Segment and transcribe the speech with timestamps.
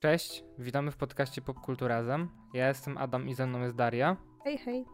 [0.00, 2.28] Cześć, witamy w podcaście Popkulturazem.
[2.54, 4.16] Ja jestem Adam i ze mną jest Daria.
[4.44, 4.84] Hej, hej.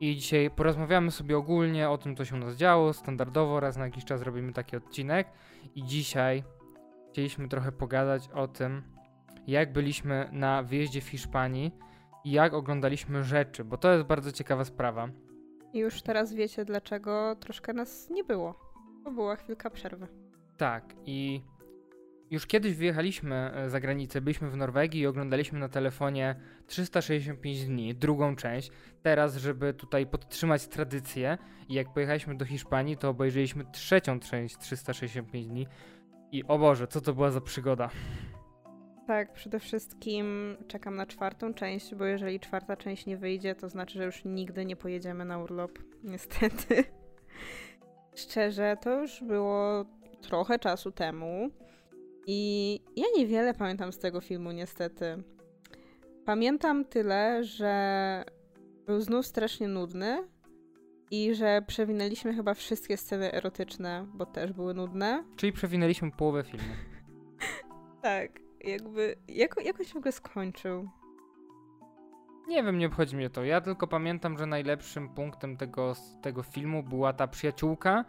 [0.00, 2.92] I dzisiaj porozmawiamy sobie ogólnie o tym, co się u nas działo.
[2.92, 5.28] Standardowo raz na jakiś czas robimy taki odcinek.
[5.74, 6.44] I dzisiaj
[7.10, 8.82] chcieliśmy trochę pogadać o tym,
[9.46, 11.72] jak byliśmy na wyjeździe w Hiszpanii
[12.24, 15.08] i jak oglądaliśmy rzeczy, bo to jest bardzo ciekawa sprawa.
[15.72, 18.60] I już teraz wiecie, dlaczego troszkę nas nie było.
[19.04, 20.08] Bo była chwilka przerwy.
[20.56, 21.42] Tak, i
[22.30, 26.34] już kiedyś wyjechaliśmy e, za granicę, byliśmy w Norwegii i oglądaliśmy na telefonie
[26.66, 28.70] 365 dni, drugą część.
[29.02, 35.46] Teraz, żeby tutaj podtrzymać tradycję i jak pojechaliśmy do Hiszpanii, to obejrzeliśmy trzecią część 365
[35.46, 35.66] dni.
[36.32, 37.90] I o Boże, co to była za przygoda.
[39.06, 43.98] Tak, przede wszystkim czekam na czwartą część, bo jeżeli czwarta część nie wyjdzie, to znaczy,
[43.98, 45.78] że już nigdy nie pojedziemy na urlop.
[46.04, 46.84] Niestety.
[48.14, 49.84] Szczerze, to już było
[50.20, 51.50] trochę czasu temu.
[52.26, 55.22] I ja niewiele pamiętam z tego filmu, niestety.
[56.24, 58.24] Pamiętam tyle, że
[58.86, 60.28] był znów strasznie nudny
[61.10, 65.24] i że przewinęliśmy chyba wszystkie sceny erotyczne, bo też były nudne.
[65.36, 66.74] Czyli przewinęliśmy połowę filmu.
[68.02, 68.30] tak,
[68.64, 69.16] jakby.
[69.28, 70.88] Jak, jak on się w ogóle skończył?
[72.48, 73.44] Nie wiem, nie obchodzi mnie to.
[73.44, 78.04] Ja tylko pamiętam, że najlepszym punktem tego, tego filmu była ta przyjaciółka,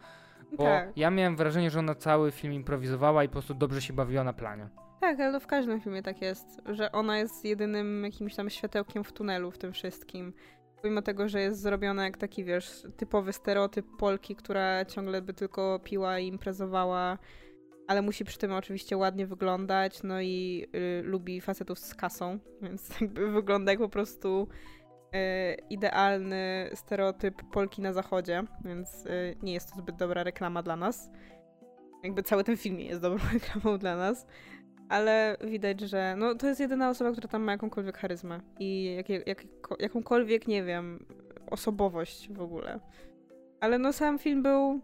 [0.52, 0.98] bo tak.
[0.98, 4.34] ja miałem wrażenie, że ona cały film improwizowała i po prostu dobrze się bawiła na
[4.34, 4.70] planie.
[5.02, 9.12] Tak, ale w każdym filmie tak jest, że ona jest jedynym jakimś tam światełkiem w
[9.12, 10.34] tunelu w tym wszystkim.
[10.82, 15.80] Pomimo tego, że jest zrobiona jak taki, wiesz, typowy stereotyp Polki, która ciągle by tylko
[15.84, 17.18] piła i imprezowała,
[17.88, 22.90] ale musi przy tym oczywiście ładnie wyglądać, no i y, lubi facetów z kasą, więc
[23.02, 24.48] jakby wygląda jak po prostu
[25.70, 31.10] idealny stereotyp Polki na zachodzie, więc y, nie jest to zbyt dobra reklama dla nas.
[32.04, 34.28] Jakby cały ten film nie jest dobrą reklamą dla nas.
[34.90, 39.10] Ale widać, że no, to jest jedyna osoba, która tam ma jakąkolwiek charyzmę i jak,
[39.28, 39.46] jak,
[39.80, 41.06] jakąkolwiek, nie wiem,
[41.52, 42.80] osobowość w ogóle.
[43.60, 44.82] Ale no sam film był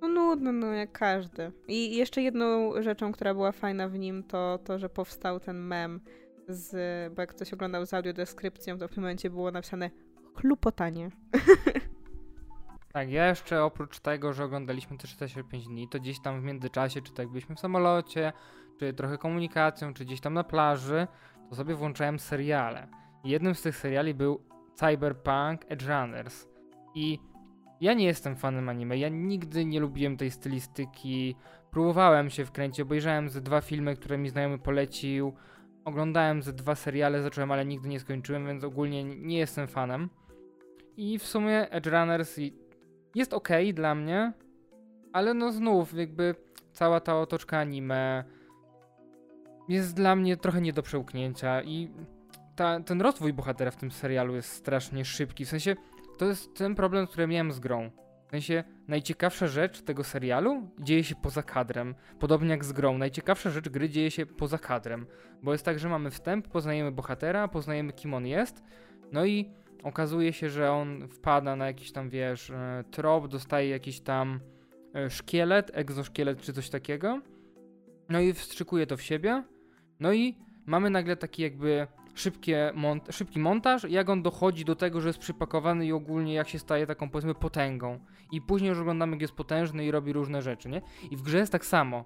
[0.00, 1.52] no nudny, no jak każdy.
[1.68, 6.00] I jeszcze jedną rzeczą, która była fajna w nim, to to, że powstał ten mem
[6.48, 6.72] z,
[7.14, 9.90] bo jak ktoś oglądał z audiodeskrypcją, to w tym momencie było napisane
[10.34, 11.10] chlupotanie.
[12.92, 17.02] Tak, ja jeszcze oprócz tego, że oglądaliśmy te 45 dni, to gdzieś tam w międzyczasie,
[17.02, 18.32] czy tak byliśmy w samolocie,
[18.78, 21.06] czy trochę komunikacją, czy gdzieś tam na plaży,
[21.48, 22.88] to sobie włączałem seriale.
[23.24, 24.42] Jednym z tych seriali był
[24.74, 26.48] Cyberpunk Edge Runners.
[26.94, 27.18] I
[27.80, 31.36] ja nie jestem fanem anime, ja nigdy nie lubiłem tej stylistyki.
[31.70, 35.34] Próbowałem się wkręcić, obejrzałem ze dwa filmy, które mi znajomy polecił.
[35.84, 40.08] Oglądałem ze dwa seriale, zacząłem, ale nigdy nie skończyłem, więc ogólnie nie jestem fanem.
[40.96, 42.36] I w sumie Edge Runners
[43.14, 44.32] jest ok dla mnie,
[45.12, 46.34] ale no znów jakby
[46.72, 48.24] cała ta otoczka anime
[49.68, 51.90] jest dla mnie trochę nie do przełknięcia i
[52.56, 55.44] ta, ten rozwój bohatera w tym serialu jest strasznie szybki.
[55.44, 55.76] W sensie
[56.18, 57.90] to jest ten problem, który miałem z grą.
[58.32, 61.94] W sensie najciekawsza rzecz tego serialu dzieje się poza kadrem.
[62.18, 62.98] Podobnie jak z grą.
[62.98, 65.06] Najciekawsza rzecz gry dzieje się poza kadrem.
[65.42, 68.62] Bo jest tak, że mamy wstęp, poznajemy bohatera, poznajemy kim on jest.
[69.12, 69.50] No i
[69.82, 74.40] okazuje się, że on wpada na jakiś tam, wiesz, e, trop, dostaje jakiś tam
[74.94, 77.20] e, szkielet, egzoszkielet czy coś takiego.
[78.08, 79.44] No i wstrzykuje to w siebie.
[80.00, 85.00] No i mamy nagle taki jakby szybkie mont szybki montaż, jak on dochodzi do tego,
[85.00, 87.98] że jest przypakowany i ogólnie jak się staje taką powiedzmy potęgą.
[88.32, 90.82] I później już oglądamy, jak jest potężny i robi różne rzeczy, nie?
[91.10, 92.04] I w grze jest tak samo.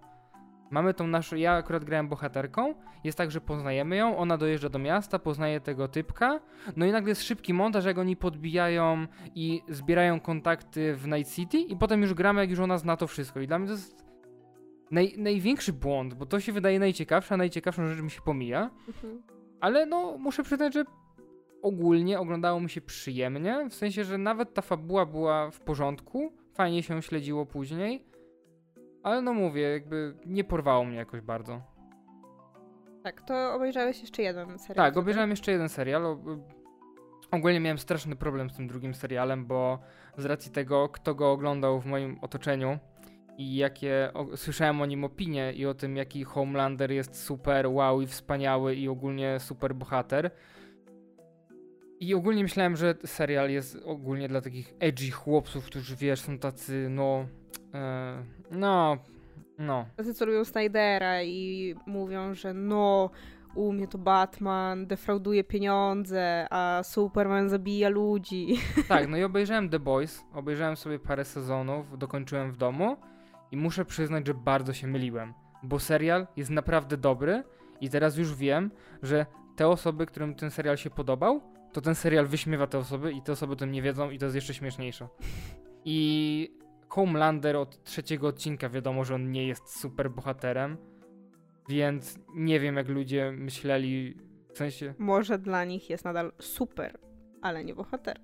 [0.71, 2.75] Mamy tą naszą, ja akurat grałem bohaterką,
[3.05, 6.41] jest tak, że poznajemy ją, ona dojeżdża do miasta, poznaje tego typka,
[6.77, 11.59] no i nagle jest szybki montaż, jak oni podbijają i zbierają kontakty w Night City
[11.59, 13.41] i potem już gramy, jak już ona zna to wszystko.
[13.41, 14.07] I dla mnie to jest
[14.91, 18.71] naj, największy błąd, bo to się wydaje najciekawsze, a najciekawszą rzecz mi się pomija.
[18.89, 19.36] Mhm.
[19.61, 20.85] Ale no, muszę przyznać, że
[21.63, 26.83] ogólnie oglądało mi się przyjemnie, w sensie, że nawet ta fabuła była w porządku, fajnie
[26.83, 28.07] się śledziło później,
[29.03, 31.63] ale no mówię, jakby nie porwało mnie jakoś bardzo.
[33.03, 34.87] Tak, to obejrzałeś jeszcze jeden serial.
[34.87, 36.19] Tak, obejrzałem jeszcze jeden serial.
[37.31, 39.79] Ogólnie miałem straszny problem z tym drugim serialem, bo
[40.17, 42.79] z racji tego, kto go oglądał w moim otoczeniu,
[43.39, 48.01] i jakie o, słyszałem o nim opinie i o tym, jaki Homelander jest super, wow
[48.01, 50.31] i wspaniały i ogólnie super bohater.
[52.01, 56.87] I ogólnie myślałem, że serial jest ogólnie dla takich edgy chłopców, którzy wiesz, są tacy,
[56.91, 57.27] no,
[57.75, 58.97] e, no,
[59.59, 59.87] no.
[59.97, 63.11] Tacy, co lubią Snydera i mówią, że no,
[63.55, 68.59] u mnie to Batman defrauduje pieniądze, a Superman zabija ludzi.
[68.89, 72.97] Tak, no i obejrzałem The Boys, obejrzałem sobie parę sezonów, dokończyłem w domu
[73.51, 77.43] i muszę przyznać, że bardzo się myliłem, bo serial jest naprawdę dobry
[77.81, 78.71] I teraz już wiem,
[79.03, 79.27] że
[79.57, 81.41] te osoby, którym ten serial się podobał,
[81.73, 84.27] to ten serial wyśmiewa te osoby i te osoby o tym nie wiedzą i to
[84.27, 85.09] jest jeszcze śmieszniejsze.
[85.85, 86.59] I
[86.89, 90.77] Homelander od trzeciego odcinka wiadomo, że on nie jest super bohaterem,
[91.69, 94.17] więc nie wiem jak ludzie myśleli,
[94.55, 94.95] w sensie...
[94.99, 96.99] Może dla nich jest nadal super,
[97.43, 98.21] ale nie bohater.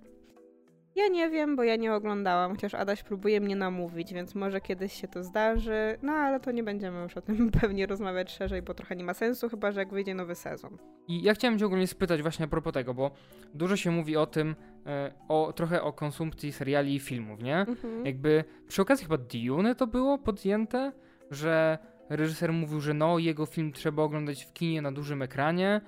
[0.96, 4.92] Ja nie wiem, bo ja nie oglądałam, chociaż Adaś próbuje mnie namówić, więc może kiedyś
[4.92, 5.98] się to zdarzy.
[6.02, 9.14] No ale to nie będziemy już o tym pewnie rozmawiać szerzej, bo trochę nie ma
[9.14, 10.78] sensu, chyba że jak wyjdzie nowy sezon.
[11.08, 13.10] I ja chciałem cię ogólnie spytać właśnie a propos tego, bo
[13.54, 14.56] dużo się mówi o tym,
[14.86, 17.58] e, o, trochę o konsumpcji seriali i filmów, nie?
[17.58, 18.06] Mhm.
[18.06, 20.92] Jakby przy okazji chyba Dune to było podjęte,
[21.30, 21.78] że
[22.08, 25.80] reżyser mówił, że no jego film trzeba oglądać w kinie na dużym ekranie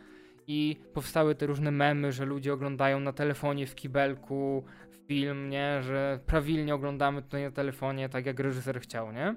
[0.46, 4.64] i powstały te różne memy, że ludzie oglądają na telefonie w kibelku
[5.06, 9.34] film, nie, że prawilnie oglądamy tutaj na telefonie, tak jak reżyser chciał, nie?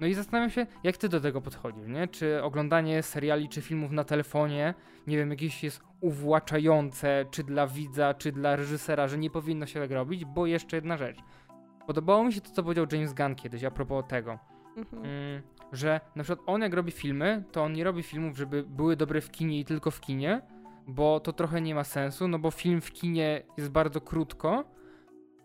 [0.00, 2.08] No i zastanawiam się, jak ty do tego podchodzisz, nie?
[2.08, 4.74] Czy oglądanie seriali czy filmów na telefonie,
[5.06, 9.80] nie wiem, jakieś jest uwłaczające, czy dla widza, czy dla reżysera, że nie powinno się
[9.80, 11.18] tak robić, bo jeszcze jedna rzecz.
[11.86, 14.38] Podobało mi się to, co powiedział James Gunn kiedyś a propos tego,
[14.76, 15.04] Mhm.
[15.04, 15.42] mm,
[15.72, 19.20] że na przykład on jak robi filmy, to on nie robi filmów, żeby były dobre
[19.20, 20.42] w kinie i tylko w kinie,
[20.86, 24.64] bo to trochę nie ma sensu, no bo film w kinie jest bardzo krótko,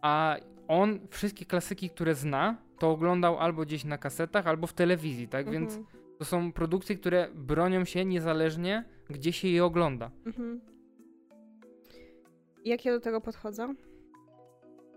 [0.05, 0.35] a
[0.67, 5.49] on wszystkie klasyki, które zna, to oglądał albo gdzieś na kasetach, albo w telewizji, tak?
[5.49, 5.85] Więc Mhm.
[6.19, 10.11] to są produkcje, które bronią się niezależnie, gdzie się je ogląda.
[10.25, 10.61] Mhm.
[12.65, 13.73] Jak ja do tego podchodzę?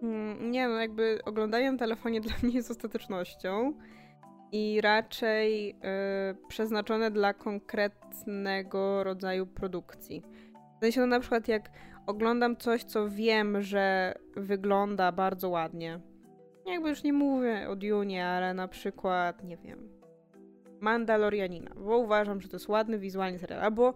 [0.03, 3.73] Mm, Nie no, jakby oglądanie na telefonie dla mnie jest ostatecznością
[4.53, 5.75] i raczej y,
[6.49, 10.23] przeznaczone dla konkretnego rodzaju produkcji.
[10.77, 11.71] W sensie, no na przykład jak
[12.09, 16.01] oglądam coś, co wiem, że wygląda bardzo ładnie.
[16.67, 19.89] Jakby już nie mówię o Dune, ale na przykład, nie wiem,
[20.81, 23.95] Mandalorianina, bo uważam, że to jest ładny wizualnie serial, albo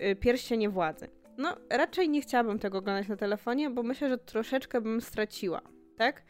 [0.00, 1.08] y, Pierścienie Władzy.
[1.38, 5.60] No, raczej nie chciałabym tego oglądać na telefonie, bo myślę, że troszeczkę bym straciła,
[5.96, 6.22] tak?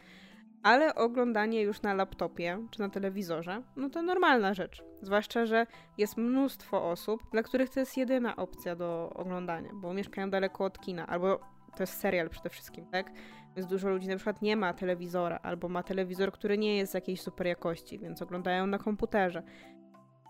[0.63, 4.83] Ale oglądanie już na laptopie czy na telewizorze, no to normalna rzecz.
[5.03, 5.67] Zwłaszcza, że
[5.99, 10.81] jest mnóstwo osób, dla których to jest jedyna opcja do oglądania, bo mieszkają daleko od
[10.81, 11.41] kina, albo
[11.77, 13.13] to jest serial przede wszystkim, tak?
[13.57, 17.21] Więc dużo ludzi na przykład nie ma telewizora, albo ma telewizor, który nie jest jakiejś
[17.21, 19.43] super jakości, więc oglądają na komputerze.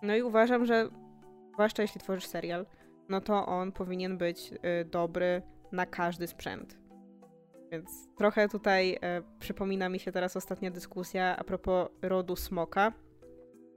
[0.03, 0.89] No i uważam, że
[1.53, 2.67] zwłaszcza jeśli tworzysz serial,
[3.09, 5.43] no to on powinien być y, dobry
[5.73, 6.82] na każdy sprzęt.
[7.73, 8.99] Więc trochę tutaj y,
[9.39, 12.93] przypomina mi się teraz ostatnia dyskusja a propos rodu smoka.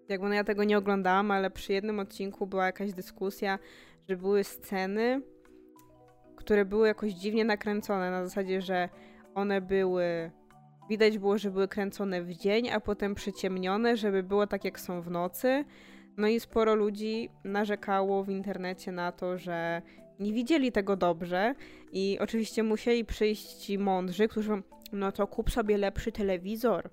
[0.10, 3.60] Jakby no ja tego nie oglądałam, ale przy jednym odcinku była jakaś dyskusja,
[4.10, 5.22] że były sceny,
[6.36, 8.90] które były jakoś dziwnie nakręcone, na zasadzie, że
[9.36, 10.32] one były.
[10.90, 15.02] Widać było, że były kręcone w dzień, a potem przyciemnione, żeby było tak, jak są
[15.02, 15.66] w nocy.
[16.18, 19.82] No i sporo ludzi narzekało w internecie na to, że
[20.20, 21.56] nie widzieli tego dobrze
[21.92, 24.64] i oczywiście musieli przyjść ci mądrzy, którzy mówią,
[24.94, 26.90] no to kup sobie lepszy telewizor.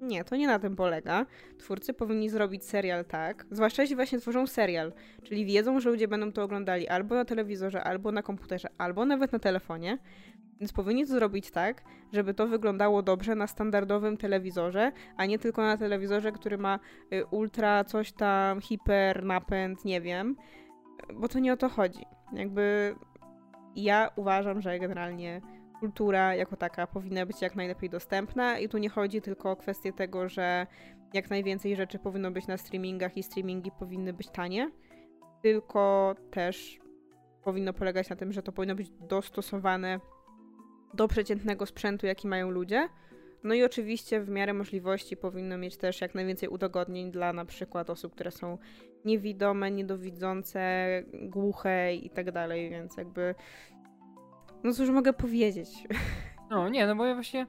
[0.00, 1.26] Nie, to nie na tym polega.
[1.58, 4.92] Twórcy powinni zrobić serial tak, zwłaszcza jeśli właśnie tworzą serial,
[5.22, 9.32] czyli wiedzą, że ludzie będą to oglądali albo na telewizorze, albo na komputerze, albo nawet
[9.32, 9.98] na telefonie,
[10.60, 11.82] więc powinni to zrobić tak,
[12.12, 16.78] żeby to wyglądało dobrze na standardowym telewizorze, a nie tylko na telewizorze, który ma
[17.12, 20.36] y, ultra coś tam, hiper, napęd, nie wiem,
[21.14, 22.15] bo to nie o to chodzi.
[22.32, 22.94] Jakby
[23.76, 25.40] ja uważam, że generalnie
[25.80, 29.92] kultura jako taka powinna być jak najlepiej dostępna i tu nie chodzi tylko o kwestię
[29.92, 30.66] tego, że
[31.14, 34.70] jak najwięcej rzeczy powinno być na streamingach i streamingi powinny być tanie,
[35.42, 36.80] tylko też
[37.44, 40.00] powinno polegać na tym, że to powinno być dostosowane
[40.94, 42.88] do przeciętnego sprzętu, jaki mają ludzie.
[43.44, 47.90] No i oczywiście w miarę możliwości powinno mieć też jak najwięcej udogodnień dla na przykład
[47.90, 48.58] osób, które są
[49.04, 53.34] niewidome, niedowidzące, głuche i tak dalej, więc jakby
[54.64, 55.68] no cóż mogę powiedzieć.
[56.50, 57.46] No nie, no bo ja właśnie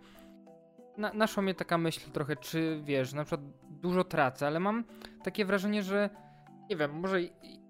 [0.98, 3.42] na, mnie taka myśl trochę, czy wiesz, na przykład
[3.82, 4.84] dużo tracę, ale mam
[5.24, 6.10] takie wrażenie, że
[6.70, 7.20] nie wiem, może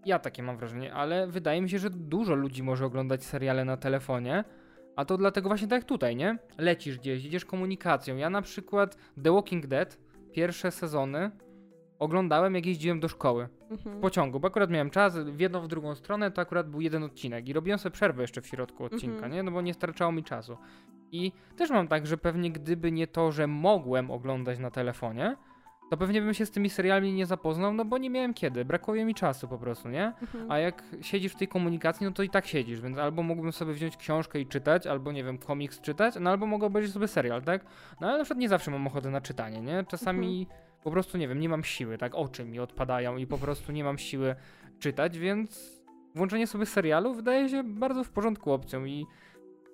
[0.05, 3.77] ja takie mam wrażenie, ale wydaje mi się, że dużo ludzi może oglądać seriale na
[3.77, 4.43] telefonie,
[4.97, 6.37] a to dlatego właśnie tak jak tutaj, nie?
[6.57, 8.15] Lecisz gdzieś, idziesz komunikacją.
[8.17, 9.97] Ja na przykład The Walking Dead,
[10.31, 11.31] pierwsze sezony
[11.99, 13.49] oglądałem jak jeździłem do szkoły.
[13.71, 13.97] Mhm.
[13.97, 17.03] w pociągu, bo akurat miałem czas w jedną, w drugą stronę, to akurat był jeden
[17.03, 19.31] odcinek i robiłem sobie przerwę jeszcze w środku odcinka, Mhm.
[19.33, 19.43] nie?
[19.43, 20.57] No bo nie starczało mi czasu.
[21.11, 25.35] I też mam tak, że pewnie gdyby nie to, że mogłem oglądać na telefonie,
[25.89, 29.05] to pewnie bym się z tymi serialami nie zapoznał, no bo nie miałem kiedy, brakuje
[29.05, 30.13] mi czasu po prostu, nie?
[30.21, 30.51] Mhm.
[30.51, 33.73] A jak siedzisz w tej komunikacji, no to i tak siedzisz, więc albo mógłbym sobie
[33.73, 37.41] wziąć książkę i czytać, albo nie wiem, komiks czytać, no albo mogę obejrzeć sobie serial,
[37.41, 37.65] tak?
[38.01, 39.85] No ale na przykład nie zawsze mam ochotę na czytanie, nie?
[39.87, 40.47] Czasami
[40.83, 42.15] po prostu, nie wiem, nie mam siły, tak?
[42.15, 44.35] Oczy mi odpadają i po prostu nie mam siły
[44.79, 45.81] czytać, więc
[46.15, 49.05] włączenie sobie serialu wydaje się bardzo w porządku opcją i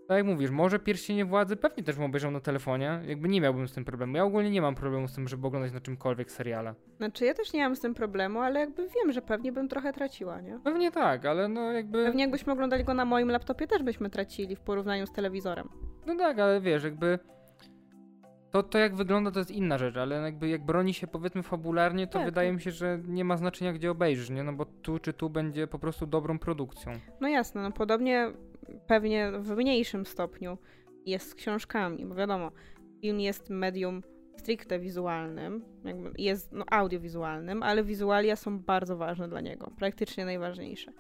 [0.08, 3.68] tak jak mówisz, może pierścienie władzy pewnie też bym obejrzał na telefonie, jakby nie miałbym
[3.68, 4.18] z tym problemu.
[4.18, 6.76] Ja ogólnie nie mam problemu z tym, żeby oglądać na czymkolwiek seriale.
[6.98, 9.94] Znaczy ja też nie mam z tym problemu, ale jakby wiem, że pewnie bym trochę
[9.94, 10.60] traciła, nie?
[10.64, 12.06] Pewnie tak, ale no jakby...
[12.06, 15.70] Pewnie jakbyśmy oglądali go na moim laptopie też byśmy tracili w porównaniu z telewizorem.
[16.06, 17.20] No tak, ale wiesz, jakby...
[18.54, 22.08] To, to jak wygląda to jest inna rzecz, ale jakby jak broni się powiedzmy fabularnie,
[22.08, 22.56] to Tak, wydaje tak.
[22.56, 24.44] mi się, że nie ma znaczenia gdzie obejrzysz, nie?
[24.44, 26.92] No bo tu czy tu będzie po prostu dobrą produkcją.
[27.22, 28.32] No jasne, no podobnie
[28.88, 30.58] pewnie w mniejszym stopniu
[31.06, 32.52] jest z książkami, bo wiadomo,
[33.02, 34.04] film jest medium
[34.38, 35.66] stricte wizualnym,
[36.18, 40.92] jest no, audiowizualnym, ale wizualia są bardzo ważne dla niego, praktycznie najważniejsze.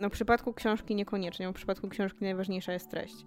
[0.00, 3.24] No w przypadku książki niekoniecznie, bo w przypadku książki najważniejsza jest treść.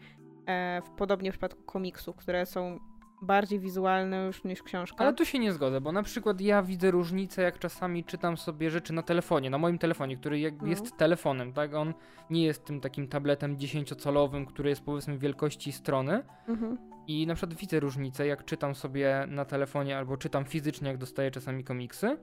[0.48, 2.79] E, w, podobnie w przypadku komiksów, które są
[3.24, 4.98] bardziej wizualne już niż książka.
[5.06, 8.70] Ale tu się nie zgodzę, bo na przykład ja widzę różnicę, jak czasami czytam sobie
[8.70, 10.68] rzeczy na telefonie, na moim telefonie, który No.
[10.68, 11.74] jest telefonem, tak?
[11.74, 11.94] On
[12.30, 16.24] nie jest tym takim tabletem 10-calowym, który jest powiedzmy wielkości strony.
[16.48, 16.77] Mhm.
[17.08, 21.32] I na przykład widzę różnicę, jak czytam sobie na telefonie albo czytam fizycznie, jak dostaję
[21.32, 22.18] czasami komiksy.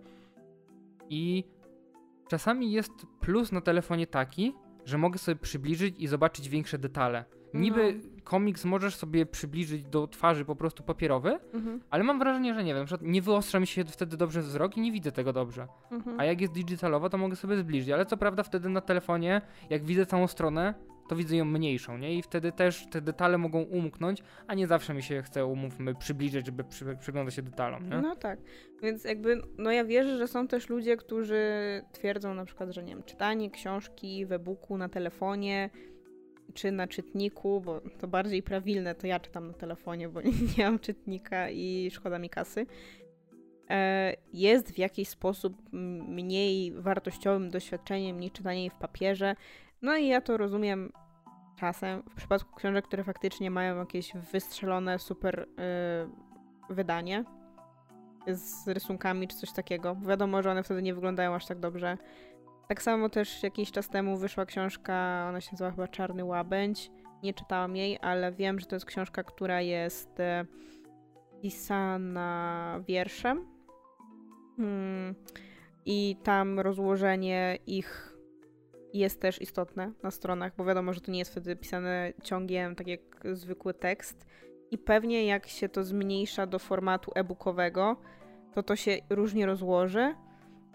[1.09, 1.45] I
[2.29, 4.55] czasami jest plus na telefonie taki,
[4.85, 7.25] że mogę sobie przybliżyć i zobaczyć większe detale.
[7.55, 8.20] Niby No.
[8.31, 11.81] Komiks możesz sobie przybliżyć do twarzy po prostu papierowy, Mhm.
[11.91, 14.77] ale mam wrażenie, że nie wiem, na przykład nie wyostrza mi się wtedy dobrze wzrok
[14.77, 15.67] i nie widzę tego dobrze.
[15.91, 16.21] Mhm.
[16.21, 19.85] A jak jest digitalowa, to mogę sobie zbliżyć, ale co prawda wtedy na telefonie, jak
[19.85, 20.75] widzę całą stronę,
[21.09, 22.15] to widzę ją mniejszą, nie?
[22.15, 26.47] I wtedy też te detale mogą umknąć, a nie zawsze mi się chce, umówmy, przybliżyć,
[26.47, 28.01] żeby przy, przyglądać się detalom, nie?
[28.01, 28.39] No tak.
[28.83, 31.43] Więc jakby, no ja wierzę, że są też ludzie, którzy
[31.93, 35.71] twierdzą na przykład, że nie wiem, czytanie książki w e-booku na telefonie
[36.55, 40.21] czy na czytniku, bo to bardziej prawilne, to ja czytam na telefonie, bo
[40.59, 42.67] nie mam czytnika i szkoda mi kasy,
[43.71, 49.37] e, jest w jakiś sposób mniej wartościowym doświadczeniem niż czytanie jej w papierze.
[49.83, 50.93] No i ja to rozumiem
[51.61, 52.03] czasem.
[52.11, 57.25] W przypadku książek, które faktycznie mają jakieś wystrzelone super y, wydanie
[58.27, 59.97] z rysunkami czy coś takiego.
[60.07, 61.99] Wiadomo, że one wtedy nie wyglądają aż tak dobrze.
[62.71, 66.91] Tak samo też jakiś czas temu wyszła książka, ona się nazywa chyba Czarny Łabędź.
[67.23, 70.45] Nie czytałam jej, ale wiem, że to jest książka, która jest e,
[71.43, 73.47] pisana wierszem.
[74.57, 75.15] Hmm.
[75.85, 78.17] I tam rozłożenie ich
[78.93, 82.87] jest też istotne na stronach, bo wiadomo, że to nie jest wtedy pisane ciągiem, tak
[82.87, 83.01] jak
[83.33, 84.27] zwykły tekst.
[84.71, 87.97] I pewnie jak się to zmniejsza do formatu e-bookowego,
[88.55, 90.15] to to się różnie rozłoży.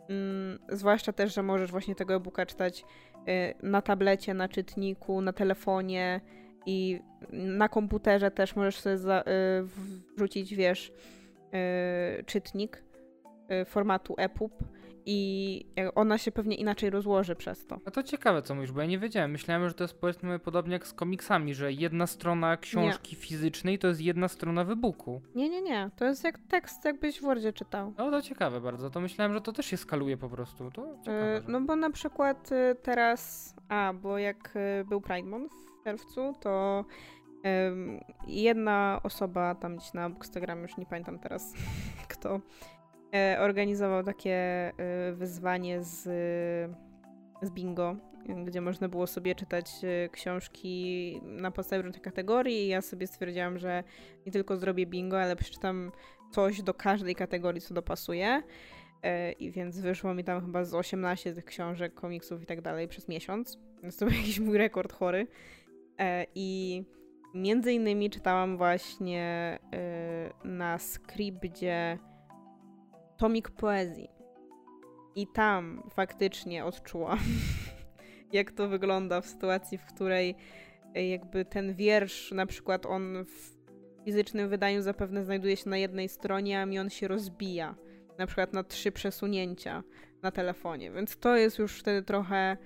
[0.09, 2.85] Mm, zwłaszcza też, że możesz właśnie tego e-booka czytać
[3.27, 6.21] y, na tablecie, na czytniku, na telefonie
[6.65, 6.99] i
[7.31, 9.23] na komputerze też możesz sobie za, y,
[10.15, 10.91] wrzucić, wiesz,
[12.19, 12.83] y, czytnik
[13.65, 14.63] formatu EPUB
[15.07, 17.79] i ona się pewnie inaczej rozłoży przez to.
[17.85, 19.31] A to ciekawe, co mówisz, bo ja nie wiedziałem.
[19.31, 23.87] Myślałem, że to jest powiedzmy podobnie jak z komiksami, że jedna strona książki fizycznej to
[23.87, 25.21] jest jedna strona wybuku.
[25.35, 25.89] Nie, nie, nie.
[25.95, 27.93] To jest jak tekst, jakbyś w Wordzie czytał.
[27.97, 28.89] No to ciekawe bardzo.
[28.89, 30.71] To myślałem, że to też się skaluje po prostu.
[30.71, 31.35] To ciekawe.
[31.37, 35.53] E, że- No bo na przykład e, teraz, a bo jak e, był Pride Month
[35.81, 36.85] w czerwcu, to
[38.27, 41.53] jedna osoba tam gdzieś na Bookstagram, już nie pamiętam teraz
[42.07, 42.39] kto,
[43.39, 44.73] organizował takie e,
[45.13, 46.03] wyzwanie z,
[47.41, 47.95] z bingo,
[48.29, 53.07] e, gdzie można było sobie czytać e, książki na podstawie różnych kategorii i ja sobie
[53.07, 53.83] stwierdziłam, że
[54.25, 55.91] nie tylko zrobię bingo, ale przeczytam
[56.31, 58.43] coś do każdej kategorii, co dopasuje.
[59.05, 62.87] E, I więc wyszło mi tam chyba z 18 tych książek, komiksów i tak dalej
[62.87, 63.59] przez miesiąc.
[63.83, 65.27] Więc to był jakiś mój rekord chory.
[65.99, 66.83] E, I
[67.33, 71.99] między innymi czytałam właśnie e, na Scribdzie
[73.17, 74.09] tomik poezji.
[75.15, 77.19] I tam faktycznie odczułam,
[78.33, 80.35] jak to wygląda w sytuacji, w której
[80.95, 83.55] e, jakby ten wiersz, na przykład on w
[84.05, 87.75] fizycznym wydaniu zapewne znajduje się na jednej stronie, a mi on się rozbija
[88.17, 89.83] na przykład na trzy przesunięcia
[90.21, 92.57] na telefonie, więc to jest już wtedy trochę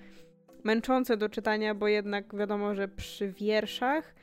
[0.63, 4.15] męczące do czytania, bo jednak wiadomo, że przy wierszach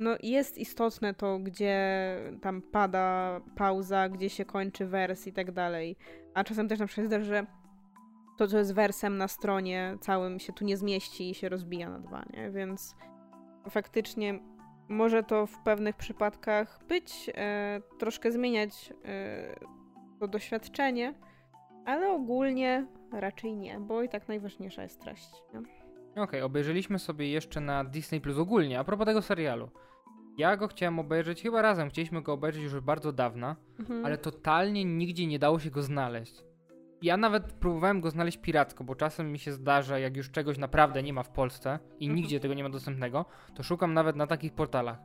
[0.00, 5.96] no jest istotne to, gdzie tam pada pauza, gdzie się kończy wers i tak dalej.
[6.34, 7.46] A czasem też na przykład zdarza, że
[8.38, 11.98] to, co jest wersem na stronie całym się tu nie zmieści i się rozbija na
[11.98, 12.50] dwa, nie?
[12.50, 12.96] Więc
[13.70, 14.40] faktycznie
[14.88, 19.54] może to w pewnych przypadkach być, e, troszkę zmieniać e,
[20.20, 21.14] to doświadczenie,
[21.86, 25.30] ale ogólnie raczej nie, bo i tak najważniejsza jest treść.
[26.16, 29.70] Okej, obejrzeliśmy sobie jeszcze na Disney Plus ogólnie, a propos tego serialu.
[30.40, 34.04] Ja go chciałem obejrzeć, chyba razem chcieliśmy go obejrzeć już bardzo dawno, Mhm.
[34.06, 36.34] ale totalnie nigdzie nie dało się go znaleźć.
[37.02, 41.02] Ja nawet próbowałem go znaleźć piracko, bo czasem mi się zdarza, jak już czegoś naprawdę
[41.02, 42.16] nie ma w Polsce i Mhm.
[42.16, 44.98] nigdzie tego nie ma dostępnego, to szukam nawet na takich portalach.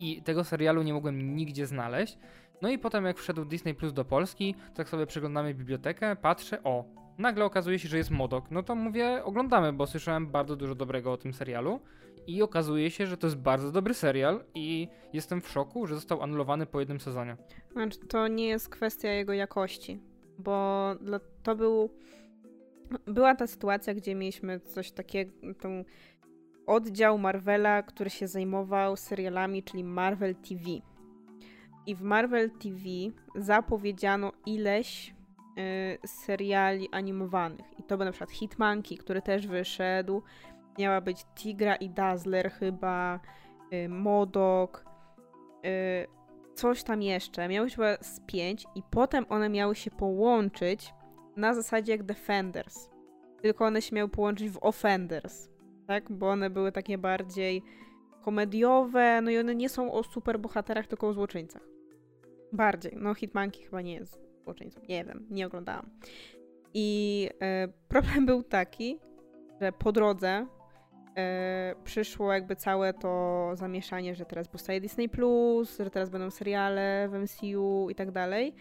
[0.00, 2.18] I tego serialu nie mogłem nigdzie znaleźć.
[2.62, 6.84] No i potem jak wszedł Disney Plus do Polski, tak sobie przeglądamy bibliotekę, patrzę, o,
[7.18, 8.50] nagle okazuje się, że jest Modok.
[8.50, 11.80] No to mówię, oglądamy, bo słyszałem bardzo dużo dobrego o tym serialu.
[12.28, 16.22] I okazuje się, że to jest bardzo dobry serial i jestem w szoku, że został
[16.22, 17.36] anulowany po jednym sezonie.
[17.72, 20.00] Znaczy, to nie jest kwestia jego jakości,
[20.38, 20.90] bo
[21.42, 21.90] to był.
[23.06, 25.84] Była ta sytuacja, gdzie mieliśmy coś takiego, tą
[26.66, 30.64] oddział Marvela, który się zajmował serialami, czyli Marvel TV.
[31.86, 32.80] I w Marvel TV
[33.34, 35.14] zapowiedziano ileś
[36.04, 37.66] y, seriali animowanych.
[37.78, 40.22] I to był na przykład Hitmonkey, który też wyszedł.
[40.78, 43.20] Miała być Tigra i Dazzler chyba,
[43.72, 44.84] y, Modok,
[45.64, 46.06] y,
[46.54, 47.48] coś tam jeszcze.
[47.48, 50.94] Miały chyba z pięć i potem one miały się połączyć
[51.36, 52.88] na zasadzie jak Defenders.
[53.42, 55.48] Tylko one się miały połączyć w Offenders,
[55.86, 56.12] tak?
[56.12, 57.62] Bo one były takie bardziej
[58.22, 61.62] komediowe, no i one nie są o superbohaterach, tylko o złoczyńcach.
[62.52, 62.92] Bardziej.
[62.96, 64.80] No Hitmonkey chyba nie jest złoczyńcą.
[64.88, 65.90] Nie wiem, nie oglądałam.
[66.74, 68.98] I e, problem był taki,
[69.60, 70.46] że po drodze
[71.84, 77.12] przyszło jakby całe to zamieszanie, że teraz powstaje Disney Plus, że teraz będą seriale w
[77.12, 78.54] MCU i tak dalej.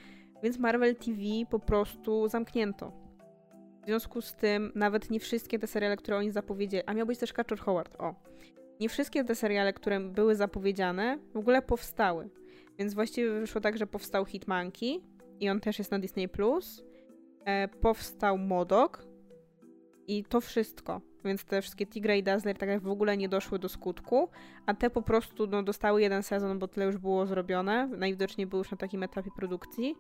[0.44, 2.92] Więc Marvel TV po prostu zamknięto.
[3.84, 7.20] W związku z tym nawet nie wszystkie te seriale, które oni zapowiedzieli, a miał być
[7.20, 8.16] też Catcher Howard, o.
[8.80, 12.30] Nie wszystkie te seriale, które były zapowiedziane, w ogóle powstały.
[12.80, 15.02] Więc właściwie wyszło tak, że powstał Hitmonkey
[15.40, 16.84] i on też jest na Disney Plus.
[17.46, 19.08] E, powstał Modok
[20.08, 21.02] i to wszystko.
[21.26, 24.30] Więc te wszystkie Tigra i Dazzler tak jak w ogóle nie doszły do skutku,
[24.66, 27.88] a te po prostu no, dostały jeden sezon, bo tyle już było zrobione.
[27.88, 29.96] Najwidoczniej były już na takim etapie produkcji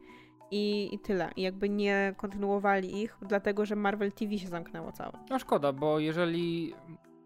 [0.51, 1.31] i, i tyle.
[1.35, 5.11] I jakby nie kontynuowali ich, dlatego że Marvel TV się zamknęło całe.
[5.29, 6.73] No szkoda, bo jeżeli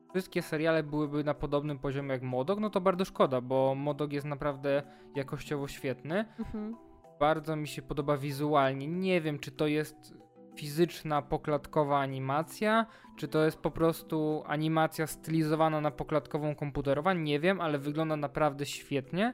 [0.09, 4.25] wszystkie seriale byłyby na podobnym poziomie jak Modok, no to bardzo szkoda, bo Modok jest
[4.25, 4.83] naprawdę
[5.15, 6.25] jakościowo świetny.
[6.39, 6.75] Mhm.
[7.19, 8.87] Bardzo mi się podoba wizualnie.
[8.87, 10.13] Nie wiem, czy to jest
[10.55, 12.85] fizyczna, poklatkowa animacja,
[13.17, 18.65] czy to jest po prostu animacja stylizowana na poklatkową komputerową, nie wiem, ale wygląda naprawdę
[18.65, 19.33] świetnie.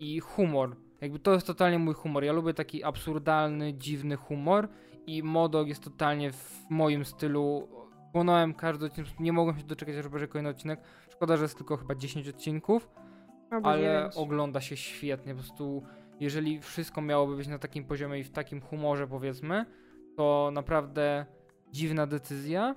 [0.00, 0.76] I humor.
[1.00, 2.24] Jakby to jest totalnie mój humor.
[2.24, 4.68] Ja lubię taki absurdalny, dziwny humor
[5.06, 7.68] i Modok jest totalnie w moim stylu.
[8.12, 10.80] Płonąłem każdy odcinek, nie mogłem się doczekać, aż będzie kolejny odcinek.
[11.10, 12.90] Szkoda, że jest tylko chyba 10 odcinków
[13.50, 15.34] Albo ale ogląda się świetnie.
[15.34, 15.82] Po prostu,
[16.20, 19.66] jeżeli wszystko miałoby być na takim poziomie i w takim humorze, powiedzmy,
[20.16, 21.26] to naprawdę
[21.72, 22.74] dziwna decyzja,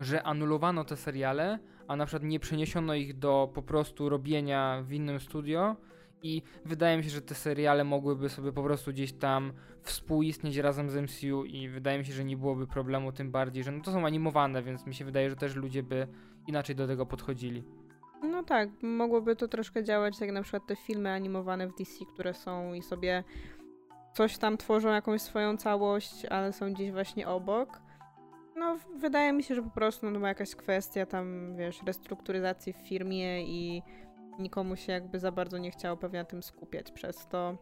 [0.00, 4.92] że anulowano te seriale, a na przykład nie przeniesiono ich do po prostu robienia w
[4.92, 5.76] innym studio.
[6.22, 10.90] I wydaje mi się, że te seriale mogłyby sobie po prostu gdzieś tam współistnieć razem
[10.90, 13.92] z MCU i wydaje mi się, że nie byłoby problemu, tym bardziej, że no to
[13.92, 16.06] są animowane, więc mi się wydaje, że też ludzie by
[16.46, 17.64] inaczej do tego podchodzili.
[18.22, 22.34] No tak, mogłoby to troszkę działać, jak na przykład te filmy animowane w DC, które
[22.34, 23.24] są i sobie
[24.14, 27.80] coś tam tworzą, jakąś swoją całość, ale są gdzieś właśnie obok.
[28.56, 32.76] No, wydaje mi się, że po prostu no, była jakaś kwestia tam, wiesz, restrukturyzacji w
[32.76, 33.82] firmie i
[34.38, 37.58] nikomu się jakby za bardzo nie chciało pewnie na tym skupiać przez to.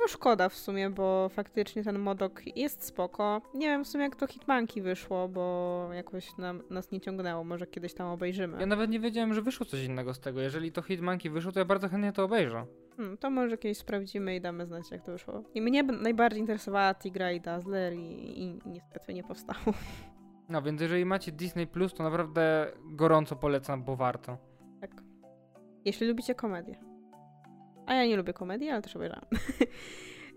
[0.00, 3.42] No szkoda w sumie, bo faktycznie ten modok jest spoko.
[3.54, 7.44] Nie wiem w sumie jak to Hitmanki wyszło, bo jakoś nam, nas nie ciągnęło.
[7.44, 8.60] Może kiedyś tam obejrzymy.
[8.60, 10.40] Ja nawet nie wiedziałem, że wyszło coś innego z tego.
[10.40, 12.66] Jeżeli to Hitmanki wyszło, to ja bardzo chętnie to obejrzę.
[12.98, 15.42] Hmm, to może kiedyś sprawdzimy i damy znać, jak to wyszło.
[15.54, 19.58] I mnie najbardziej interesowała Tigra i Dazzler i, i niestety nie powstało.
[20.48, 24.38] No więc jeżeli macie Disney Plus, to naprawdę gorąco polecam, bo warto.
[24.80, 24.90] Tak.
[25.84, 26.78] Jeśli lubicie komedię.
[27.86, 29.24] A ja nie lubię komedii, ale też obejrzałam.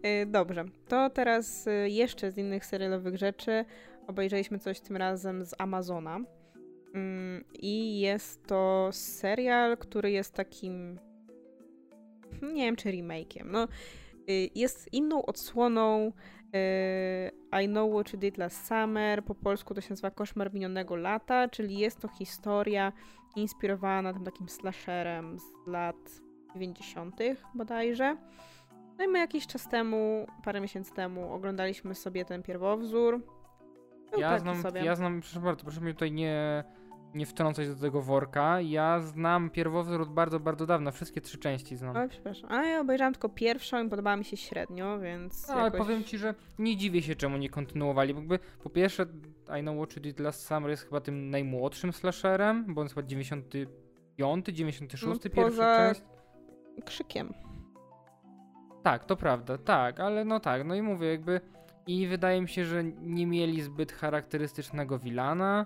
[0.05, 3.65] Y, Dobrze, to teraz y, jeszcze z innych serialowych rzeczy
[4.07, 6.19] obejrzeliśmy coś tym razem z Amazona.
[6.93, 10.99] Mm, I jest to serial, który jest takim.
[12.53, 13.45] Nie wiem, czy remake'iem.
[13.45, 13.67] No,
[14.29, 16.11] y, jest inną odsłoną
[17.55, 19.23] y, I Know What You Did Last Summer.
[19.23, 22.93] Po polsku to się nazywa Koszmar minionego lata, czyli jest to historia
[23.35, 26.21] inspirowana tym takim slasherem z lat
[26.53, 27.15] 90.
[27.55, 28.17] bodajże.
[28.97, 33.21] No i my jakiś czas temu, parę miesięcy temu, oglądaliśmy sobie ten pierwowzór.
[34.17, 36.63] Ja znam, ja znam, proszę bardzo, proszę mnie tutaj nie,
[37.13, 38.61] nie wtrącać do tego worka.
[38.61, 40.91] Ja znam pierwowzór od bardzo, bardzo dawna.
[40.91, 41.97] Wszystkie trzy części znam.
[41.97, 42.51] Oj, przepraszam.
[42.51, 45.47] A ja obejrzałam tylko pierwszą i podobała mi się średnio, więc.
[45.47, 45.79] No, ale jakoś...
[45.79, 48.13] powiem ci, że nie dziwię się, czemu nie kontynuowali.
[48.13, 49.05] Bo jakby, po pierwsze,
[49.59, 52.95] I Know What You Did Last Summer jest chyba tym najmłodszym slasherem, bo on jest
[52.95, 56.01] chyba 95, 96 No, pierwsza poza- część.
[56.85, 57.33] Krzykiem.
[58.83, 61.41] Tak, to prawda, tak, ale no tak, no i mówię, jakby
[61.87, 65.65] I wydaje mi się, że nie mieli zbyt charakterystycznego Wilana.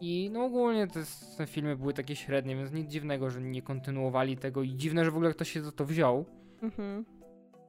[0.00, 1.00] I no ogólnie te,
[1.36, 5.10] te filmy były takie średnie, więc nic dziwnego, że nie kontynuowali tego i dziwne, że
[5.10, 6.24] w ogóle ktoś się za to wziął.
[6.62, 7.04] Mhm.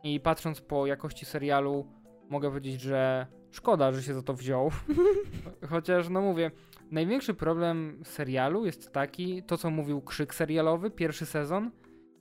[0.03, 1.87] I patrząc po jakości serialu,
[2.29, 4.71] mogę powiedzieć, że szkoda, że się za to wziął.
[5.69, 6.51] Chociaż, no mówię,
[6.91, 11.71] największy problem serialu jest taki, to co mówił Krzyk serialowy, pierwszy sezon,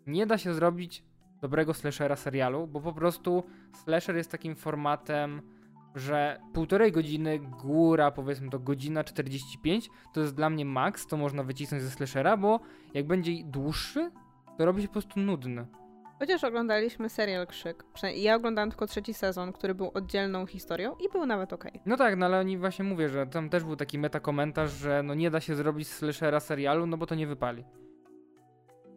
[0.07, 1.05] nie da się zrobić
[1.40, 3.42] dobrego slashera serialu, bo po prostu
[3.85, 5.42] slasher jest takim formatem,
[5.94, 11.42] że półtorej godziny, góra powiedzmy to godzina 45, to jest dla mnie maks, to można
[11.42, 12.61] wycisnąć ze slashera, bo
[12.94, 14.11] jak będzie dłuższy,
[14.59, 15.66] to robi się po prostu nudny.
[16.18, 17.85] Chociaż oglądaliśmy serial Krzyk.
[18.14, 21.81] Ja oglądałam tylko trzeci sezon, który był oddzielną historią i był nawet okej.
[21.87, 25.14] No tak, no ale oni właśnie mówię, że tam też był taki metakomentarz, że no
[25.14, 27.64] nie da się zrobić slashera serialu, no bo to nie wypali.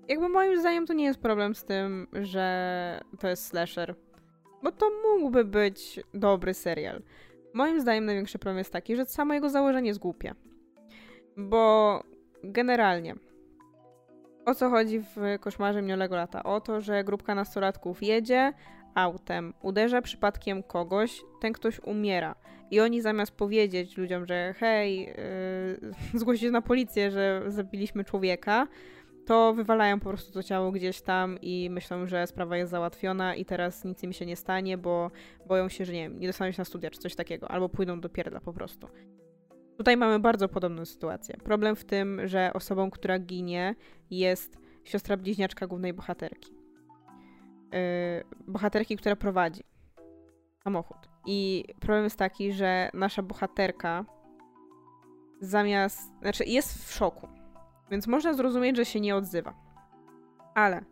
[0.08, 3.96] Jakby moim zdaniem to nie jest problem z tym, że to jest slasher.
[4.64, 7.02] Bo to mógłby być dobry serial.
[7.54, 10.36] Moim zdaniem największy problem jest taki, że samo jego założenie jest głupie.
[11.38, 12.04] Bo
[12.44, 13.16] generalnie
[14.46, 16.44] o co chodzi w koszmarze minionego lata?
[16.44, 18.54] O to, że grupka nastolatków jedzie
[18.96, 22.36] autem, uderza przypadkiem kogoś, ten ktoś umiera.
[22.72, 25.14] I oni zamiast powiedzieć ludziom, że hej,
[26.24, 28.68] yy, na policję, że zabiliśmy człowieka,
[29.32, 33.46] to wywalają po prostu to ciało gdzieś tam i myślą, że sprawa jest załatwiona i
[33.46, 35.12] teraz nic im się nie stanie, bo
[35.48, 38.00] boją się, że nie wiem, nie dostaną się na studia czy coś takiego, albo pójdą
[38.00, 38.88] do pierdla po prostu.
[39.78, 41.38] Tutaj mamy bardzo podobną sytuację.
[41.38, 43.76] Problem w tym, że osobą, która ginie,
[44.10, 46.54] jest siostra bliźniaczka głównej bohaterki.
[47.72, 47.80] Yy,
[48.48, 49.62] bohaterki, która prowadzi
[50.64, 50.98] samochód.
[51.26, 54.06] I problem jest taki, że nasza bohaterka
[55.42, 56.12] zamiast.
[56.22, 57.28] Znaczy, jest w szoku.
[57.92, 59.54] Więc można zrozumieć, że się nie odzywa.
[60.56, 60.86] Ale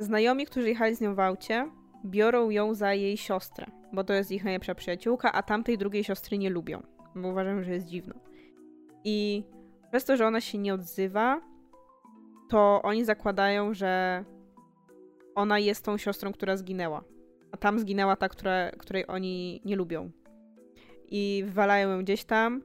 [0.00, 1.70] znajomi, którzy jechali z nią w aucie,
[2.04, 6.38] biorą ją za jej siostrę, bo to jest ich najlepsza przyjaciółka, a tamtej drugiej siostry
[6.38, 6.82] nie lubią
[7.22, 8.14] bo uważam, że jest dziwna.
[9.04, 9.44] I
[9.90, 11.40] przez to, że ona się nie odzywa,
[12.48, 14.24] to oni zakładają, że
[15.34, 17.04] ona jest tą siostrą, która zginęła.
[17.52, 18.28] A tam zginęła ta,
[18.78, 20.10] której oni nie lubią.
[21.08, 22.62] I wywalają ją gdzieś tam.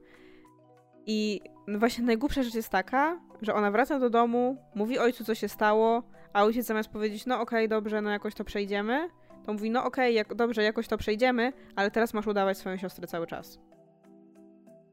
[1.06, 5.48] I właśnie najgłupsza rzecz jest taka, że ona wraca do domu, mówi ojcu, co się
[5.48, 9.08] stało, a ojciec zamiast powiedzieć, no okej, okay, dobrze, no jakoś to przejdziemy,
[9.46, 12.76] to mówi, no okej, okay, jak, dobrze, jakoś to przejdziemy, ale teraz masz udawać swoją
[12.76, 13.58] siostrę cały czas.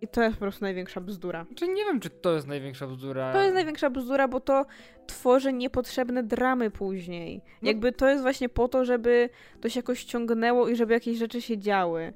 [0.01, 1.45] I to jest po prostu największa bzdura.
[1.55, 3.34] Czy nie wiem, czy to jest największa bzdura.
[3.34, 4.65] To jest największa bzdura, bo to
[5.07, 7.41] tworzy niepotrzebne dramy później.
[7.62, 7.67] No.
[7.67, 9.29] Jakby to jest właśnie po to, żeby
[9.62, 12.13] to się jakoś ciągnęło i żeby jakieś rzeczy się działy.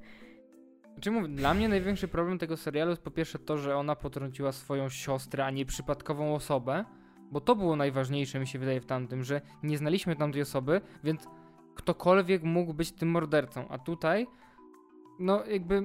[0.95, 4.51] Znaczy mówię, dla mnie największy problem tego serialu jest po pierwsze to, że ona potrąciła
[4.51, 6.85] swoją siostrę, a nie przypadkową osobę,
[7.31, 11.27] bo to było najważniejsze mi się wydaje w tamtym, że nie znaliśmy tamtej osoby, więc
[11.75, 14.27] ktokolwiek mógł być tym mordercą, a tutaj
[15.19, 15.83] no jakby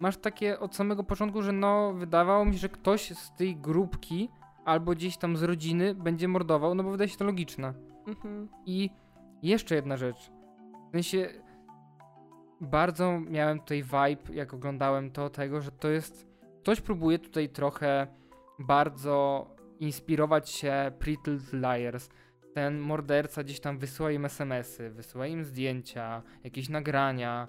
[0.00, 4.28] masz takie od samego początku, że no wydawało mi się, że ktoś z tej grupki
[4.64, 7.74] albo gdzieś tam z rodziny będzie mordował, no bo wydaje się to logiczne.
[8.06, 8.48] Mhm.
[8.66, 8.90] I
[9.42, 10.30] jeszcze jedna rzecz.
[10.88, 11.28] W sensie
[12.62, 16.26] bardzo miałem tutaj vibe, jak oglądałem to, tego, że to jest.
[16.62, 18.06] Ktoś próbuje tutaj trochę
[18.58, 19.46] bardzo
[19.80, 22.08] inspirować się Pretty Liars.
[22.54, 27.48] Ten morderca gdzieś tam wysyła im SMS-y, wysyła im zdjęcia, jakieś nagrania,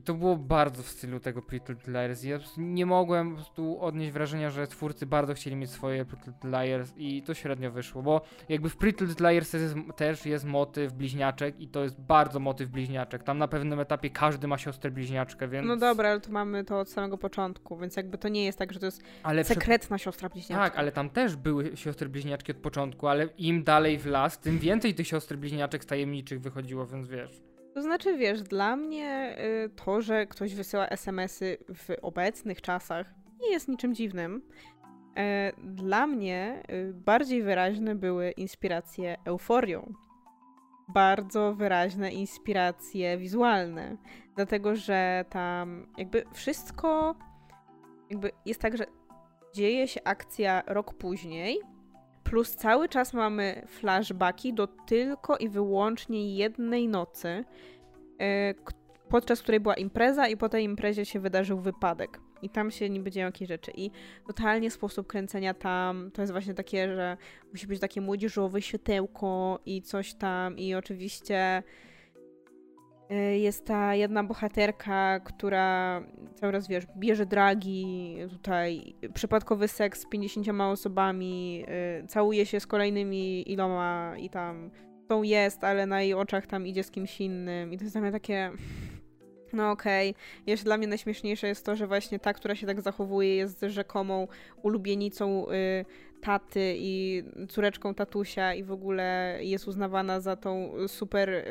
[0.00, 2.22] i to było bardzo w stylu tego Pretty Little Liars.
[2.22, 6.50] Ja nie mogłem po prostu odnieść wrażenia, że twórcy bardzo chcieli mieć swoje Pretty Little
[6.50, 10.92] Liars i to średnio wyszło, bo jakby w Pretty Little Liars jest, też jest motyw
[10.92, 13.22] bliźniaczek i to jest bardzo motyw bliźniaczek.
[13.22, 15.68] Tam na pewnym etapie każdy ma siostrę bliźniaczkę, więc...
[15.68, 18.72] No dobra, ale tu mamy to od samego początku, więc jakby to nie jest tak,
[18.72, 20.04] że to jest ale sekretna przy...
[20.04, 20.70] siostra bliźniaczka.
[20.70, 24.58] Tak, ale tam też były siostry bliźniaczki od początku, ale im dalej w las, tym
[24.58, 27.49] więcej tych siostry bliźniaczek tajemniczych wychodziło, więc wiesz...
[27.80, 33.50] To znaczy, wiesz, dla mnie y, to, że ktoś wysyła SMS-y w obecnych czasach nie
[33.50, 34.42] jest niczym dziwnym.
[35.16, 39.92] E, dla mnie y, bardziej wyraźne były inspiracje euforią.
[40.88, 43.96] Bardzo wyraźne inspiracje wizualne.
[44.36, 47.14] Dlatego, że tam jakby wszystko
[48.10, 48.86] jakby jest tak, że
[49.54, 51.60] dzieje się akcja rok później,
[52.30, 57.44] Plus cały czas mamy flashbacki do tylko i wyłącznie jednej nocy,
[58.20, 58.54] e,
[59.08, 62.20] podczas której była impreza i po tej imprezie się wydarzył wypadek.
[62.42, 63.72] I tam się nie dzieją jakieś rzeczy.
[63.76, 63.90] I
[64.26, 67.16] totalnie sposób kręcenia tam to jest właśnie takie, że
[67.52, 70.58] musi być takie młodzieżowe światełko i coś tam.
[70.58, 71.62] I oczywiście
[73.16, 76.00] jest ta jedna bohaterka, która
[76.34, 82.66] cały raz, wiesz, bierze dragi, tutaj przypadkowy seks z 50 osobami, e, całuje się z
[82.66, 84.70] kolejnymi iloma i tam
[85.08, 88.02] tą jest, ale na jej oczach tam idzie z kimś innym i to jest dla
[88.02, 88.50] mnie takie...
[89.52, 90.14] No okej.
[90.46, 94.28] Jeszcze dla mnie najśmieszniejsze jest to, że właśnie ta, która się tak zachowuje, jest rzekomą
[94.62, 95.84] ulubienicą y,
[96.20, 101.44] taty i córeczką tatusia i w ogóle jest uznawana za tą super, y,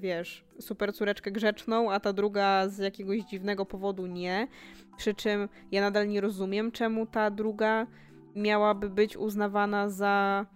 [0.00, 4.48] wiesz, super córeczkę grzeczną, a ta druga z jakiegoś dziwnego powodu nie.
[4.96, 7.86] Przy czym ja nadal nie rozumiem, czemu ta druga
[8.34, 10.46] miałaby być uznawana za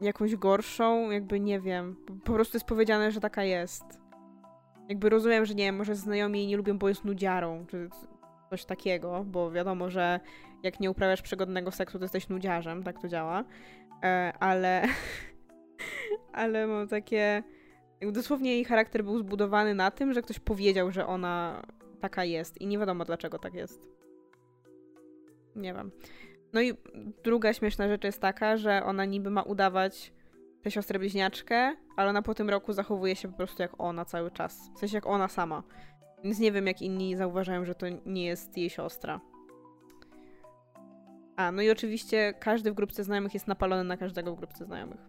[0.00, 1.96] jakąś gorszą, jakby nie wiem.
[2.24, 3.84] Po prostu jest powiedziane, że taka jest.
[4.88, 7.88] Jakby rozumiem, że nie wiem, może znajomi jej nie lubią, bo jest nudziarą, czy
[8.50, 10.20] coś takiego, bo wiadomo, że
[10.62, 13.44] jak nie uprawiasz przygodnego seksu, to jesteś nudziarzem, tak to działa.
[14.04, 14.82] E, ale.
[16.32, 17.42] ale mam takie.
[18.12, 21.62] Dosłownie jej charakter był zbudowany na tym, że ktoś powiedział, że ona
[22.00, 23.88] taka jest i nie wiadomo dlaczego tak jest.
[25.56, 25.90] Nie wiem.
[26.52, 26.74] No i
[27.24, 30.12] druga śmieszna rzecz jest taka, że ona niby ma udawać
[30.62, 34.30] tę siostrę bliźniaczkę, ale ona po tym roku zachowuje się po prostu jak ona cały
[34.30, 34.70] czas.
[34.74, 35.62] W sensie jak ona sama.
[36.24, 39.20] Więc nie wiem, jak inni zauważają, że to nie jest jej siostra.
[41.38, 45.00] A, no i oczywiście każdy w grupce znajomych jest napalony na każdego w grupce znajomych.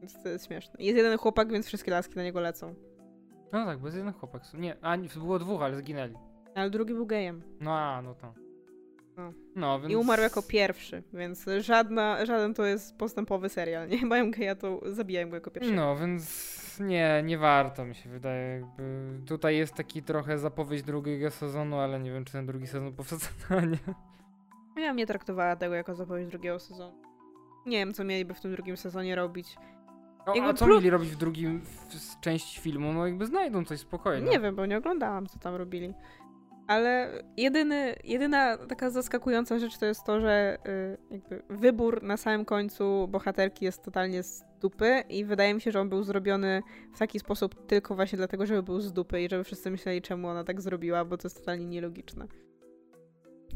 [0.00, 0.74] Więc to jest śmieszne.
[0.78, 2.74] Jest jeden chłopak, więc wszystkie laski na niego lecą.
[3.52, 4.42] No tak, bo jest jeden chłopak.
[4.54, 6.14] Nie, a było dwóch, ale zginęli.
[6.54, 7.42] Ale drugi był gejem.
[7.60, 8.34] No a, no to.
[9.16, 9.32] No.
[9.56, 9.92] No, więc...
[9.92, 13.88] I umarł jako pierwszy, więc żadna, żaden to jest postępowy serial.
[13.88, 15.72] Nie mają geja, to zabijają go jako pierwszy.
[15.72, 18.60] No, więc nie, nie warto mi się wydaje.
[18.60, 22.92] Jakby tutaj jest taki trochę zapowiedź drugiego sezonu, ale nie wiem, czy ten drugi sezon
[22.92, 23.78] powstanie.
[24.76, 26.94] Ja nie traktowała tego jako zapowiedź drugiego sezonu.
[27.66, 29.56] Nie wiem, co mieliby w tym drugim sezonie robić.
[30.26, 32.92] No, Jakby a co pró- mieli robić w drugim w, części filmu?
[32.92, 34.30] No jakby znajdą coś spokojnie.
[34.30, 35.94] Nie wiem, bo nie oglądałam, co tam robili.
[36.66, 42.44] Ale jedyny, jedyna taka zaskakująca rzecz to jest to, że y, jakby wybór na samym
[42.44, 46.62] końcu bohaterki jest totalnie z dupy i wydaje mi się, że on był zrobiony
[46.94, 50.28] w taki sposób tylko właśnie dlatego, żeby był z dupy i żeby wszyscy myśleli, czemu
[50.28, 52.26] ona tak zrobiła, bo to jest totalnie nielogiczne.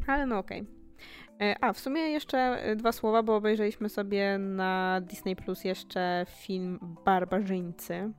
[0.07, 0.59] Ale no okej.
[0.59, 0.65] E,
[1.61, 6.79] A, w sumie jeszcze e, dwa słowa, bo obejrzeliśmy sobie na Disney Plus jeszcze film
[7.05, 8.11] Barbarzyńcy,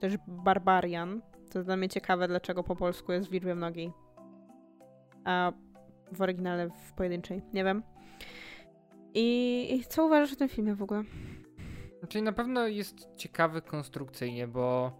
[0.00, 1.22] też Barbarian.
[1.52, 3.92] To dla mnie ciekawe, dlaczego po polsku jest w liczbie mnogiej.
[5.24, 5.52] A
[6.12, 7.42] w oryginale w pojedynczej.
[7.52, 7.82] Nie wiem.
[9.14, 11.02] I, I co uważasz o tym filmie w ogóle?
[12.08, 14.92] Czyli na pewno jest ciekawy konstrukcyjnie, bo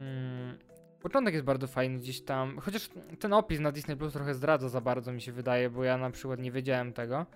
[0.00, 0.58] mm,
[1.00, 4.80] początek jest bardzo fajny gdzieś tam, chociaż ten opis na Disney Plus trochę zdradza za
[4.80, 7.26] bardzo mi się wydaje, bo ja na przykład nie wiedziałem tego.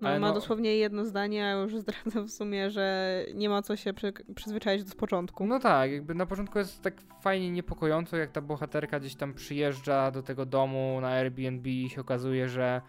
[0.00, 3.76] No, ma no- dosłownie jedno zdanie, a już zdradza w sumie, że nie ma co
[3.76, 5.46] się przy, przyzwyczaić do początku.
[5.46, 10.10] No tak, jakby na początku jest tak fajnie niepokojąco, jak ta bohaterka gdzieś tam przyjeżdża
[10.10, 12.80] do tego domu na Airbnb i się okazuje, że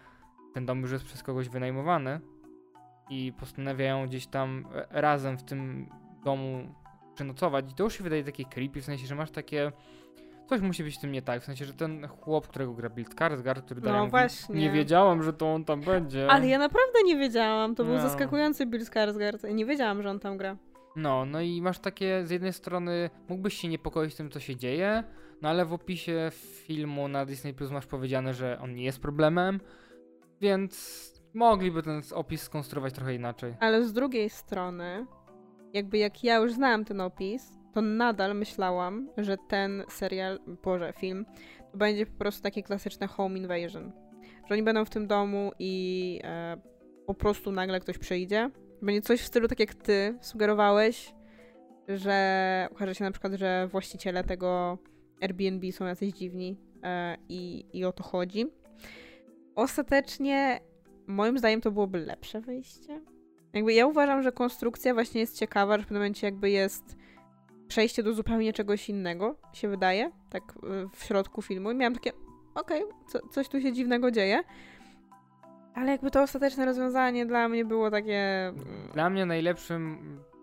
[0.54, 2.20] ten dom już jest przez kogoś wynajmowany
[3.10, 5.88] i postanawiają gdzieś tam e, razem w tym
[6.24, 6.74] domu
[7.14, 7.72] przenocować.
[7.72, 9.72] I to już się wydaje takie creepy, w sensie, że masz takie...
[10.52, 13.06] Coś musi być z tym nie tak, w sensie, że ten chłop, którego gra Bill
[13.06, 14.54] Skarsgård, który No właśnie.
[14.60, 16.30] nie wiedziałam, że to on tam będzie.
[16.30, 17.74] Ale ja naprawdę nie wiedziałam.
[17.74, 18.00] To był No.
[18.02, 19.54] zaskakujący Bill Skarsgård.
[19.54, 20.56] Nie wiedziałam, że on tam gra.
[20.96, 25.04] No, no i masz takie, z jednej strony mógłbyś się niepokoić tym, co się dzieje,
[25.42, 26.30] no ale w opisie
[26.66, 29.60] filmu na Disney Plus masz powiedziane, że on nie jest problemem,
[30.40, 31.02] więc
[31.34, 33.54] mogliby ten opis skonstruować trochę inaczej.
[33.60, 35.06] Ale z drugiej strony,
[35.72, 41.26] jakby jak ja już znałam ten opis, to nadal myślałam, że ten serial, boże, film,
[41.72, 43.92] to będzie po prostu takie klasyczne home invasion.
[44.48, 46.56] Że oni będą w tym domu i e,
[47.06, 48.50] po prostu nagle ktoś przyjdzie.
[48.82, 51.14] Będzie coś w stylu tak jak ty sugerowałeś,
[51.88, 54.78] że okaże się na przykład, że właściciele tego
[55.20, 58.46] Airbnb są jacyś dziwni e, i, i o to chodzi.
[59.54, 60.60] Ostatecznie,
[61.06, 63.00] moim zdaniem, to byłoby lepsze wyjście.
[63.52, 66.96] Jakby ja uważam, że konstrukcja właśnie jest ciekawa, że w pewnym momencie jakby jest
[67.68, 71.70] przejście do zupełnie czegoś innego, się wydaje, tak y, w środku filmu.
[71.70, 72.12] I miałam takie,
[72.54, 74.42] okej, co, coś tu się dziwnego dzieje.
[75.74, 78.48] Ale jakby to ostateczne rozwiązanie dla mnie było takie...
[78.48, 79.98] mm, Dla mnie najlepszym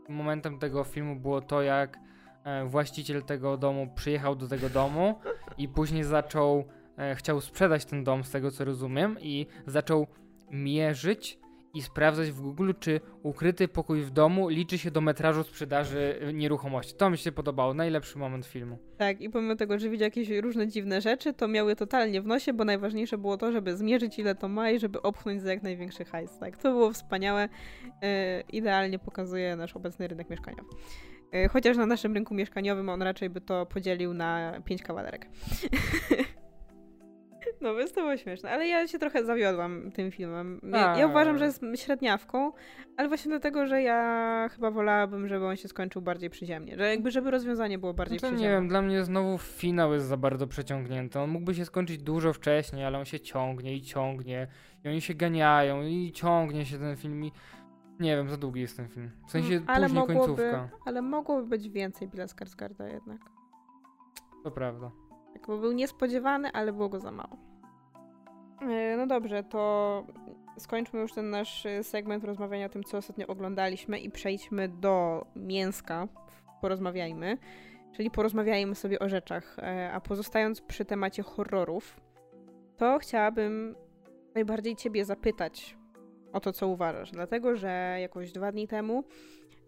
[0.09, 1.97] momentem tego filmu było to, jak
[2.43, 5.19] e, właściciel tego domu przyjechał do tego domu
[5.57, 6.63] i później zaczął,
[6.97, 10.07] e, chciał sprzedać ten dom, z tego co rozumiem, i zaczął
[10.51, 11.39] mierzyć
[11.73, 16.93] i sprawdzać w Google, czy ukryty pokój w domu liczy się do metrażu sprzedaży nieruchomości.
[16.93, 18.77] To mi się podobało, najlepszy moment filmu.
[18.97, 22.53] Tak, i pomimo tego, że widział jakieś różne dziwne rzeczy, to miały totalnie w nosie,
[22.53, 26.05] bo najważniejsze było to, żeby zmierzyć ile to ma i żeby opchnąć za jak największy
[26.05, 26.39] hajs.
[26.39, 27.49] Tak, to było wspaniałe.
[28.03, 30.69] E, idealnie pokazuje nasz obecny rynek mieszkaniowy.
[31.31, 35.27] E, chociaż na naszym rynku mieszkaniowym on raczej by to podzielił na pięć kawalerek.
[37.61, 38.51] No, więc to było śmieszne.
[38.51, 40.59] Ale ja się trochę zawiodłam tym filmem.
[40.63, 42.51] Ja, ja uważam, że jest średniawką,
[42.97, 46.77] ale właśnie dlatego, że ja chyba wolałabym, żeby on się skończył bardziej przyziemnie.
[46.77, 48.57] Że jakby, żeby rozwiązanie było bardziej No to nie przyziemne.
[48.57, 51.19] wiem, dla mnie znowu finał jest za bardzo przeciągnięty.
[51.19, 54.47] On mógłby się skończyć dużo wcześniej, ale on się ciągnie i ciągnie.
[54.85, 57.31] I oni się ganiają i ciągnie się ten film i...
[57.99, 59.11] Nie wiem, za długi jest ten film.
[59.27, 60.69] W sensie Mm, ale później mogłoby, końcówka.
[60.85, 63.21] ale mogłoby być więcej Billa Skarsgarda jednak.
[64.43, 64.91] To prawda.
[65.33, 67.37] Tak, bo był niespodziewany, ale było go za mało.
[68.61, 70.05] E, No dobrze, to
[70.57, 75.25] skończmy już ten nasz e, segment rozmawiania o tym, co ostatnio oglądaliśmy i przejdźmy do
[75.35, 76.07] mięska.
[76.61, 77.37] Porozmawiajmy.
[77.95, 79.59] Czyli porozmawiajmy sobie o rzeczach.
[79.59, 82.01] E, A pozostając przy temacie horrorów,
[82.77, 83.75] to chciałabym
[84.35, 85.77] najbardziej ciebie zapytać
[86.33, 87.11] o to, co uważasz.
[87.11, 89.03] Dlatego, że jakoś dwa dni temu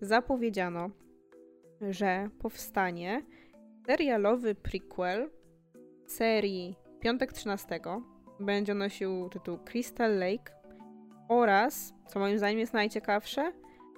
[0.01, 0.89] zapowiedziano,
[1.81, 3.21] że powstanie
[3.85, 5.29] serialowy prequel
[6.05, 7.79] serii Piątek 13
[8.41, 10.53] będzie nosił tytuł Crystal Lake
[11.29, 13.51] oraz, co moim zdaniem jest najciekawsze,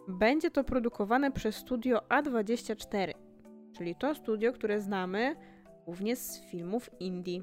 [0.08, 3.12] będzie to produkowane przez studio A24,
[3.77, 5.36] czyli to studio, które znamy
[5.86, 7.41] głównie z filmów indie.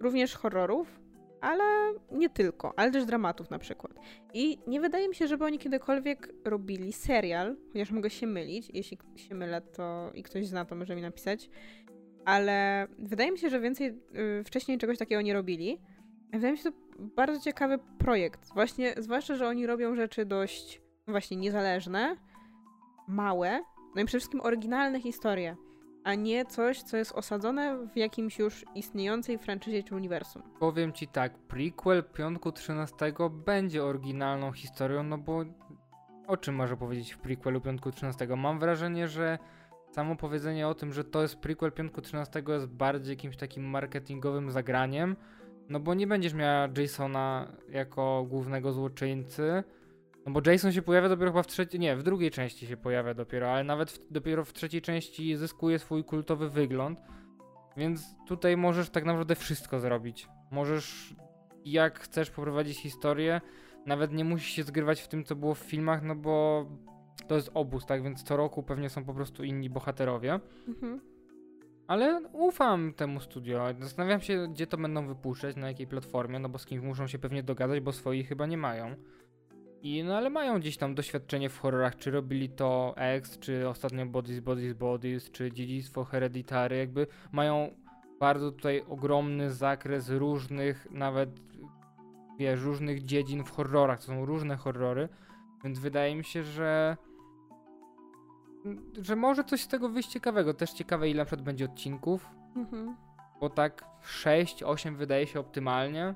[0.00, 1.00] Również horrorów,
[1.40, 1.64] ale
[2.10, 3.92] nie tylko, ale też dramatów na przykład.
[4.34, 8.98] I nie wydaje mi się, żeby oni kiedykolwiek robili serial, chociaż mogę się mylić, jeśli
[9.16, 11.50] się mylę, to i ktoś zna, to może mi napisać,
[12.24, 13.98] ale wydaje mi się, że więcej
[14.40, 15.80] y, wcześniej czegoś takiego nie robili.
[16.32, 18.54] Wydaje mi się to bardzo ciekawy projekt.
[18.54, 22.16] Właśnie, zwłaszcza, że oni robią rzeczy dość no właśnie niezależne,
[23.08, 23.62] małe,
[23.94, 25.56] no i przede wszystkim oryginalne historie,
[26.04, 30.42] a nie coś, co jest osadzone w jakimś już istniejącej franczyzie czy uniwersum.
[30.60, 35.44] Powiem ci tak, prequel Piątku 13 będzie oryginalną historią, no bo
[36.26, 38.26] o czym może powiedzieć w prequelu Piątku 13?
[38.36, 39.38] Mam wrażenie, że
[39.90, 44.50] samo powiedzenie o tym, że to jest prequel Piątku 13 jest bardziej jakimś takim marketingowym
[44.50, 45.16] zagraniem,
[45.68, 49.64] no bo nie będziesz miała Jasona jako głównego złoczyńcy,
[50.26, 53.14] no bo Jason się pojawia dopiero chyba w trzeciej, nie, w drugiej części się pojawia
[53.14, 57.00] dopiero, ale nawet w, dopiero w trzeciej części zyskuje swój kultowy wygląd,
[57.76, 60.28] więc tutaj możesz tak naprawdę wszystko zrobić.
[60.50, 61.14] Możesz,
[61.64, 63.40] jak chcesz poprowadzić historię,
[63.86, 66.66] nawet nie musisz się zgrywać w tym, co było w filmach, no bo
[67.28, 68.02] to jest obóz, tak?
[68.02, 70.40] Więc co roku pewnie są po prostu inni bohaterowie.
[70.68, 71.11] Mhm.
[71.92, 73.66] Ale ufam temu studio.
[73.80, 77.18] Zastanawiam się, gdzie to będą wypuszczać, na jakiej platformie, no bo z kimś muszą się
[77.18, 78.94] pewnie dogadać, bo swoi chyba nie mają.
[79.82, 84.06] I no ale mają gdzieś tam doświadczenie w horrorach, czy robili to X, czy ostatnio
[84.06, 87.70] Bodies, Bodies, Bodies, czy Dziedzictwo Hereditary, jakby mają
[88.20, 91.30] bardzo tutaj ogromny zakres różnych, nawet
[92.38, 95.08] wiesz, różnych dziedzin w horrorach, to są różne horrory,
[95.64, 96.96] więc wydaje mi się, że
[99.02, 100.54] że może coś z tego wyjść ciekawego.
[100.54, 102.96] Też ciekawe ile na przykład będzie odcinków, Mhm.
[103.40, 106.14] bo tak 6-8 wydaje się optymalnie.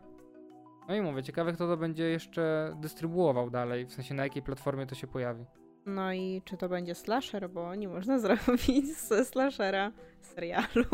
[0.88, 4.86] No i mówię, ciekawe kto to będzie jeszcze dystrybuował dalej, w sensie na jakiej platformie
[4.86, 5.44] to się pojawi.
[5.86, 10.84] No i czy to będzie slasher, bo nie można zrobić ze slashera serialu.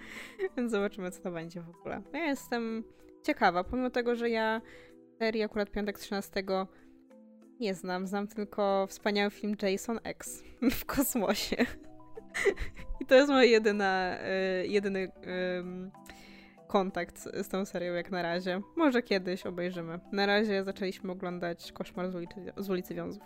[0.56, 2.02] Więc zobaczymy, co to będzie w ogóle.
[2.12, 2.84] Ja jestem
[3.22, 4.60] ciekawa, pomimo tego, że ja
[5.18, 6.42] serii akurat Piątek 13
[7.60, 8.06] nie znam.
[8.06, 10.42] Znam tylko wspaniały film Jason X
[10.80, 11.56] w kosmosie.
[13.00, 14.18] I to jest mój jedyna,
[14.62, 15.12] y, jedyny
[16.66, 18.60] kontakt z tą serią jak na razie.
[18.76, 20.00] Może kiedyś obejrzymy.
[20.12, 23.22] Na razie zaczęliśmy oglądać Koszmar z ulicy, z ulicy Wiązów.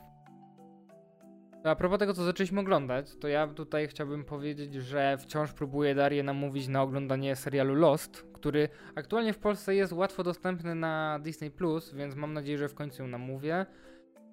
[1.64, 6.22] A propos tego, co zaczęliśmy oglądać, to ja tutaj chciałbym powiedzieć, że wciąż próbuję Darię
[6.22, 11.50] namówić na oglądanie serialu Lost, który aktualnie w Polsce jest łatwo dostępny na Disney+,
[11.94, 13.66] więc mam nadzieję, że w końcu ją namówię.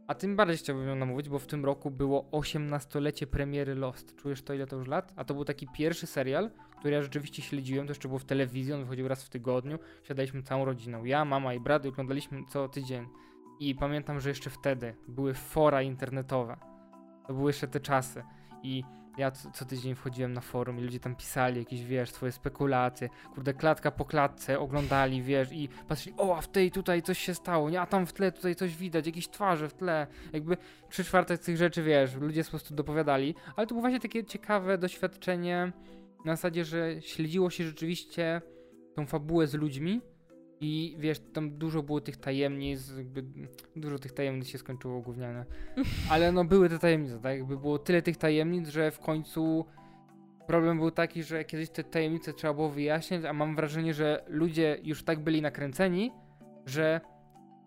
[0.08, 4.16] A tym bardziej chciałbym ją namówić, bo w tym roku było 18-lecie premiery Lost.
[4.16, 5.14] Czujesz to, ile to już lat?
[5.16, 8.74] A to był taki pierwszy serial, który ja rzeczywiście śledziłem, to jeszcze było w telewizji,
[8.74, 9.80] on wychodził raz w tygodniu.
[10.04, 13.06] Siadaliśmy całą rodziną, ja, mama i brat oglądaliśmy co tydzień.
[13.60, 16.58] I pamiętam, że jeszcze wtedy były fora internetowe.
[17.28, 18.24] To były jeszcze te czasy.
[18.64, 18.84] I
[19.18, 23.10] ja co, co tydzień wchodziłem na forum i ludzie tam pisali jakieś, wiesz, swoje spekulacje.
[23.36, 27.34] Kurde, klatka po klatce oglądali, wiesz, i patrzyli, o, a w tej tutaj coś się
[27.34, 30.08] stało, nie, a tam w tle tutaj coś widać, jakieś twarze w tle.
[30.34, 30.58] Jakby
[30.90, 33.36] trzy czwarte z tych rzeczy, wiesz, ludzie po prostu dopowiadali.
[33.56, 35.72] Ale to było właśnie takie ciekawe doświadczenie
[36.26, 38.42] na zasadzie, że śledziło się rzeczywiście
[38.96, 40.02] tą fabułę z ludźmi
[40.62, 43.24] i wiesz, tam dużo było tych tajemnic, jakby
[43.76, 45.46] dużo tych tajemnic się skończyło gówniane.
[46.12, 47.38] Ale no były te tajemnice, tak?
[47.38, 49.66] Jakby było tyle tych tajemnic, że w końcu
[50.48, 54.80] problem był taki, że kiedyś te tajemnice trzeba było wyjaśniać, a mam wrażenie, że ludzie
[54.84, 56.12] już tak byli nakręceni,
[56.66, 57.02] że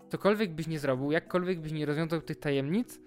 [0.08, 3.00] cokolwiek byś nie zrobił, jakkolwiek byś nie rozwiązał tych tajemnic,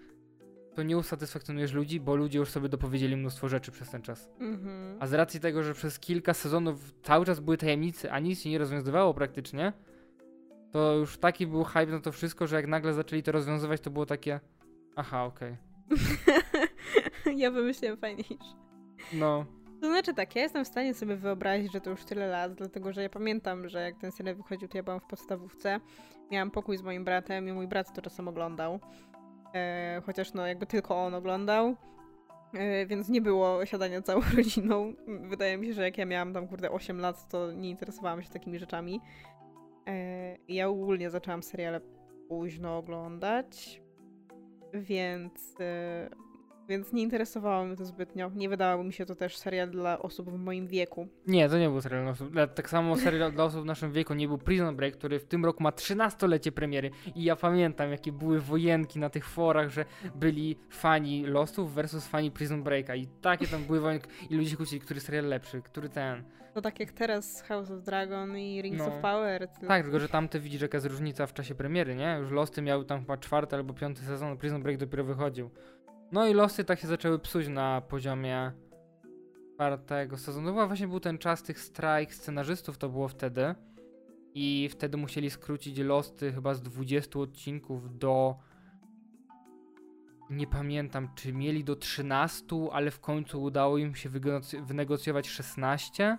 [0.75, 4.29] to nie usatysfakcjonujesz ludzi, bo ludzie już sobie dopowiedzieli mnóstwo rzeczy przez ten czas.
[4.39, 4.97] Mhm.
[4.99, 8.49] A z racji tego, że przez kilka sezonów cały czas były tajemnice, a nic się
[8.49, 9.73] nie rozwiązywało praktycznie,
[10.71, 13.89] to już taki był hype na to wszystko, że jak nagle zaczęli to rozwiązywać, to
[13.89, 14.39] było takie.
[14.95, 15.57] Aha, okej.
[17.41, 18.55] ja wymyśliłem fajniejsze.
[19.13, 19.45] No.
[19.81, 22.93] To znaczy tak, ja jestem w stanie sobie wyobrazić, że to już tyle lat, dlatego
[22.93, 25.79] że ja pamiętam, że jak ten serial wychodził, to ja byłam w podstawówce.
[26.31, 28.79] Miałam pokój z moim bratem i mój brat to czasem oglądał.
[29.53, 31.75] E, chociaż no jakby tylko on oglądał.
[32.53, 34.93] E, więc nie było siadania całą rodziną.
[35.07, 38.29] Wydaje mi się, że jak ja miałam tam kurde 8 lat, to nie interesowałam się
[38.29, 39.01] takimi rzeczami.
[39.87, 41.81] E, ja ogólnie zaczęłam seriale
[42.27, 43.81] późno oglądać,
[44.73, 45.55] więc
[46.69, 48.31] więc nie interesowało mnie to zbytnio.
[48.35, 51.07] Nie wydawało mi się to też serial dla osób w moim wieku.
[51.27, 52.33] Nie, to nie był serial dla osób.
[52.55, 55.45] Tak samo serial dla osób w naszym wieku nie był Prison Break, który w tym
[55.45, 56.91] roku ma 13-lecie premiery.
[57.15, 59.85] I ja pamiętam, jakie były wojenki na tych forach, że
[60.15, 62.95] byli fani Lostów versus fani Prison Breaka.
[62.95, 64.07] I takie tam były wojenki.
[64.29, 66.23] I ludzie kłócili, który serial lepszy, który ten.
[66.53, 68.85] To tak jak teraz House of Dragon i Rings No.
[68.87, 69.47] of Power.
[69.67, 72.17] Tak, tylko że tamte widzisz, jaka jest różnica w czasie premiery, nie?
[72.19, 75.49] Już Losty miały tam chyba czwarty albo piąty sezon, Prison Break dopiero wychodził.
[76.11, 78.51] No i Losty tak się zaczęły psuć na poziomie
[79.53, 80.47] czwartego sezonu.
[80.47, 83.55] Chyba właśnie był ten czas tych strajk scenarzystów, to było wtedy.
[84.33, 88.35] I wtedy musieli skrócić Losty chyba z 20 odcinków do...
[90.29, 94.09] Nie pamiętam, czy mieli do 13, ale w końcu udało im się
[94.63, 96.17] wynegocjować 16.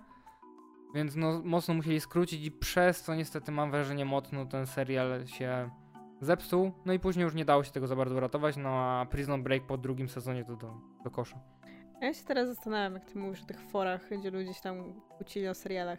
[0.95, 5.71] Więc no, mocno musieli skrócić i przez co niestety mam wrażenie mocno ten serial się
[6.25, 6.73] zepsuł.
[6.85, 9.67] No i później już nie dało się tego za bardzo uratować, no a Prison Break
[9.67, 11.39] po drugim sezonie to do, do kosza.
[12.01, 15.49] Ja się teraz zastanawiam, jak ty mówisz o tych forach, gdzie ludzie się tam kłócili
[15.49, 15.99] o serialach.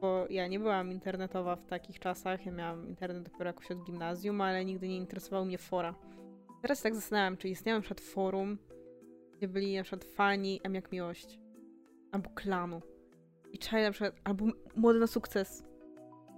[0.00, 2.46] Bo ja nie byłam internetowa w takich czasach.
[2.46, 5.94] Ja miałam internet dopiero jakoś od gimnazjum, ale nigdy nie interesowało mnie fora.
[6.62, 8.58] Teraz tak zastanawiam, czy istniało na przykład forum,
[9.36, 11.40] gdzie byli na przykład fani M jak miłość.
[12.12, 12.82] Albo klanu.
[13.52, 14.44] I czaj na przykład, albo
[14.76, 15.64] młody na sukces.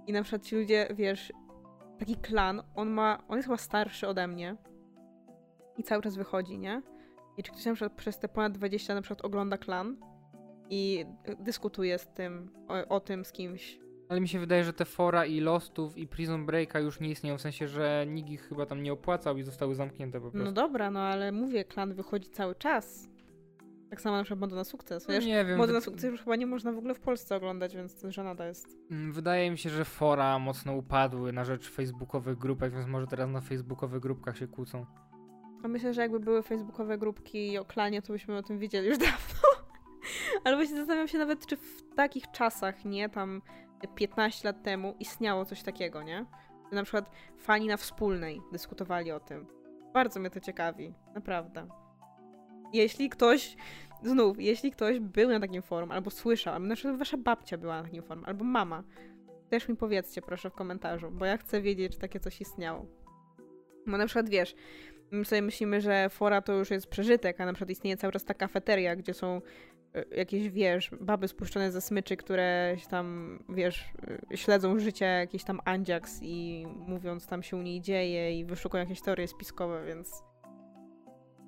[0.07, 1.31] I na przykład ci ludzie, wiesz,
[1.99, 4.55] taki klan, on ma, on jest chyba starszy ode mnie.
[5.77, 6.81] I cały czas wychodzi, nie?
[7.37, 9.97] I czy ktoś na przykład przez te ponad 20 na przykład ogląda klan
[10.69, 11.05] i
[11.39, 13.79] dyskutuje z tym, o, o tym z kimś.
[14.09, 17.37] Ale mi się wydaje, że te fora i Lostów i Prison Breaka już nie istnieją,
[17.37, 20.45] w sensie, że nikt ich chyba tam nie opłacał i zostały zamknięte po prostu.
[20.45, 23.09] No dobra, no ale mówię, klan wychodzi cały czas.
[23.93, 25.07] Tak samo na przykład Moda na sukces.
[25.07, 25.57] No Wiesz, nie wiem.
[25.57, 28.47] Moda na sukces już chyba nie można w ogóle w Polsce oglądać, więc to żenada
[28.47, 28.77] jest.
[28.91, 33.29] Mm, Wydaje mi się, że fora mocno upadły na rzecz facebookowych grupek, więc może teraz
[33.29, 34.85] na facebookowych grupkach się kłócą.
[35.63, 38.97] A myślę, że jakby były facebookowe grupki o klanie, to byśmy o tym wiedzieli już
[39.07, 39.41] dawno.
[40.43, 43.41] Ale właśnie zastanawiam się nawet, czy w takich czasach, nie, tam
[43.95, 46.25] 15 lat temu istniało coś takiego, nie?
[46.71, 49.47] Że na przykład fani na wspólnej dyskutowali o tym.
[49.93, 51.82] Bardzo mnie to ciekawi, naprawdę.
[52.73, 53.55] Jeśli ktoś,
[54.03, 57.77] znów, jeśli ktoś był na takim forum, albo słyszał, albo na przykład wasza babcia była
[57.77, 58.83] na takim forum, albo mama,
[59.49, 62.85] też mi powiedzcie proszę w komentarzu, bo ja chcę wiedzieć, czy takie coś istniało.
[63.87, 64.55] Bo na przykład wiesz,
[65.11, 68.25] my sobie myślimy, że fora to już jest przeżytek, a na przykład istnieje cały czas
[68.25, 69.41] ta kafeteria, gdzie są
[69.95, 73.85] y, jakieś, wiesz, baby spuszczone ze smyczy, które się tam, wiesz,
[74.33, 78.83] y, śledzą życie jakiś tam Andziaks i mówiąc tam się u niej dzieje i wyszukują
[78.83, 80.23] jakieś teorie spiskowe, więc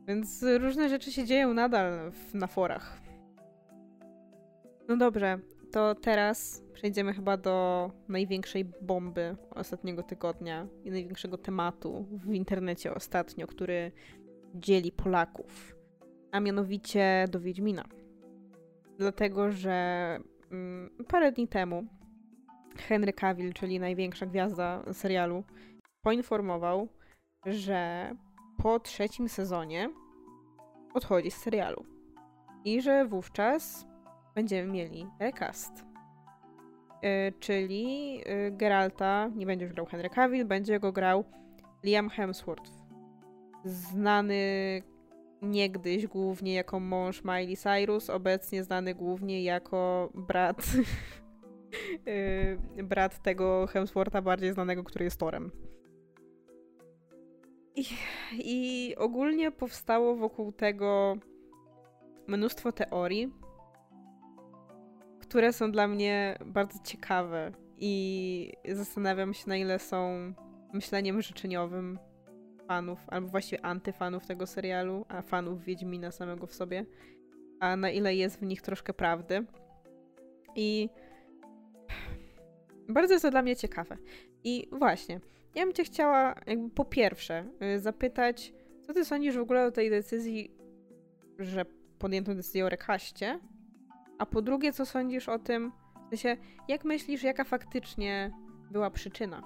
[0.07, 3.01] więc różne rzeczy się dzieją nadal w, na forach.
[4.87, 5.39] No dobrze,
[5.71, 13.47] to teraz przejdziemy chyba do największej bomby ostatniego tygodnia i największego tematu w internecie ostatnio,
[13.47, 13.91] który
[14.55, 15.75] dzieli Polaków,
[16.31, 17.83] a mianowicie do Wiedźmina.
[18.97, 20.19] Dlatego, że
[20.51, 21.85] mm, parę dni temu
[22.77, 25.43] Henry Cavill, czyli największa gwiazda serialu,
[26.01, 26.87] poinformował,
[27.45, 28.09] że
[28.57, 29.89] po trzecim sezonie
[30.93, 31.85] odchodzi z serialu.
[32.65, 33.87] I że wówczas
[34.35, 35.85] będziemy mieli recast.
[37.01, 41.23] Yy, czyli yy, Geralta nie będzie już grał Henry Cavill, będzie go grał
[41.83, 42.71] Liam Hemsworth.
[43.65, 44.81] Znany
[45.41, 50.75] niegdyś głównie jako mąż Miley Cyrus, obecnie znany głównie jako brat
[52.75, 55.51] yy, brat tego Hemswortha bardziej znanego, który jest Torem.
[57.75, 61.17] I, ogólnie powstało wokół tego
[62.27, 63.33] mnóstwo teorii,
[65.19, 70.33] które są dla mnie bardzo ciekawe i zastanawiam się, na ile są
[70.73, 71.99] myśleniem życzeniowym
[72.67, 76.85] fanów, albo właściwie antyfanów tego serialu, a fanów Wiedźmina samego w sobie,
[77.59, 79.45] a na ile jest w nich troszkę prawdy.
[80.55, 80.89] I
[82.89, 83.97] bardzo jest to dla mnie ciekawe.
[84.43, 85.19] I właśnie,
[85.55, 87.45] ja bym cię chciała jakby po pierwsze
[87.75, 90.51] y, zapytać, Co ty sądzisz w ogóle o tej decyzji,
[91.39, 91.65] że
[91.99, 93.39] podjęto decyzję o rekaście?
[94.19, 95.71] A po drugie, co sądzisz o tym,
[96.05, 96.37] w sensie,
[96.67, 98.31] jak myślisz, jaka faktycznie
[98.71, 99.43] była przyczyna?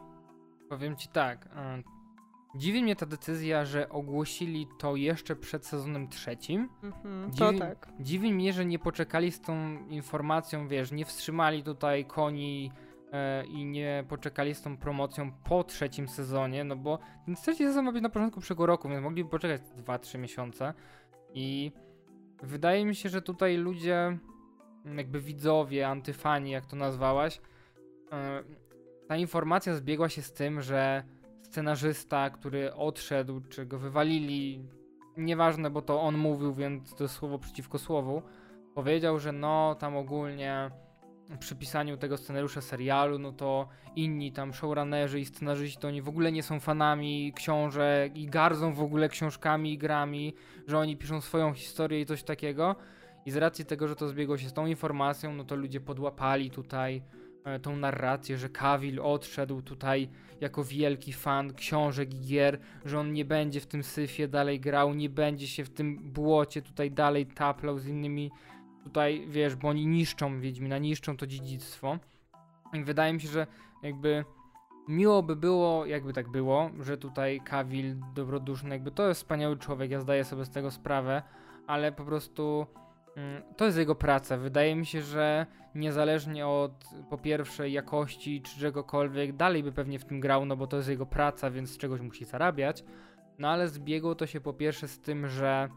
[0.70, 1.46] Powiem ci tak.
[1.56, 1.84] e,
[2.56, 6.70] Dziwi mnie ta decyzja, że ogłosili to jeszcze przed sezonem trzecim.
[6.84, 7.88] Mhm, to Dziwi- tak.
[8.00, 12.72] Dziwi mnie, że nie poczekali z tą informacją, wiesz, nie wstrzymali tutaj koni
[13.52, 17.92] i nie poczekali z tą promocją po trzecim sezonie, no bo ten trzeci sezon ma
[17.92, 20.74] być na początku przyszłego roku, więc mogliby poczekać 2-3 miesiące.
[21.34, 21.72] I
[22.44, 24.18] wydaje mi się, że tutaj ludzie,
[24.96, 27.42] jakby widzowie, antyfani, jak to nazwałaś,
[28.12, 28.44] e,
[29.08, 31.04] ta informacja zbiegła się z tym, że
[31.42, 34.66] scenarzysta, który odszedł, czy go wywalili,
[35.18, 38.22] nieważne, bo to on mówił, więc to słowo przeciwko słowu,
[38.76, 40.72] powiedział, że no tam ogólnie
[41.40, 46.10] przy pisaniu tego scenariusza serialu, no to inni tam showrunnerzy i scenarzyści to oni w
[46.10, 50.34] ogóle nie są fanami książek i gardzą w ogóle książkami i grami,
[50.68, 52.76] że oni piszą swoją historię i coś takiego.
[53.26, 56.52] I z racji tego, że to zbiegło się z tą informacją, no to ludzie podłapali
[56.52, 57.02] tutaj
[57.44, 60.10] e, tą narrację, że Cavill odszedł tutaj
[60.42, 64.94] jako wielki fan książek i gier, że on nie będzie w tym syfie dalej grał,
[64.94, 68.32] nie będzie się w tym błocie tutaj dalej taplał z innymi
[68.84, 71.98] tutaj, wiesz, bo oni niszczą Wiedźmina, niszczą to dziedzictwo.
[72.74, 73.48] I wydaje mi się, że
[73.84, 74.26] jakby
[74.88, 79.92] miło by było, jakby tak było, że tutaj Cavill dobroduszny, jakby to jest wspaniały człowiek,
[79.92, 81.22] ja zdaję sobie z tego sprawę,
[81.68, 82.66] ale po prostu
[83.16, 84.38] mm, to jest jego praca.
[84.38, 90.06] Wydaje mi się, że niezależnie od po pierwsze jakości czy czegokolwiek, dalej by pewnie w
[90.06, 92.84] tym grał, no bo to jest jego praca, więc z czegoś musi zarabiać.
[93.40, 95.70] No ale zbiegło to się po pierwsze z tym, że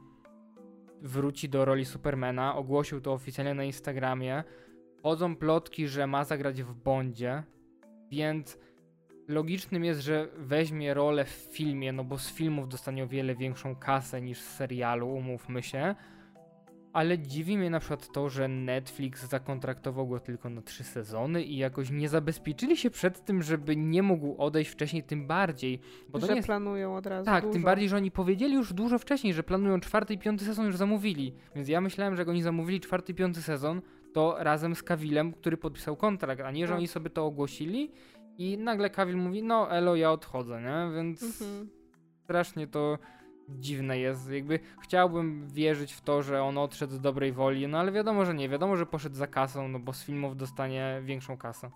[1.02, 4.44] wróci do roli Supermana, ogłosił to oficjalnie na Instagramie.
[5.02, 7.42] Chodzą plotki, że ma zagrać w Bondzie,
[8.10, 8.58] więc
[9.28, 13.76] logicznym jest, że weźmie rolę w filmie, no bo z filmów dostanie o wiele większą
[13.76, 15.94] kasę niż z serialu, umówmy się.
[16.92, 21.56] Ale dziwi mnie na przykład to, że Netflix zakontraktował go tylko na trzy sezony i
[21.56, 25.80] jakoś nie zabezpieczyli się przed tym, żeby nie mógł odejść wcześniej, tym bardziej.
[26.08, 27.52] Bo to że nie jest planują od razu tak, dużo.
[27.52, 30.76] tym bardziej, że oni powiedzieli już dużo wcześniej, że planują czwarty i piąty sezon już
[30.76, 31.34] zamówili.
[31.56, 33.82] Więc ja myślałem, że jak oni zamówili czwarty i piąty sezon,
[34.12, 36.78] to razem z Kawilem, który podpisał kontrakt, a nie, że Tak.
[36.78, 37.90] oni sobie to ogłosili
[38.38, 40.96] i nagle Kawil mówi, no elo, ja odchodzę, nie?
[40.96, 41.68] Więc Mhm.
[42.24, 42.98] strasznie to
[43.48, 44.30] dziwne jest.
[44.30, 48.34] Jakby chciałbym wierzyć w to, że on odszedł z dobrej woli, no ale wiadomo, że
[48.34, 48.48] nie.
[48.48, 51.70] Wiadomo, że poszedł za kasą, no bo z filmów dostanie większą kasę.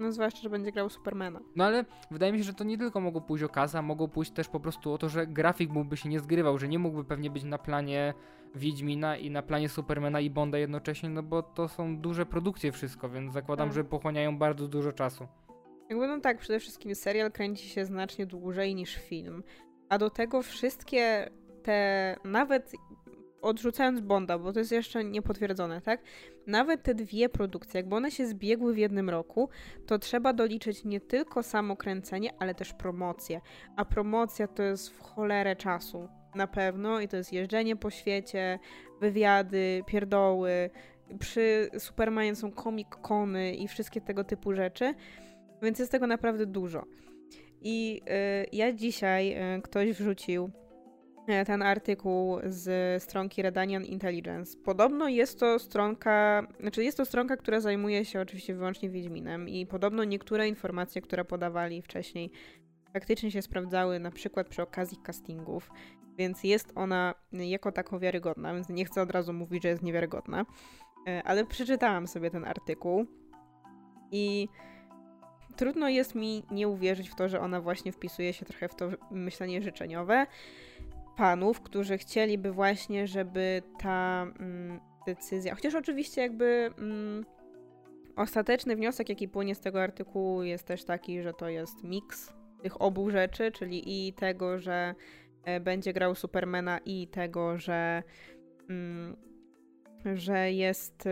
[0.00, 1.40] No zwłaszcza, że będzie grał Supermana.
[1.56, 4.08] No ale wydaje mi się, że to nie tylko mogło pójść o kasę, a mogło
[4.08, 7.04] pójść też po prostu o to, że grafik mógłby się nie zgrywał, że nie mógłby
[7.04, 8.14] pewnie być na planie
[8.54, 13.08] Wiedźmina i na planie Supermana i Bonda jednocześnie, no bo to są duże produkcje wszystko,
[13.08, 13.74] więc zakładam, Tak.
[13.74, 15.26] że pochłaniają bardzo dużo czasu.
[15.90, 19.42] Jakby no tak, przede wszystkim serial kręci się znacznie dłużej niż film.
[19.88, 21.30] A do tego wszystkie
[21.62, 22.72] te, nawet
[23.42, 26.02] odrzucając Bonda, bo to jest jeszcze niepotwierdzone, tak?
[26.46, 29.48] Nawet te dwie produkcje, jakby one się zbiegły w jednym roku,
[29.86, 33.40] to trzeba doliczyć nie tylko samo kręcenie, ale też promocję.
[33.76, 36.08] A promocja to jest w cholerę czasu.
[36.34, 38.58] Na pewno i to jest jeżdżenie po świecie,
[39.00, 40.70] wywiady, pierdoły.
[41.18, 44.94] Przy Supermanie są comic-cony i wszystkie tego typu rzeczy.
[45.62, 46.84] Więc jest tego naprawdę dużo.
[47.62, 48.02] I
[48.42, 50.50] y, ja dzisiaj y, ktoś wrzucił
[51.42, 54.58] y, ten artykuł z stronki Redanian Intelligence.
[54.64, 59.66] Podobno jest to stronka, znaczy jest to stronka, która zajmuje się oczywiście wyłącznie Wiedźminem i
[59.66, 62.30] podobno niektóre informacje, które podawali wcześniej
[62.92, 65.70] faktycznie się sprawdzały, na przykład przy okazji castingów,
[66.18, 70.46] więc jest ona jako tako wiarygodna, więc nie chcę od razu mówić, że jest niewiarygodna,
[71.24, 73.06] ale przeczytałam sobie ten artykuł
[74.12, 74.48] i
[75.58, 78.90] trudno jest mi nie uwierzyć w to, że ona właśnie wpisuje się trochę w to
[79.10, 80.26] myślenie życzeniowe
[81.16, 87.24] panów, którzy chcieliby właśnie, żeby ta mm, decyzja, chociaż oczywiście jakby mm,
[88.16, 92.32] ostateczny wniosek, jaki płynie z tego artykułu jest też taki, że to jest miks
[92.62, 94.94] tych obu rzeczy, czyli i tego, że
[95.44, 98.02] e, będzie grał Supermana i tego, że
[98.70, 99.27] mm,
[100.14, 101.10] że jest y,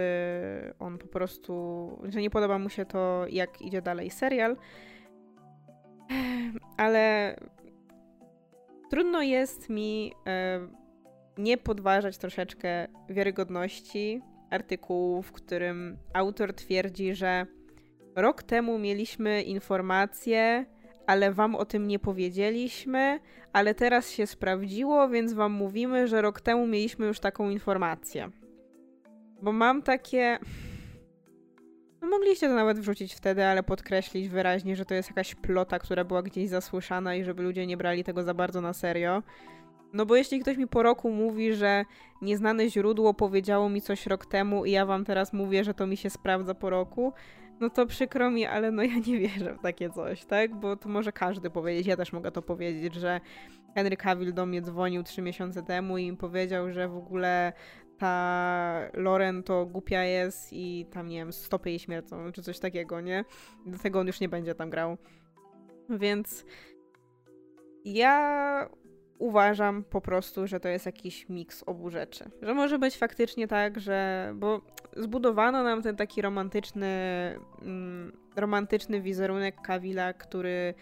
[0.78, 4.56] on po prostu, że nie podoba mu się to, jak idzie dalej serial.
[6.76, 7.36] Ale
[8.90, 17.46] trudno jest mi y, nie podważać troszeczkę wiarygodności artykułu, w którym autor twierdzi, że
[18.16, 20.66] rok temu mieliśmy informacje,
[21.06, 23.20] ale wam o tym nie powiedzieliśmy,
[23.52, 28.30] ale teraz się sprawdziło, więc wam mówimy, że rok temu mieliśmy już taką informację.
[29.42, 30.38] Bo mam takie.
[32.02, 36.04] No mogliście to nawet wrzucić wtedy, ale podkreślić wyraźnie, że to jest jakaś plota, która
[36.04, 39.22] była gdzieś zasłyszana i żeby ludzie nie brali tego za bardzo na serio.
[39.92, 41.84] No bo jeśli ktoś mi po roku mówi, że
[42.22, 45.96] nieznane źródło powiedziało mi coś rok temu i ja wam teraz mówię, że to mi
[45.96, 47.12] się sprawdza po roku,
[47.60, 50.54] no to przykro mi, ale no ja nie wierzę w takie coś, tak?
[50.54, 53.20] Bo to może każdy powiedzieć, ja też mogę to powiedzieć, że
[53.74, 57.52] Henry Cavill do mnie dzwonił trzy miesiące temu i mi powiedział, że w ogóle
[57.98, 63.00] ta Loren to głupia jest i tam, nie wiem, stopy jej śmiercą, czy coś takiego,
[63.00, 63.24] nie?
[63.66, 64.96] Dlatego on już nie będzie tam grał.
[65.90, 66.44] Więc
[67.84, 68.68] ja
[69.18, 72.30] uważam po prostu, że to jest jakiś miks obu rzeczy.
[72.42, 74.32] Że może być faktycznie tak, że.
[74.34, 74.60] Bo
[74.96, 76.86] zbudowano nam ten taki romantyczny,
[77.62, 80.74] mm, romantyczny wizerunek Kawila, który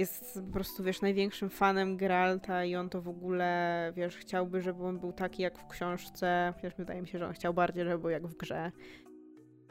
[0.00, 4.84] jest po prostu, wiesz, największym fanem Geralta i on to w ogóle, wiesz, chciałby, żeby
[4.84, 6.54] on był taki jak w książce.
[6.62, 8.72] Wiesz, wydaje mi się, że on chciał bardziej, żeby był jak w grze.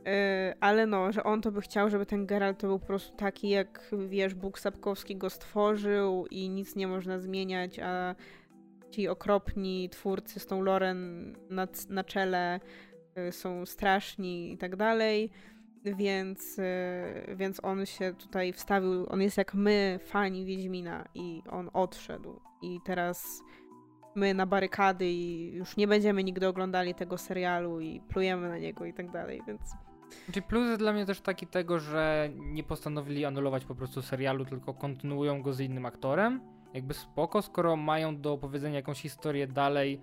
[0.05, 0.11] Yy,
[0.59, 3.49] ale no, że on to by chciał, żeby ten Geralt to był po prostu taki,
[3.49, 8.15] jak wiesz, Bóg Sapkowski go stworzył i nic nie można zmieniać, a
[8.91, 12.59] ci okropni twórcy z tą Loren na, na czele
[13.15, 15.31] yy, są straszni i tak dalej.
[15.85, 21.69] Więc, yy, więc on się tutaj wstawił, on jest jak my, fani Wiedźmina i on
[21.73, 22.39] odszedł.
[22.61, 23.43] I teraz
[24.15, 28.85] my na barykady i już nie będziemy nigdy oglądali tego serialu i plujemy na niego
[28.85, 29.61] i tak dalej, więc...
[30.25, 34.45] Czyli plus jest dla mnie też taki tego, że nie postanowili anulować po prostu serialu,
[34.45, 36.41] tylko kontynuują go z innym aktorem.
[36.73, 40.01] Jakby spoko, skoro mają do opowiedzenia jakąś historię dalej,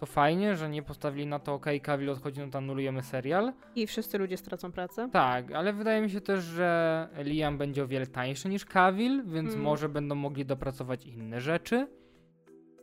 [0.00, 3.52] to fajnie, że nie postawili na to, ok, Cavill odchodzi, no to anulujemy serial.
[3.74, 5.08] I wszyscy ludzie stracą pracę.
[5.12, 9.50] Tak, ale wydaje mi się też, że Liam będzie o wiele tańszy niż Cavill, więc
[9.52, 9.64] Mm.
[9.64, 11.86] może będą mogli dopracować inne rzeczy.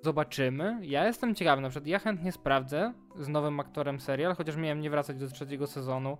[0.01, 0.77] Zobaczymy.
[0.81, 4.89] Ja jestem ciekawy, na przykład ja chętnie sprawdzę z nowym aktorem serial, chociaż miałem nie
[4.89, 6.17] wracać do trzeciego sezonu,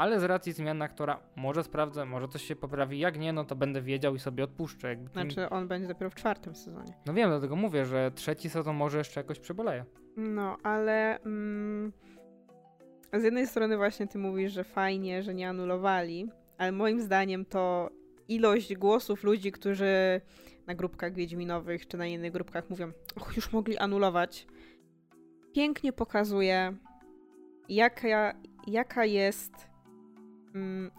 [0.00, 2.98] ale z racji zmiany aktora może sprawdzę, może coś się poprawi.
[2.98, 4.88] Jak nie, no to będę wiedział i sobie odpuszczę.
[4.88, 6.92] Jakby tym- Znaczy, on będzie dopiero w czwartym sezonie.
[7.06, 9.84] No wiem, dlatego mówię, że trzeci sezon może jeszcze jakoś przeboleje.
[10.16, 11.92] No, ale mm,
[13.12, 17.90] z jednej strony właśnie ty mówisz, że fajnie, że nie anulowali, ale moim zdaniem to
[18.28, 20.20] ilość głosów ludzi, którzy
[20.66, 24.46] na grupkach wiedźminowych czy na innych grupkach mówią, och, już mogli anulować,
[25.54, 26.76] pięknie pokazuje,
[27.68, 28.34] jaka,
[28.66, 29.69] jaka jest,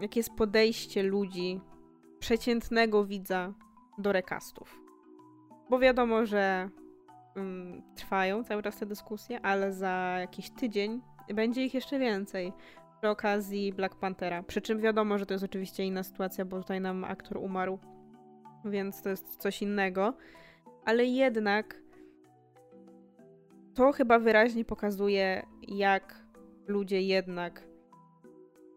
[0.00, 1.60] jakie jest podejście ludzi,
[2.18, 3.52] przeciętnego widza
[3.98, 4.80] do rekastów.
[5.70, 6.68] Bo wiadomo, że
[7.36, 11.00] mm, trwają cały czas te dyskusje, ale za jakiś tydzień
[11.34, 12.52] będzie ich jeszcze więcej
[13.00, 14.42] przy okazji Black Panthera.
[14.42, 17.78] Przy czym wiadomo, że to jest oczywiście inna sytuacja, bo tutaj nam aktor umarł,
[18.64, 20.14] więc to jest coś innego.
[20.84, 21.82] Ale jednak
[23.74, 26.24] to chyba wyraźnie pokazuje, jak
[26.66, 27.71] ludzie jednak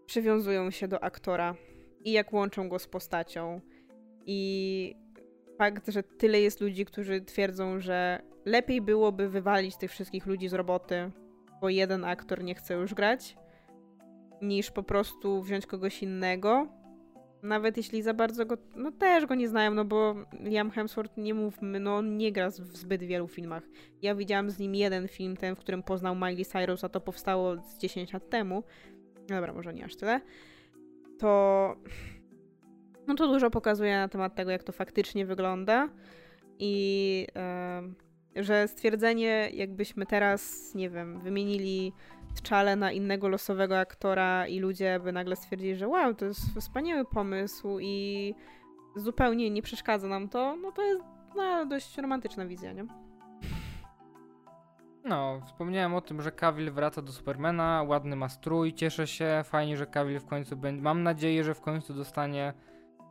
[0.05, 1.55] przywiązują się do aktora
[2.03, 3.61] i jak łączą go z postacią.
[4.25, 4.95] I
[5.57, 10.53] fakt, że tyle jest ludzi, którzy twierdzą, że lepiej byłoby wywalić tych wszystkich ludzi z
[10.53, 11.11] roboty,
[11.61, 13.37] bo jeden aktor nie chce już grać,
[14.41, 16.67] niż po prostu wziąć kogoś innego.
[17.43, 21.33] Nawet jeśli za bardzo go, no też go nie znają, no bo Liam Hemsworth, nie
[21.33, 23.63] mówmy, no on nie gra w zbyt wielu filmach.
[24.01, 27.57] Ja widziałam z nim jeden film, ten, w którym poznał Miley Cyrus, a to powstało
[27.57, 28.63] z 10 lat temu.
[29.27, 30.21] Dobra, może nie aż tyle.
[31.19, 31.75] To
[33.07, 35.89] no to dużo pokazuje na temat tego, jak to faktycznie wygląda
[36.59, 37.95] i em,
[38.35, 41.93] że stwierdzenie, jakbyśmy teraz, nie wiem, wymienili
[42.43, 47.05] Czale na innego losowego aktora i ludzie by nagle stwierdzili, że wow, to jest wspaniały
[47.05, 48.33] pomysł i
[48.95, 51.03] zupełnie nie przeszkadza nam to, no to jest
[51.35, 52.85] no, dość romantyczna wizja, nie?
[55.05, 59.77] No, wspomniałem o tym, że Cavill wraca do Supermana, ładny ma strój, cieszę się, fajnie,
[59.77, 62.53] że Cavill w końcu będzie, mam nadzieję, że w końcu dostanie,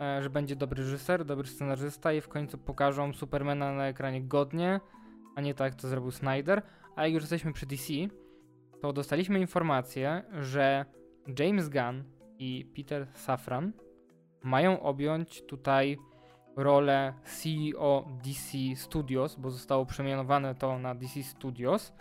[0.01, 4.81] e, że będzie dobry reżyser, dobry scenarzysta i w końcu pokażą Supermana na ekranie godnie,
[5.37, 6.63] a nie tak, jak to zrobił Snyder.
[6.97, 7.93] A jak już jesteśmy przy DC,
[8.81, 10.85] to dostaliśmy informację, że
[11.39, 12.05] James Gunn
[12.39, 13.73] i Peter Safran
[14.43, 15.99] mają objąć tutaj
[16.57, 21.93] rolę CEO DC Studios, bo zostało przemianowane to na DC Studios.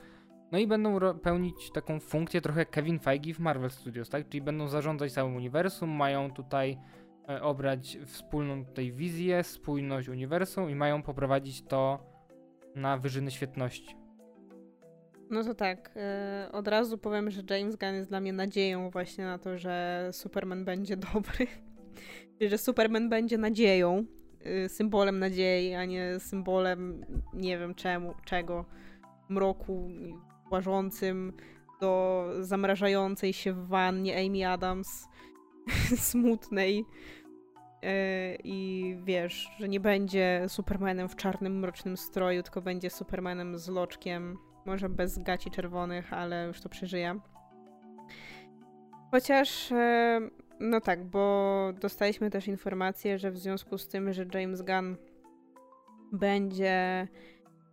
[0.52, 4.30] No i będą pełnić taką funkcję trochę Kevin Feige w Marvel Studios, tak?
[4.30, 6.78] Czyli będą zarządzać całym uniwersum, mają tutaj
[7.30, 12.00] e, obrać wspólną tutaj wizję, spójność uniwersum i mają poprowadzić to
[12.76, 13.96] na wyżyny świetności.
[15.30, 19.26] No to tak, e, od razu powiem, że James Gunn jest dla mnie nadzieją właśnie
[19.26, 21.48] na to, że Superman będzie dobry.
[22.42, 24.06] Że Superman będzie nadzieją,
[24.68, 28.66] symbolem nadziei, a nie symbolem nie wiem czemu, czego,
[29.30, 29.90] mroku
[30.52, 31.34] łażącym
[31.82, 35.08] do zamrażającej się w wannie Amy Adams,
[36.10, 36.86] smutnej.
[38.44, 44.38] i wiesz, że nie będzie Supermanem w czarnym, mrocznym stroju, tylko będzie Supermanem z loczkiem,
[44.66, 47.20] może bez gaci czerwonych, ale już to przeżyję.
[49.12, 49.74] Chociaż,
[50.60, 54.98] no tak, bo dostaliśmy też informację, że w związku z tym, że James Gunn
[56.12, 57.08] będzie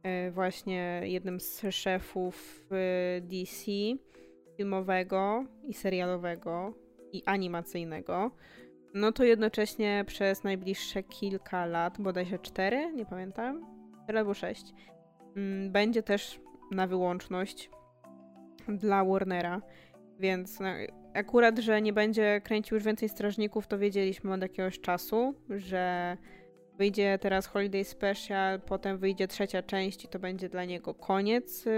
[0.02, 3.70] e, właśnie jednym z szefów e, DC
[4.56, 6.74] filmowego i serialowego
[7.12, 8.30] i animacyjnego,
[8.94, 13.66] no to jednocześnie przez najbliższe kilka lat, bodajże cztery, nie pamiętam,
[14.02, 14.72] cztery albo sześć,
[15.36, 17.70] mm, będzie też na wyłączność
[18.68, 19.62] dla Warnera,
[20.20, 20.68] więc no,
[21.14, 26.16] akurat, że nie będzie kręcił już więcej strażników, to wiedzieliśmy od jakiegoś czasu, że
[26.78, 31.70] wyjdzie teraz Holiday Special, potem wyjdzie trzecia część i to będzie dla niego koniec y,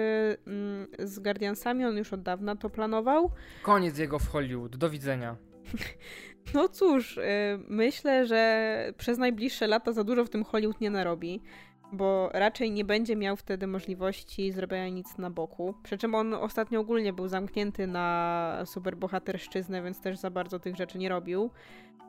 [0.46, 1.84] mm, z Guardiansami.
[1.84, 3.30] On już od dawna to planował.
[3.62, 4.76] Koniec jego w Hollywood.
[4.76, 5.36] Do widzenia.
[6.54, 7.22] No cóż, y,
[7.68, 11.42] myślę, że przez najbliższe lata za dużo w tym Hollywood nie narobi
[11.92, 15.74] bo raczej nie będzie miał wtedy możliwości zrobienia nic na boku.
[15.82, 20.98] Przy czym on ostatnio ogólnie był zamknięty na superbohaterszczyznę, więc też za bardzo tych rzeczy
[20.98, 21.50] nie robił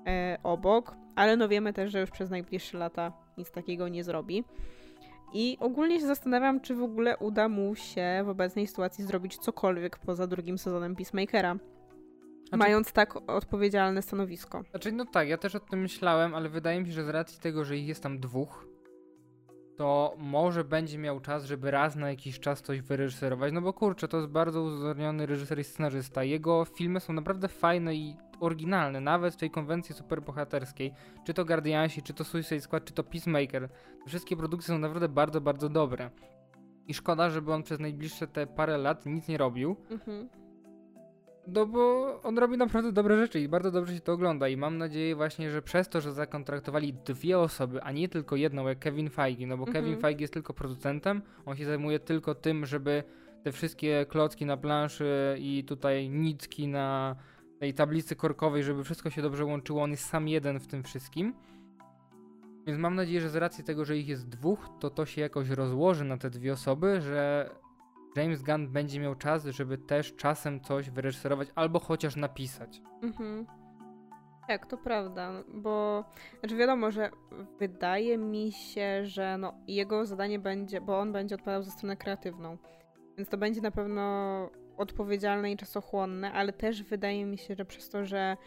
[0.07, 4.43] e, obok, ale no wiemy też, że już przez najbliższe lata nic takiego nie zrobi.
[5.33, 9.99] I ogólnie się zastanawiam, czy w ogóle uda mu się w obecnej sytuacji zrobić cokolwiek
[9.99, 11.55] poza drugim sezonem Peacemakera.
[12.49, 14.63] Znaczy, mając tak odpowiedzialne stanowisko.
[14.69, 17.39] Znaczy, no tak, ja też o tym myślałem, ale wydaje mi się, że z racji
[17.39, 18.72] tego, że ich jest tam dwóch,
[19.77, 23.53] to może będzie miał czas, żeby raz na jakiś czas coś wyreżyserować.
[23.53, 26.23] No bo kurczę, to jest bardzo uzgodniony reżyser i scenarzysta.
[26.23, 30.93] Jego filmy są naprawdę fajne i oryginalne, nawet w tej konwencji superbohaterskiej.
[31.25, 33.69] Czy to Guardiansi, czy to Suicide Squad, czy to Peacemaker.
[34.07, 36.09] Wszystkie produkcje są naprawdę bardzo, bardzo dobre.
[36.87, 39.75] I szkoda, żeby on przez najbliższe te parę lat nic nie robił.
[39.89, 40.42] Mhm.
[41.47, 44.77] No bo on robi naprawdę dobre rzeczy i bardzo dobrze się to ogląda i mam
[44.77, 49.09] nadzieję właśnie, że przez to, że zakontraktowali dwie osoby, a nie tylko jedną, jak Kevin
[49.09, 49.73] Feige, no bo mhm.
[49.85, 53.03] Kevin Feige jest tylko producentem, on się zajmuje tylko tym, żeby
[53.43, 57.15] te wszystkie klocki na planszy i tutaj nitki na
[57.59, 61.33] tej tablicy korkowej, żeby wszystko się dobrze łączyło, on jest sam jeden w tym wszystkim.
[62.67, 65.49] Więc mam nadzieję, że z racji tego, że ich jest dwóch, to to się jakoś
[65.49, 67.49] rozłoży na te dwie osoby, że
[68.15, 72.81] James Gunn będzie miał czas, żeby też czasem coś wyreżyserować albo chociaż napisać.
[73.01, 73.45] Mhm.
[74.47, 76.05] Tak, to prawda, bo
[76.39, 77.09] znaczy wiadomo, że
[77.59, 82.57] wydaje mi się, że no, jego zadanie będzie, bo on będzie odpowiadał za stronę kreatywną,
[83.17, 87.89] więc to będzie na pewno odpowiedzialne i czasochłonne, ale też wydaje mi się, że przez
[87.89, 88.37] to, że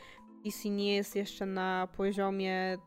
[0.45, 2.79] DC nie jest jeszcze na poziomie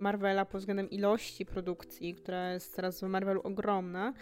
[0.00, 4.12] Marvela pod względem ilości produkcji, która jest teraz w Marvelu ogromna,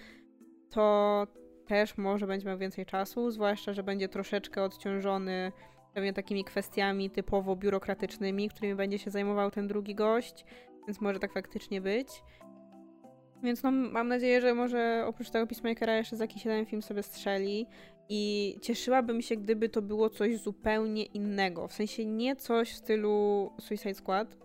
[0.71, 1.27] to
[1.71, 5.53] też może będzie miał więcej czasu, zwłaszcza, że będzie troszeczkę odciążony
[5.95, 10.45] pewnie takimi kwestiami typowo biurokratycznymi, którymi będzie się zajmował ten drugi gość,
[10.87, 12.09] więc może tak faktycznie być.
[13.43, 17.03] Więc no, mam nadzieję, że może oprócz tego Peacemakera jeszcze za jakiś jeden film sobie
[17.03, 17.67] strzeli
[18.09, 21.69] i cieszyłabym się, gdyby to było coś zupełnie innego.
[21.69, 24.37] W sensie nie coś w stylu Suicide Squad,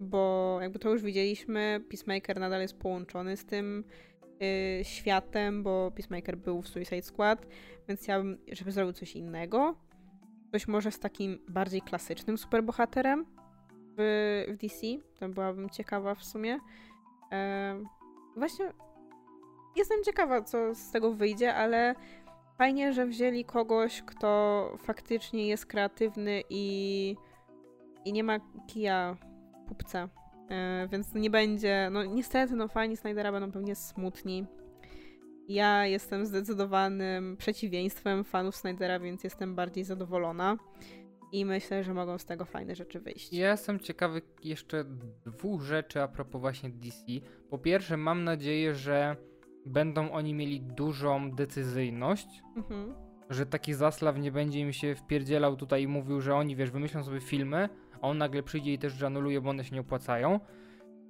[0.00, 3.84] bo jakby to już widzieliśmy, Peacemaker nadal jest połączony z tym
[4.42, 7.46] y, światem, bo Peacemaker był w Suicide Squad,
[7.88, 9.74] więc chciałabym, żeby zrobił coś innego.
[10.52, 13.26] Coś może z takim bardziej klasycznym superbohaterem
[13.98, 14.86] w, w DC.
[15.18, 16.58] To byłabym ciekawa w sumie.
[17.32, 17.80] E,
[18.36, 18.72] właśnie
[19.76, 21.94] jestem ciekawa, co z tego wyjdzie, ale
[22.58, 27.16] fajnie, że wzięli kogoś, kto faktycznie jest kreatywny i,
[28.04, 29.16] i nie ma kija.
[29.70, 30.08] E,
[30.90, 34.46] więc nie będzie, no niestety, no fani Snydera będą pewnie smutni.
[35.48, 40.56] Ja jestem zdecydowanym przeciwieństwem fanów Snydera, więc jestem bardziej zadowolona.
[41.32, 43.32] I myślę, że mogą z tego fajne rzeczy wyjść.
[43.32, 44.84] Ja jestem ciekawy jeszcze
[45.26, 47.02] dwóch rzeczy a propos właśnie DC.
[47.50, 49.16] Po pierwsze, mam nadzieję, że
[49.66, 52.42] będą oni mieli dużą decyzyjność.
[52.56, 52.94] Mhm.
[53.30, 57.04] Że taki Zaslaw nie będzie im się wpierdzielał tutaj i mówił, że oni, wiesz, wymyślą
[57.04, 57.68] sobie filmy,
[58.06, 60.40] on nagle przyjdzie i też żanuluje, bo one się nie opłacają.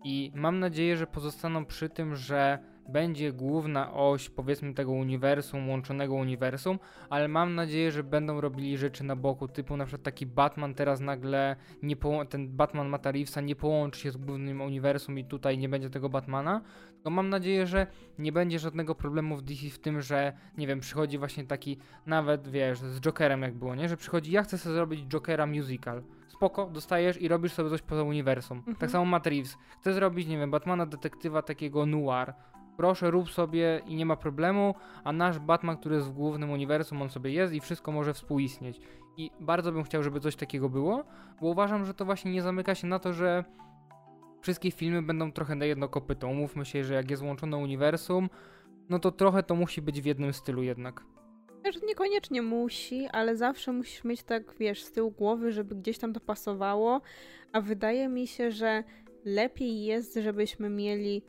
[0.04, 6.14] I mam nadzieję, że pozostaną przy tym, że będzie główna oś, powiedzmy, tego uniwersum, łączonego
[6.14, 6.78] uniwersum,
[7.10, 11.00] ale mam nadzieję, że będą robili rzeczy na boku, typu na przykład taki Batman teraz
[11.00, 11.96] nagle, nie
[12.28, 16.62] ten Batman Mata nie połączy się z głównym uniwersum i tutaj nie będzie tego Batmana,
[17.06, 17.86] tylko mam nadzieję, że
[18.18, 22.48] nie będzie żadnego problemu w DC w tym, że, nie wiem, przychodzi właśnie taki, nawet,
[22.48, 26.66] wiesz, z Jokerem jak było, nie, że przychodzi, ja chcę sobie zrobić Jokera musical, spoko,
[26.66, 28.58] dostajesz i robisz sobie coś poza uniwersum.
[28.58, 28.76] Tak mhm.
[28.76, 29.58] Tak samo Matt Reeves.
[29.80, 32.34] Chce zrobić, nie wiem, Batmana detektywa takiego noir.
[32.76, 37.02] Proszę, rób sobie i nie ma problemu, a nasz Batman, który jest w głównym uniwersum,
[37.02, 38.80] on sobie jest i wszystko może współistnieć.
[39.16, 41.04] I bardzo bym chciał, żeby coś takiego było,
[41.40, 43.44] bo uważam, że to właśnie nie zamyka się na to, że
[44.46, 46.28] wszystkie filmy będą trochę na jedno kopyto.
[46.28, 48.28] Umówmy się, że jak jest łączone uniwersum,
[48.88, 51.04] no to trochę to musi być w jednym stylu jednak.
[51.64, 56.12] Wiesz, niekoniecznie musi, ale zawsze musisz mieć tak, wiesz, z tyłu głowy, żeby gdzieś tam
[56.12, 57.00] to pasowało,
[57.52, 58.84] a wydaje mi się, że
[59.24, 61.22] lepiej jest, żebyśmy mieli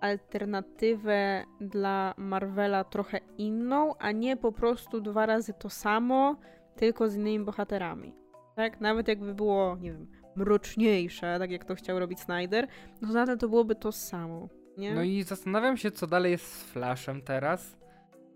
[0.00, 6.36] alternatywę dla Marvela trochę inną, a nie po prostu dwa razy to samo,
[6.76, 8.14] tylko z innymi bohaterami.
[8.56, 8.80] Tak?
[8.80, 10.06] Nawet jakby było, nie wiem,
[10.38, 12.66] mroczniejsze, tak jak to chciał robić Snyder,
[13.00, 14.48] no nadal to byłoby to samo.
[14.76, 14.94] Nie?
[14.94, 17.77] No i zastanawiam się, co dalej jest z Flashem teraz.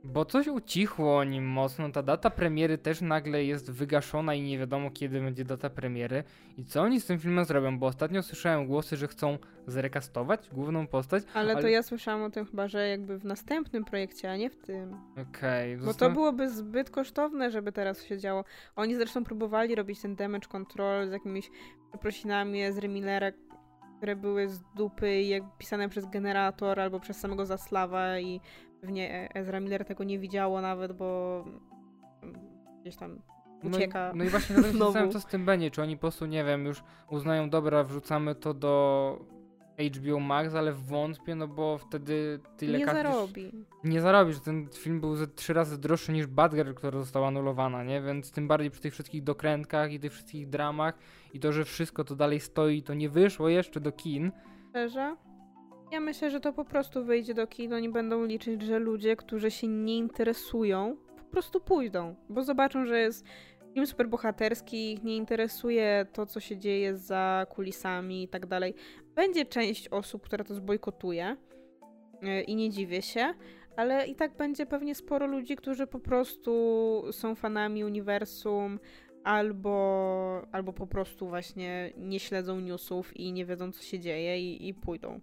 [0.05, 4.59] Bo coś ucichło o nim mocno, ta data premiery też nagle jest wygaszona i nie
[4.59, 6.24] wiadomo kiedy będzie data premiery.
[6.57, 7.78] I co oni z tym filmem zrobią?
[7.78, 11.22] Bo ostatnio słyszałem głosy, że chcą zrekastować główną postać.
[11.34, 11.62] Ale, ale...
[11.62, 14.96] to ja słyszałam o tym chyba, że jakby w następnym projekcie, a nie w tym.
[15.12, 15.74] Okej.
[15.74, 18.44] Okay, Bo to byłoby zbyt kosztowne, żeby teraz się działo.
[18.76, 21.50] Oni zresztą próbowali robić ten damage control z jakimiś
[21.90, 23.32] przeprosinami z Remillera,
[23.96, 28.40] które były z dupy jak pisane przez generator albo przez samego Zaslawa i
[28.83, 31.45] Pewnie Ezra Miller tego nie widziało nawet, bo
[32.80, 33.22] gdzieś tam
[33.62, 34.09] ucieka.
[34.09, 35.70] No i, no i właśnie zastanawiam co z tym będzie.
[35.70, 39.18] Czy oni po prostu, nie wiem, już uznają, dobra, wrzucamy to do
[39.97, 43.53] HBO Max, ale wątpię, no bo wtedy tyle Nie zarobi.
[43.85, 47.85] Nie zarobi, że ten film był ze trzy razy droższy niż Badger, która została anulowana,
[47.85, 48.03] nie?
[48.03, 50.99] Więc tym bardziej przy tych wszystkich dokrętkach i tych wszystkich dramach
[51.33, 54.33] i to, że wszystko to dalej stoi, to nie wyszło jeszcze do kin.
[54.70, 55.16] Szczerze?
[55.93, 57.72] Ja myślę, że to po prostu wyjdzie do kin.
[57.72, 62.99] Oni będą liczyć, że ludzie, którzy się nie interesują, po prostu pójdą, bo zobaczą, że
[63.01, 63.24] jest
[63.74, 68.74] film superbohaterski, ich nie interesuje to, co się dzieje za kulisami i tak dalej.
[69.14, 71.36] Będzie część osób, która to zbojkotuje
[72.22, 73.34] e, i nie dziwię się,
[73.76, 76.53] ale i tak będzie pewnie sporo ludzi, którzy po prostu
[77.11, 78.78] są fanami uniwersum,
[79.24, 84.68] albo, albo po prostu właśnie nie śledzą newsów i nie wiedzą, co się dzieje i,
[84.68, 85.20] i pójdą.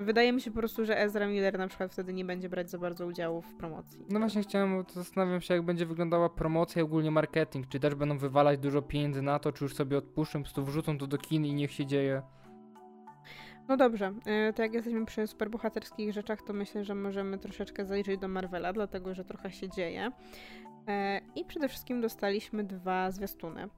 [0.00, 2.78] Wydaje mi się po prostu, że Ezra Miller na przykład wtedy nie będzie brać za
[2.78, 4.06] bardzo udziału w promocji.
[4.08, 7.68] No właśnie chciałem, zastanawiam się jak będzie wyglądała promocja i ogólnie marketing.
[7.68, 10.98] Czy też będą wywalać dużo pieniędzy na to, czy już sobie odpuszczą, po prostu wrzucą
[10.98, 12.22] to do kin i niech się dzieje.
[13.68, 18.20] No dobrze, e, to jak jesteśmy przy superbohaterskich rzeczach, to myślę, że możemy troszeczkę zajrzeć
[18.20, 20.10] do Marvela, dlatego że trochę się dzieje.
[20.88, 23.68] E, I przede wszystkim dostaliśmy dwa zwiastuny.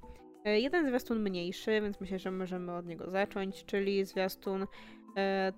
[0.45, 4.67] E, jeden zwiastun mniejszy, więc myślę, że możemy od niego zacząć, czyli zwiastun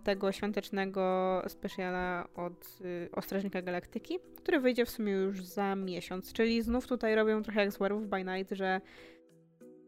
[0.05, 6.33] tego świątecznego specjala od y, Ostrażnika Galaktyki, który wyjdzie w sumie już za miesiąc.
[6.33, 8.81] Czyli znów tutaj robią trochę jak z Werewolf by Night, że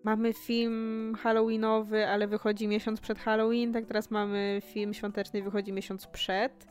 [0.04, 6.06] mamy film halloweenowy, ale wychodzi miesiąc przed Halloween, tak teraz mamy film świąteczny, wychodzi miesiąc
[6.06, 6.66] przed.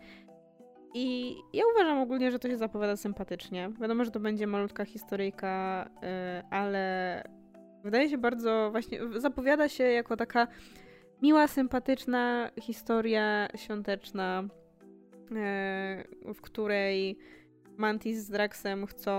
[0.94, 3.70] I ja uważam ogólnie, że to się zapowiada sympatycznie.
[3.82, 5.86] Wiadomo, że to będzie malutka historyjka,
[6.40, 7.24] y, ale
[7.84, 10.48] wydaje się bardzo właśnie, zapowiada się jako taka
[11.22, 14.44] miła, sympatyczna historia świąteczna,
[15.36, 16.04] e,
[16.34, 17.18] w której
[17.78, 19.12] Mantis z Draxem chcą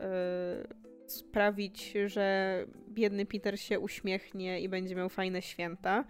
[0.00, 2.56] e, sprawić, że
[2.88, 6.04] biedny Peter się uśmiechnie i będzie miał fajne święta.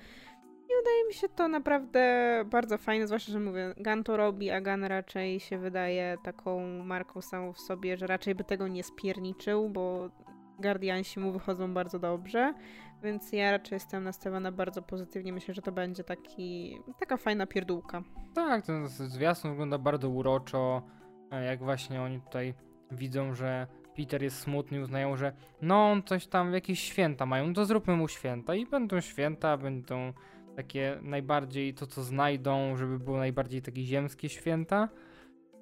[0.70, 4.60] I wydaje mi się to naprawdę bardzo fajne, zwłaszcza, że mówię, Gun to robi, a
[4.60, 9.70] Gun raczej się wydaje taką marką samą w sobie, że raczej by tego nie spierniczył,
[9.70, 10.10] bo
[10.58, 12.54] Guardiansi mu wychodzą bardzo dobrze.
[13.02, 15.32] Więc ja raczej jestem nastawiona bardzo pozytywnie.
[15.32, 18.02] Myślę, że to będzie taki, taka fajna pierdółka.
[18.34, 20.82] Tak, ten zwiastun wygląda bardzo uroczo.
[21.30, 22.54] E, jak właśnie oni tutaj
[22.90, 25.32] widzą, że Peter jest smutny, uznają, że
[25.62, 28.54] no on coś tam, jakieś święta mają, no to zróbmy mu święta.
[28.54, 30.12] I będą święta, będą
[30.56, 34.88] takie najbardziej to, co znajdą, żeby było najbardziej takie ziemskie święta.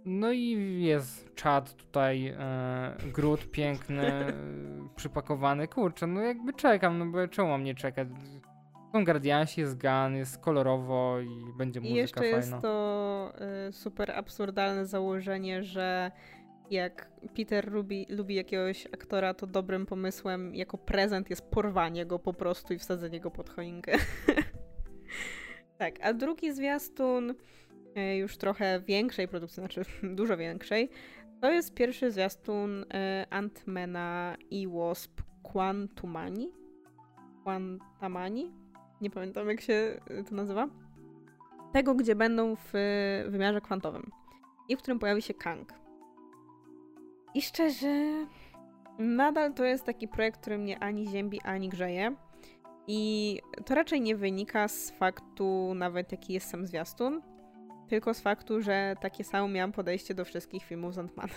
[0.09, 4.33] No i jest czad tutaj, e, gród piękny, e,
[4.97, 5.69] przypakowany.
[5.69, 8.09] Kurczę, no jakby czekam, no bo czemu mam nie czekać?
[8.93, 12.37] Są Guardiansi, jest gun, jest kolorowo i będzie muzyka I jeszcze fajna.
[12.37, 13.33] jest to
[13.69, 16.11] y, super absurdalne założenie, że
[16.71, 22.33] jak Peter lubi, lubi jakiegoś aktora, to dobrym pomysłem jako prezent jest porwanie go po
[22.33, 23.93] prostu i wsadzenie go pod choinkę.
[25.79, 27.35] tak, a drugi zwiastun
[28.18, 30.90] już trochę większej produkcji, znaczy dużo większej,
[31.40, 36.53] to jest pierwszy zwiastun e, Antmana i Wasp Quantumani.
[37.44, 38.53] Quantamani?
[39.01, 40.68] Nie pamiętam jak się to nazywa.
[41.72, 42.72] Tego, gdzie będą w
[43.28, 44.11] wymiarze kwantowym
[44.68, 45.74] i w którym pojawi się Kang.
[47.34, 48.26] I szczerze,
[48.99, 52.16] nadal to jest taki projekt, który mnie ani ziębi, ani grzeje.
[52.86, 57.22] I to raczej nie wynika z faktu nawet jaki jest sam zwiastun,
[57.89, 61.28] tylko z faktu, że takie samo miałam podejście do wszystkich filmów z Ant-Manem.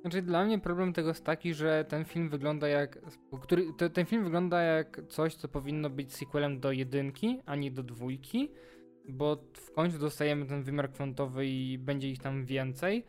[0.00, 2.98] Znaczy dla mnie problem tego jest taki, że ten film wygląda jak.
[3.40, 7.70] Który, to, ten film wygląda jak coś, co powinno być sequelem do jedynki, a nie
[7.70, 8.50] do dwójki.
[9.08, 13.06] bo w końcu dostajemy ten wymiar kwantowy i będzie ich tam więcej.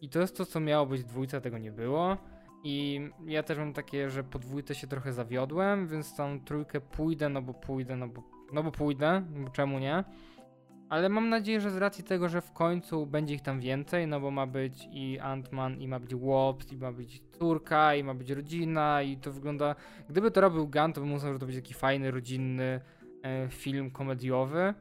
[0.00, 2.16] I to jest to, co miało być w dwójce, tego nie było.
[2.64, 7.28] I ja też mam takie, że po dwójce się trochę zawiodłem, więc tam trójkę pójdę,
[7.28, 10.04] no bo pójdę, no bo, no bo pójdę, bo czemu nie?
[10.88, 14.20] Ale mam nadzieję, że z racji tego, że w końcu będzie ich tam więcej, no
[14.20, 18.14] bo ma być i Ant-Man, i ma być Wops, i ma być córka, i ma
[18.14, 19.74] być rodzina, i to wygląda...
[20.08, 22.80] Gdyby to robił Gunn, to bym uznał, że to będzie taki fajny, rodzinny
[23.22, 24.74] e, film komediowy.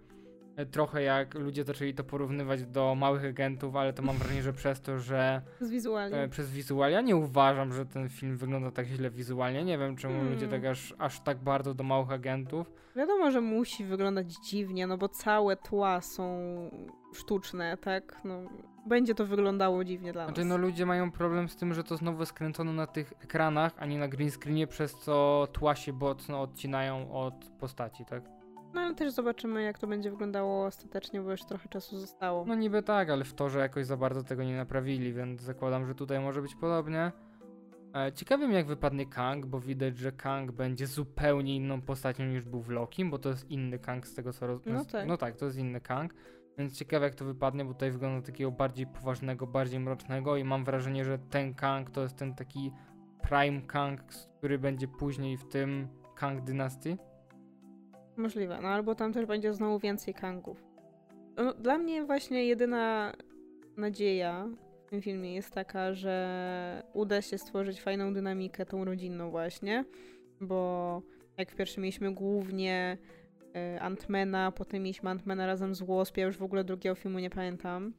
[0.72, 4.82] Trochę jak ludzie zaczęli to porównywać do Małych Agentów, ale to mam wrażenie, że przez
[4.82, 5.42] to, że
[5.72, 6.28] wizualnie.
[6.30, 7.02] przez wizualia.
[7.02, 9.64] Nie uważam, że ten film wygląda tak źle wizualnie.
[9.64, 10.34] Nie wiem, czemu Hmm.
[10.34, 12.72] ludzie tak aż, aż tak bardzo do Małych Agentów.
[12.96, 16.40] Wiadomo, że musi wyglądać dziwnie, no bo całe tła są
[17.14, 18.22] sztuczne, tak?
[18.24, 18.40] No,
[18.88, 20.36] będzie to wyglądało dziwnie dla nas.
[20.36, 23.86] Znaczy, no ludzie mają problem z tym, że to znowu skręcono na tych ekranach, a
[23.86, 28.24] nie na green screenie, przez co tła się mocno odcinają od postaci, tak?
[28.74, 32.46] No ale też zobaczymy, jak to będzie wyglądało ostatecznie, bo już trochę czasu zostało.
[32.46, 35.96] No niby tak, ale w torze jakoś za bardzo tego nie naprawili, więc zakładam, że
[35.96, 37.12] tutaj może być podobnie.
[37.96, 42.44] E, Ciekawie mnie jak wypadnie Kang, bo widać, że Kang będzie zupełnie inną postacią niż
[42.44, 44.78] był w Loki, bo to jest inny Kang z tego co rozumiem.
[44.78, 45.08] No tak.
[45.08, 46.14] No tak, to jest inny Kang.
[46.58, 50.66] Więc ciekawe jak to wypadnie, bo tutaj wygląda takiego bardziej poważnego, bardziej mrocznego i mam
[50.66, 52.72] wrażenie, że ten Kang to jest ten taki
[53.30, 54.02] Prime Kang,
[54.38, 56.98] który będzie później w tym Kang Dynasty.
[58.18, 60.64] Możliwe, no albo tam też będzie znowu więcej Kangów.
[61.38, 63.14] No, dla mnie właśnie jedyna
[63.78, 64.48] nadzieja
[64.86, 69.86] w tym filmie jest taka, że uda się stworzyć fajną dynamikę tą rodzinną właśnie,
[70.42, 71.02] bo
[71.38, 72.98] jak w pierwszym mieliśmy głównie
[73.76, 77.30] y, Antmana, potem mieliśmy Antmana razem z Wasp, ja już w ogóle drugiego filmu nie
[77.30, 77.94] pamiętam.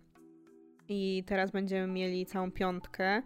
[0.88, 3.22] I teraz będziemy mieli całą piątkę.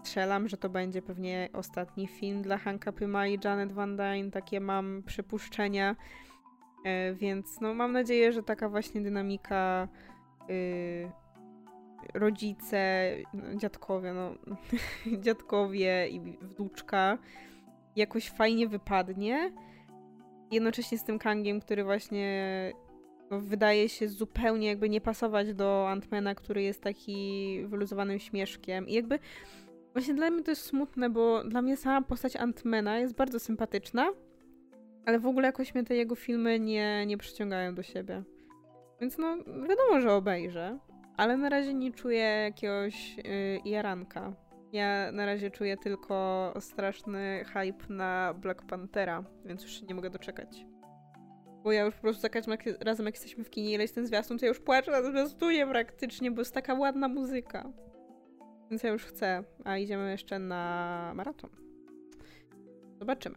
[0.00, 4.60] Strzelam, że to będzie pewnie ostatni film dla Hanka Pyma i Janet Van Dyne, takie
[4.60, 5.96] mam przypuszczenia.
[6.84, 9.88] E, więc no, mam nadzieję, że taka właśnie dynamika
[10.50, 11.10] y,
[12.14, 14.34] rodzice, no, dziadkowie, no,
[15.24, 17.18] dziadkowie i wnuczka
[17.96, 19.52] jakoś fajnie wypadnie.
[20.50, 22.72] Jednocześnie z tym Kangiem, który właśnie
[23.30, 28.88] no, wydaje się zupełnie jakby nie pasować do Antmana, który jest taki wyluzowanym śmieszkiem.
[28.88, 29.18] I jakby
[29.92, 34.08] właśnie dla mnie to jest smutne, bo dla mnie sama postać Antmana jest bardzo sympatyczna,
[35.06, 38.22] ale w ogóle jakoś mnie te jego filmy nie, nie przyciągają do siebie.
[39.00, 40.78] Więc no, wiadomo, że obejrzę,
[41.16, 43.24] ale na razie nie czuję jakiegoś yy,
[43.64, 44.32] jaranka.
[44.72, 50.66] Ja na razie czuję tylko straszny hype na Black Panthera, więc już nie mogę doczekać.
[51.62, 54.06] Bo ja już po prostu za każdym razem jak jesteśmy w kinie i leci ten
[54.06, 57.72] zwiastun, to ja już płaczę na zwiastunie praktycznie, bo jest taka ładna muzyka.
[58.70, 61.50] Więc ja już chcę, a idziemy jeszcze na maraton.
[62.98, 63.36] Zobaczymy.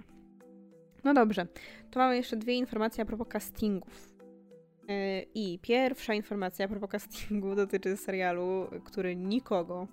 [1.03, 1.47] No dobrze,
[1.91, 4.11] to mamy jeszcze dwie informacje a propos castingów.
[4.87, 9.87] Yy, I pierwsza informacja a propos castingu dotyczy serialu, który nikogo,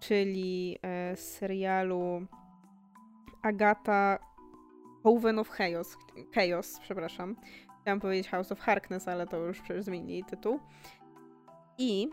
[0.00, 2.26] czyli e, serialu
[3.42, 4.18] Agata
[5.04, 5.96] Oven of Chaos,
[6.34, 7.36] Chaos, przepraszam.
[7.80, 10.60] Chciałam powiedzieć House of Harkness, ale to już przecież zmienili tytuł.
[11.78, 12.08] I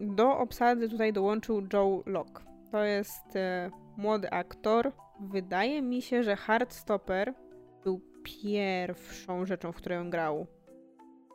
[0.00, 2.44] do obsady tutaj dołączył Joe Locke.
[2.70, 4.92] To jest e, młody aktor.
[5.20, 7.34] Wydaje mi się, że Heartstopper
[7.84, 10.46] był pierwszą rzeczą, w której on grał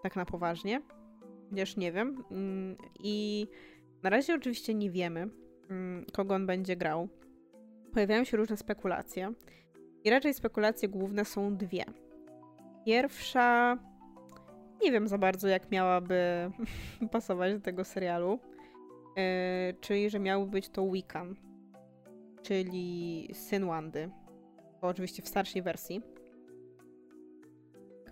[0.04, 0.82] tak na poważnie.
[1.50, 2.24] Chociaż nie wiem.
[2.32, 3.48] Mm, I
[4.04, 5.30] na razie oczywiście nie wiemy,
[5.70, 7.10] mm, kogo on będzie grał.
[7.94, 9.34] Pojawiają się różne spekulacje.
[10.04, 11.86] I raczej spekulacje główne są dwie.
[12.86, 13.78] Pierwsza,
[14.82, 16.52] nie wiem za bardzo, jak miałaby
[17.12, 18.40] pasować do tego serialu,
[19.16, 19.24] yy,
[19.82, 21.36] czyli że miałby być to Wiccan,
[22.44, 24.10] czyli syn Wandy.
[24.82, 26.02] To oczywiście w starszej wersji.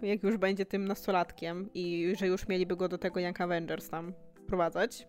[0.01, 4.13] Jak już będzie tym nastolatkiem i że już mieliby go do tego Young Avengers tam
[4.47, 5.07] prowadzać.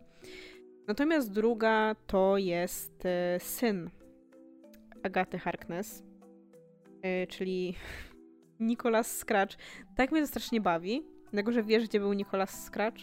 [0.86, 3.90] Natomiast druga to jest e, syn
[5.02, 6.02] Agaty Harkness,
[7.02, 7.74] e, czyli
[8.60, 9.56] Nicholas Scratch.
[9.96, 13.00] Tak mnie to strasznie bawi, dlatego że wiesz, gdzie był Nicholas Scratch?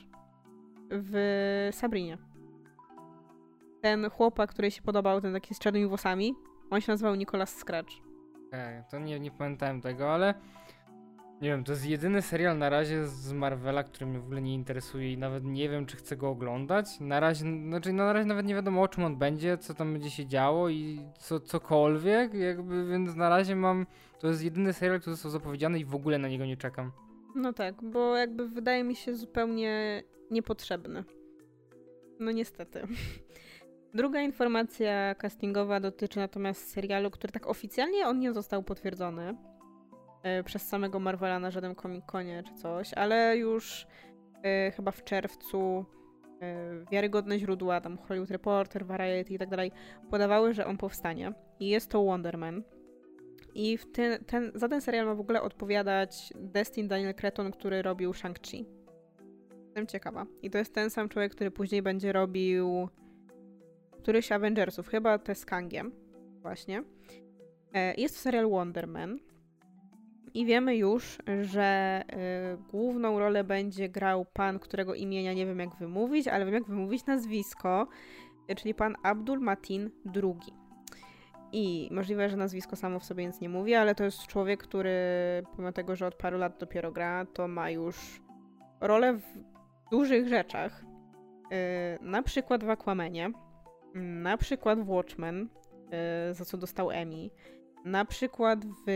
[0.90, 2.18] W Sabrinie.
[3.82, 6.36] Ten chłopak, który się podobał, ten taki z czarnymi włosami,
[6.70, 7.94] on się nazywał Nicholas Scratch.
[8.48, 10.34] Okej, to nie, nie pamiętałem tego, ale
[11.42, 14.54] nie wiem, to jest jedyny serial na razie z Marvela, który mnie w ogóle nie
[14.54, 17.00] interesuje i nawet nie wiem, czy chcę go oglądać.
[17.00, 19.94] Na razie, znaczy no na razie nawet nie wiadomo o czym on będzie, co tam
[19.94, 23.86] będzie się działo i co, cokolwiek, jakby, więc na razie mam,
[24.20, 26.92] to jest jedyny serial, który został zapowiedziany i w ogóle na niego nie czekam.
[27.36, 31.04] No tak, bo jakby wydaje mi się zupełnie niepotrzebny.
[32.20, 32.82] No niestety.
[33.94, 39.36] Druga informacja castingowa dotyczy natomiast serialu, który tak oficjalnie on nie został potwierdzony.
[40.24, 43.88] e, przez samego Marvela na żadnym Comic-Conie czy coś, ale już
[44.44, 45.86] e, chyba w czerwcu
[46.42, 49.72] e, wiarygodne źródła, tam Hollywood Reporter, Variety i tak dalej,
[50.10, 51.34] podawały, że on powstanie.
[51.60, 52.64] I jest to Wonder Man.
[53.56, 57.82] I w ten, ten, za ten serial ma w ogóle odpowiadać Destin Daniel Creton, który
[57.82, 58.66] robił Shang-Chi.
[59.66, 60.26] Jestem ciekawa.
[60.42, 62.90] I to jest ten sam człowiek, który później będzie robił
[64.04, 65.92] któryś Avengersów, chyba te z Kangiem.
[66.42, 66.84] Właśnie.
[67.74, 69.20] E, jest to serial Wonder Man.
[70.34, 72.02] I wiemy już, że
[72.54, 76.66] y, główną rolę będzie grał pan, którego imienia nie wiem jak wymówić, ale wiem jak
[76.66, 77.88] wymówić nazwisko,
[78.52, 80.63] y, czyli pan Abdul Matin II.
[81.56, 84.92] I możliwe, że nazwisko samo w sobie nic nie mówi, ale to jest człowiek, który
[85.52, 88.22] pomimo tego, że od paru lat dopiero gra, to ma już
[88.82, 89.24] rolę w
[89.92, 90.84] dużych rzeczach.
[91.52, 91.58] Yy,
[92.02, 93.32] na przykład w Aquamanie,
[93.96, 95.50] na przykład w Watchmen,
[96.28, 97.30] yy, za co dostał Emmy,
[97.86, 98.92] na przykład w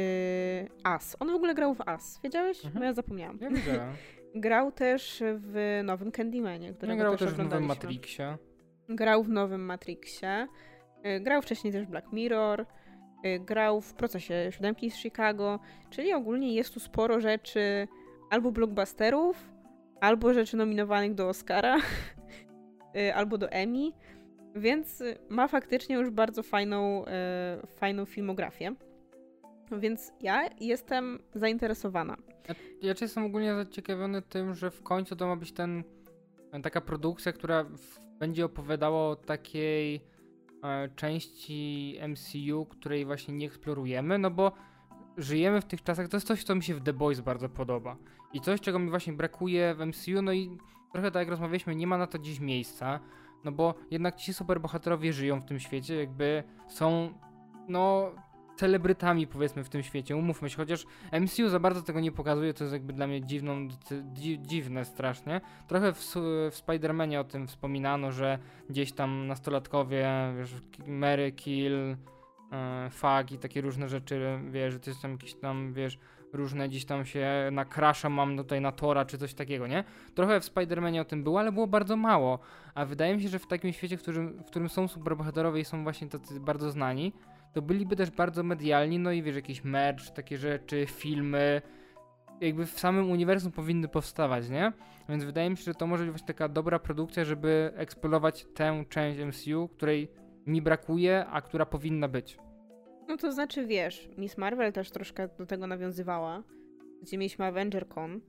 [0.83, 1.17] As.
[1.19, 2.65] On w ogóle grał w As, wiedziałeś?
[2.65, 2.79] Mhm.
[2.79, 3.37] Bo ja zapomniałam.
[3.41, 3.93] Ja wiedziałem.
[4.35, 7.65] Grał też w nowym Candymanie, Ja którego grał też, też w nowym.
[7.65, 8.37] Matrixie.
[8.89, 10.47] Grał w nowym Matrixie.
[11.05, 12.65] Y, Grał wcześniej też Black Mirror.
[13.25, 15.59] y, Grał w procesie siódemki z Chicago.
[15.89, 17.87] Czyli ogólnie jest tu sporo rzeczy
[18.29, 19.49] albo blockbusterów,
[20.01, 21.77] albo rzeczy nominowanych do Oscara,
[22.95, 23.91] y, albo do Emmy.
[24.55, 27.05] Więc ma faktycznie już bardzo fajną,
[27.67, 28.75] fajną filmografię.
[29.71, 32.17] Więc ja jestem zainteresowana.
[32.49, 35.83] Ja, ja jestem ogólnie zaciekawiony tym, że w końcu to ma być ten,
[36.63, 37.65] taka produkcja, która
[38.19, 39.99] będzie opowiadała o takiej e,
[40.95, 44.51] części MCU, której właśnie nie eksplorujemy, no bo
[45.17, 47.97] żyjemy w tych czasach, to jest coś, co mi się w The Boys bardzo podoba.
[48.33, 50.57] I coś, czego mi właśnie brakuje w MCU, no i
[50.91, 52.99] trochę tak jak rozmawialiśmy, nie ma na to dziś miejsca,
[53.43, 57.13] no bo jednak ci superbohaterowie żyją w tym świecie, jakby są,
[57.67, 58.11] no,
[58.57, 60.85] celebrytami powiedzmy w tym świecie, umówmy się, chociaż
[61.21, 63.67] MCU za bardzo tego nie pokazuje, to jest jakby dla mnie dziwną,
[64.13, 65.41] dzi, dziwne strasznie.
[65.67, 65.99] Trochę w,
[66.51, 68.39] w Spider-Manie o tym wspominano, że
[68.69, 70.53] gdzieś tam nastolatkowie, wiesz,
[70.87, 71.95] Mary Kill,
[72.51, 75.99] e, fuck i takie różne rzeczy, wiesz, że to jest tam jakieś tam, wiesz,
[76.33, 79.83] różne gdzieś tam się nakrasza, mam tutaj na Tora czy coś takiego, nie?
[80.15, 82.39] Trochę w Spider-Manie o tym było, ale było bardzo mało.
[82.75, 85.65] A wydaje mi się, że w takim świecie, w którym, w którym są superbohaterowie i
[85.65, 87.13] są właśnie tacy bardzo znani,
[87.53, 91.61] to byliby też bardzo medialni, no i wiesz, jakiś merch, takie rzeczy, filmy,
[92.41, 94.71] jakby w samym uniwersum powinny powstawać, nie?
[95.09, 98.85] Więc wydaje mi się, że to może być właśnie taka dobra produkcja, żeby eksplorować tę
[98.89, 100.11] część MCU, której
[100.45, 102.37] mi brakuje, a która powinna być.
[103.07, 106.43] No to znaczy, wiesz, Miss Marvel też troszkę do tego nawiązywała,
[107.01, 108.21] gdzie mieliśmy AvengerCon,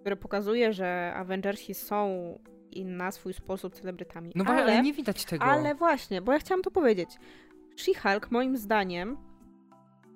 [0.00, 2.38] które pokazuje, że Avengersi są
[2.70, 4.32] i na swój sposób celebrytami.
[4.34, 5.44] No ale, ale, ale nie widać tego.
[5.44, 7.10] ale właśnie, bo ja chciałam to powiedzieć.
[7.80, 9.16] She-Hulk moim zdaniem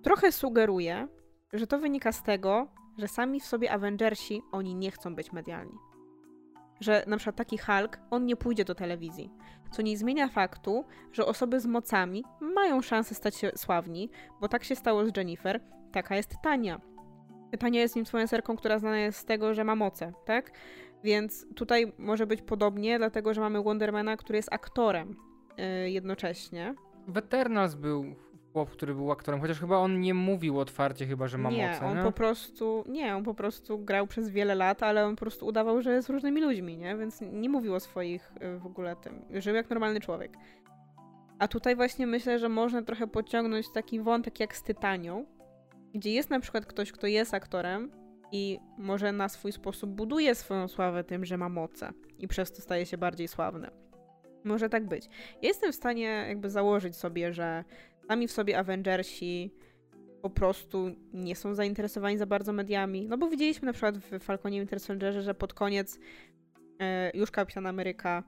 [0.02, 1.08] trochę sugeruje,
[1.52, 5.78] że to wynika z tego, że sami w sobie Avengersi, oni nie chcą być medialni.
[6.80, 9.30] Że na przykład taki Hulk, on nie pójdzie do telewizji.
[9.70, 14.10] Co nie zmienia faktu, że osoby z mocami mają szansę stać się sławni,
[14.40, 15.60] bo tak się stało z Jennifer,
[15.92, 16.80] taka jest Tania.
[17.58, 20.50] Tania jest influencerką, która znana jest z tego, że ma moce, tak?
[21.04, 25.16] Więc tutaj może być podobnie, dlatego że mamy Wondermana, który jest aktorem
[25.56, 26.74] yy, jednocześnie.
[27.08, 28.14] W Eternals był
[28.52, 31.86] chłop, który był aktorem, chociaż chyba on nie mówił otwarcie chyba, że ma nie, moce,
[31.86, 32.02] on nie?
[32.02, 35.82] po prostu, nie, on po prostu grał przez wiele lat, ale on po prostu udawał,
[35.82, 36.96] że jest różnymi ludźmi, nie?
[36.96, 39.24] Więc nie mówił o swoich y, w ogóle tym.
[39.30, 40.32] Żył jak normalny człowiek.
[41.38, 45.24] A tutaj właśnie myślę, że można trochę pociągnąć taki wątek jak z Tytanią,
[45.94, 47.90] gdzie jest na przykład ktoś, kto jest aktorem
[48.32, 52.62] i może na swój sposób buduje swoją sławę tym, że ma moce i przez to
[52.62, 53.83] staje się bardziej sławny.
[54.44, 55.06] Może tak być.
[55.42, 57.64] Ja jestem w stanie jakby założyć sobie, że
[58.08, 59.50] sami w sobie Avengersi
[60.22, 63.06] po prostu nie są zainteresowani za bardzo mediami.
[63.08, 65.98] No bo widzieliśmy na przykład w Falconie Winter Soldierze, że pod koniec
[66.80, 68.22] e, już Kapitan Ameryka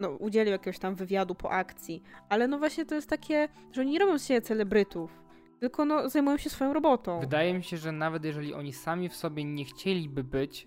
[0.00, 3.90] no, udzielił jakiegoś tam wywiadu po akcji, ale no właśnie to jest takie, że oni
[3.90, 5.22] nie robią siebie celebrytów,
[5.60, 7.20] tylko no zajmują się swoją robotą.
[7.20, 10.66] Wydaje mi się, że nawet jeżeli oni sami w sobie nie chcieliby być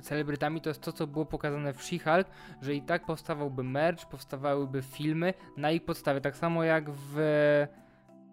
[0.00, 2.24] celebrytami, to jest to, co było pokazane w She-Hulk,
[2.60, 6.20] że i tak powstawałby merch, powstawałyby filmy na ich podstawie.
[6.20, 7.16] Tak samo jak w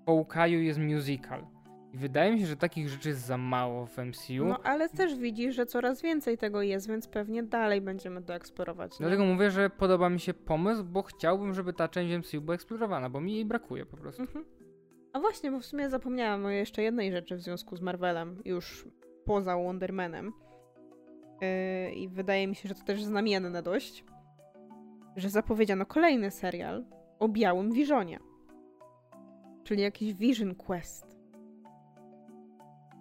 [0.05, 1.45] Hawkeye'u jest musical.
[1.93, 4.45] I wydaje mi się, że takich rzeczy jest za mało w MCU.
[4.45, 8.91] No ale też widzisz, że coraz więcej tego jest, więc pewnie dalej będziemy to eksplorować.
[8.91, 8.97] nie?
[9.05, 13.09] Dlatego mówię, że podoba mi się pomysł, bo chciałbym, żeby ta część MCU była eksplorowana,
[13.09, 14.21] bo mi jej brakuje po prostu.
[14.21, 14.45] Mhm.
[15.13, 18.87] A właśnie, bo w sumie zapomniałam o jeszcze jednej rzeczy w związku z Marvelem, już
[19.25, 20.33] poza Wondermanem.
[21.41, 24.03] Yy, I wydaje mi się, że to też znamienne dość,
[25.15, 26.85] że zapowiedziano kolejny serial
[27.19, 28.19] o białym Visionie.
[29.63, 31.15] Czyli jakiś Vision Quest.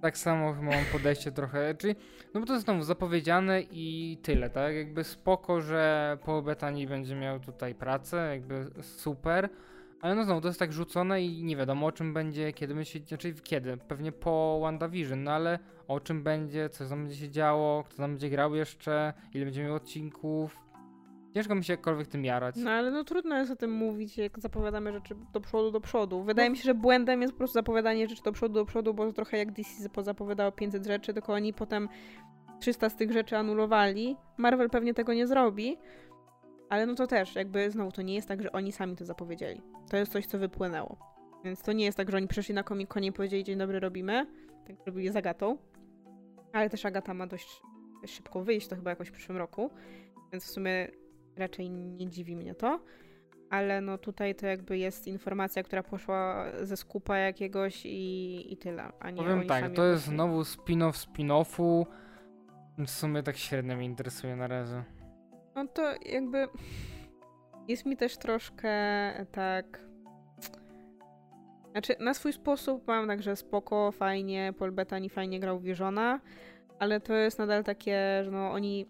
[0.02, 1.94] Tak samo chyba mam podejście trochę, czyli,
[2.34, 4.74] no bo to znowu zapowiedziane i tyle, tak?
[4.74, 9.48] Jakby spoko, że Paul Bettany będzie miał tutaj pracę, jakby super,
[10.04, 12.84] ale no znowu to jest tak rzucone i nie wiadomo o czym będzie, kiedy my
[12.84, 15.58] się, znaczy kiedy, pewnie po WandaVision, no ale
[15.88, 19.64] o czym będzie, co tam będzie się działo, kto tam będzie grał jeszcze, ile będzie
[19.64, 20.56] miał odcinków.
[21.34, 22.56] Ciężko mi się jakkolwiek tym jarać.
[22.56, 26.22] No ale no trudno jest o tym mówić, jak zapowiadamy rzeczy do przodu, do przodu.
[26.22, 26.52] Wydaje no.
[26.52, 29.12] mi się, że błędem jest po prostu zapowiadanie rzeczy do przodu, do przodu, bo to
[29.12, 31.88] trochę jak DC zapowiadało 500 rzeczy, tylko oni potem
[32.60, 34.16] 300 z tych rzeczy anulowali.
[34.36, 35.76] Marvel pewnie tego nie zrobi,
[36.68, 39.60] ale no to też, jakby znowu, to nie jest tak, że oni sami to zapowiedzieli.
[39.90, 41.14] To jest coś, co wypłynęło.
[41.44, 43.80] Więc to nie jest tak, że oni przyszli na Comic Conie i powiedzieli, dzień dobry,
[43.80, 44.26] robimy.
[44.66, 45.58] Tak robili z Agatą.
[46.52, 47.62] Ale też Agata ma dość
[48.06, 49.70] szybko wyjść, to chyba jakoś w przyszłym roku.
[50.32, 50.88] Więc w sumie
[51.36, 52.80] raczej nie dziwi mnie to.
[53.50, 58.92] Ale no tutaj to jakby jest informacja, która poszła ze skupa jakiegoś i, i tyle,
[59.00, 61.86] a nie Powiem tak, to jest znowu spin-off spin-offu.
[62.78, 64.84] W sumie tak średnio mnie interesuje na razie.
[65.56, 66.48] No to jakby
[67.68, 68.70] jest mi też troszkę
[69.32, 69.84] tak
[71.72, 76.20] znaczy, na swój sposób mam także spoko, fajnie, Paul Bettany fajnie grał Wieżona,
[76.78, 78.86] ale to jest nadal takie, że no oni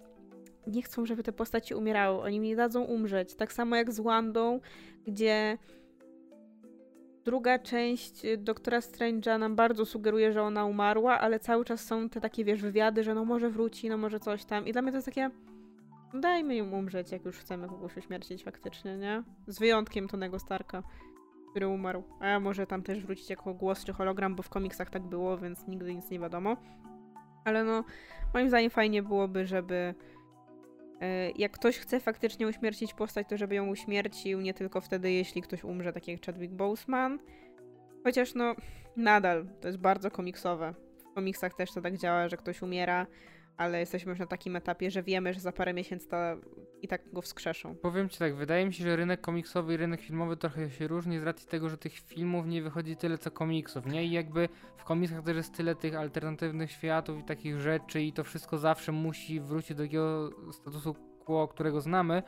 [0.67, 3.35] nie chcą, żeby te postaci umierały, oni mi dadzą umrzeć.
[3.35, 4.61] Tak samo jak z Wandą,
[5.07, 5.59] gdzie
[7.25, 12.21] druga część Doktora Strange'a nam bardzo sugeruje, że ona umarła, ale cały czas są te
[12.21, 14.67] takie, wiesz, wywiady, że no może wróci, no może coś tam.
[14.67, 15.31] I dla mnie to jest takie,
[16.15, 19.23] dajmy ją umrzeć, jak już chcemy kogoś uśmiercić faktycznie, nie?
[19.47, 20.83] Z wyjątkiem Tonego Starka
[21.55, 22.05] który umarł.
[22.21, 25.67] A może tam też wrócić jako głos czy hologram, bo w komiksach tak było, więc
[25.69, 26.57] nigdy nic nie wiadomo.
[27.45, 27.85] Ale no,
[28.35, 29.95] moim zdaniem fajnie byłoby, żeby
[31.01, 35.43] e, jak ktoś chce faktycznie uśmiercić postać, to żeby ją uśmiercił, nie tylko wtedy, jeśli
[35.43, 37.19] ktoś umrze, tak jak Chadwick Boseman.
[38.05, 38.55] Chociaż no,
[38.97, 40.75] nadal to jest bardzo komiksowe.
[41.11, 43.07] W komiksach też to tak działa, że ktoś umiera,
[43.57, 46.37] ale jesteśmy już na takim etapie, że wiemy, że za parę miesięcy ta
[46.83, 47.75] i tak go wskrzeszą.
[47.75, 51.21] Powiem ci tak, wydaje mi się, że rynek komiksowy i rynek filmowy trochę się różni
[51.21, 54.05] z racji tego, że tych filmów nie wychodzi tyle co komiksów, nie?
[54.05, 58.25] I jakby w komiksach też jest tyle tych alternatywnych światów i takich rzeczy i to
[58.25, 60.95] wszystko zawsze musi wrócić do takiego statusu
[61.25, 62.23] quo, którego znamy,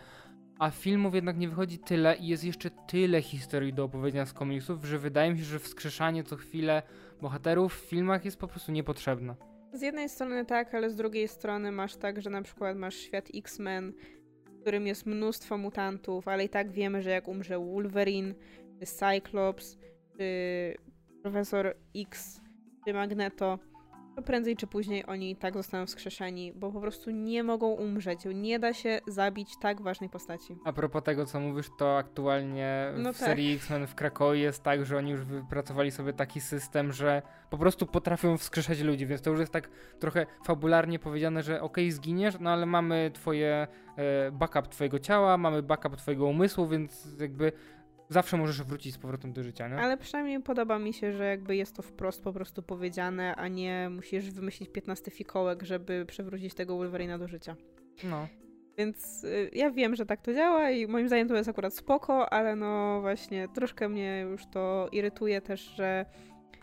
[0.58, 4.84] a filmów jednak nie wychodzi tyle i jest jeszcze tyle historii do opowiedzenia z komiksów,
[4.84, 6.82] że wydaje mi się, że wskrzeszanie co chwilę
[7.20, 9.55] bohaterów w filmach jest po prostu niepotrzebne.
[9.72, 13.28] Z jednej strony tak, ale z drugiej strony masz tak, że na przykład masz świat
[13.34, 13.92] X-Men,
[14.44, 18.34] w którym jest mnóstwo mutantów, ale i tak wiemy, że jak umrze Wolverine,
[18.80, 19.78] czy Cyclops,
[20.18, 20.74] czy
[21.22, 22.40] Profesor X,
[22.84, 23.75] czy Magneto, to
[24.22, 28.20] prędzej czy później oni i tak zostaną wskrzeszeni, bo po prostu nie mogą umrzeć.
[28.34, 30.56] Nie da się zabić tak ważnej postaci.
[30.64, 33.28] A propos tego, co mówisz, to aktualnie no w tak.
[33.28, 37.58] serii X-Men w Krakowie jest tak, że oni już wypracowali sobie taki system, że po
[37.58, 39.68] prostu potrafią wskrzeszać ludzi, więc to już jest tak
[39.98, 43.66] trochę fabularnie powiedziane, że okej, okay, zginiesz, no ale mamy twoje
[43.96, 47.52] e, backup twojego ciała, mamy backup twojego umysłu, więc jakby
[48.08, 49.76] zawsze możesz wrócić z powrotem do życia, nie?
[49.76, 53.90] Ale przynajmniej podoba mi się, że jakby jest to wprost po prostu powiedziane, a nie
[53.90, 57.56] musisz wymyślić 15 fikołek, żeby przywrócić tego Wolverina do życia.
[58.04, 58.28] No.
[58.78, 62.32] Więc y, ja wiem, że tak to działa i moim zdaniem to jest akurat spoko,
[62.32, 66.06] ale no właśnie troszkę mnie już to irytuje też, że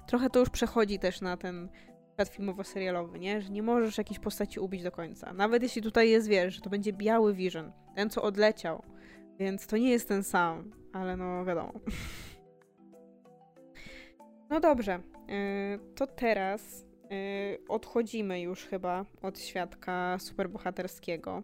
[0.07, 1.69] trochę to już przechodzi też na ten
[2.13, 3.41] świat filmowo-serialowy, nie?
[3.41, 5.33] Że nie możesz jakiejś postaci ubić do końca.
[5.33, 8.83] Nawet jeśli tutaj jest, wiesz, że to będzie biały Vision, ten co odleciał,
[9.43, 11.73] więc to nie jest ten sam, ale no wiadomo.
[14.49, 16.85] No dobrze, y, to teraz
[17.61, 21.43] y, odchodzimy już chyba od świadka superbohaterskiego.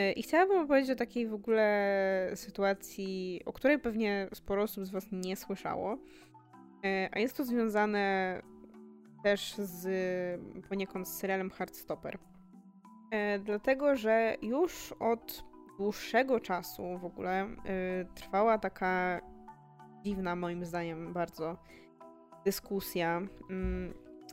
[0.00, 4.90] Y, I chciałabym opowiedzieć o takiej w ogóle sytuacji, o której pewnie sporo osób z
[4.90, 5.98] Was nie słyszało.
[7.12, 8.42] A jest to związane
[9.22, 9.86] też z
[10.68, 12.18] poniekąd z serialem Heartstopper.
[13.44, 15.44] Dlatego, że już od
[15.78, 19.20] dłuższego czasu w ogóle y, trwała taka
[20.02, 21.56] dziwna, moim zdaniem, bardzo
[22.44, 23.22] dyskusja.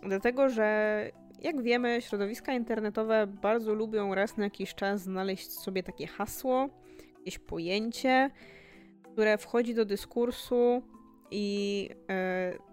[0.04, 1.10] Y, dlatego, że
[1.42, 6.70] jak wiemy, środowiska internetowe bardzo lubią raz na jakiś czas znaleźć sobie takie hasło,
[7.18, 8.32] jakieś pojęcie,
[9.04, 10.82] które wchodzi do dyskursu
[11.32, 11.90] i
[12.58, 12.72] y,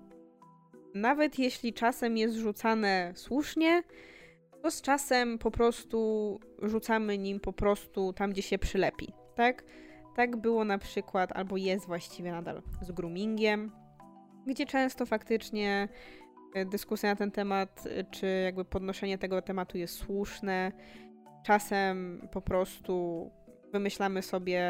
[0.95, 3.83] nawet jeśli czasem jest rzucane słusznie,
[4.63, 9.65] to z czasem po prostu rzucamy nim po prostu tam, gdzie się przylepi, tak?
[10.17, 13.73] Tak było na przykład, albo jest właściwie nadal z groomingiem,
[14.47, 15.89] gdzie często faktycznie
[16.55, 20.73] e, dyskusja na ten temat, e, czy jakby podnoszenie tego tematu jest słuszne.
[21.47, 23.31] Czasem po prostu
[23.73, 24.63] wymyślamy sobie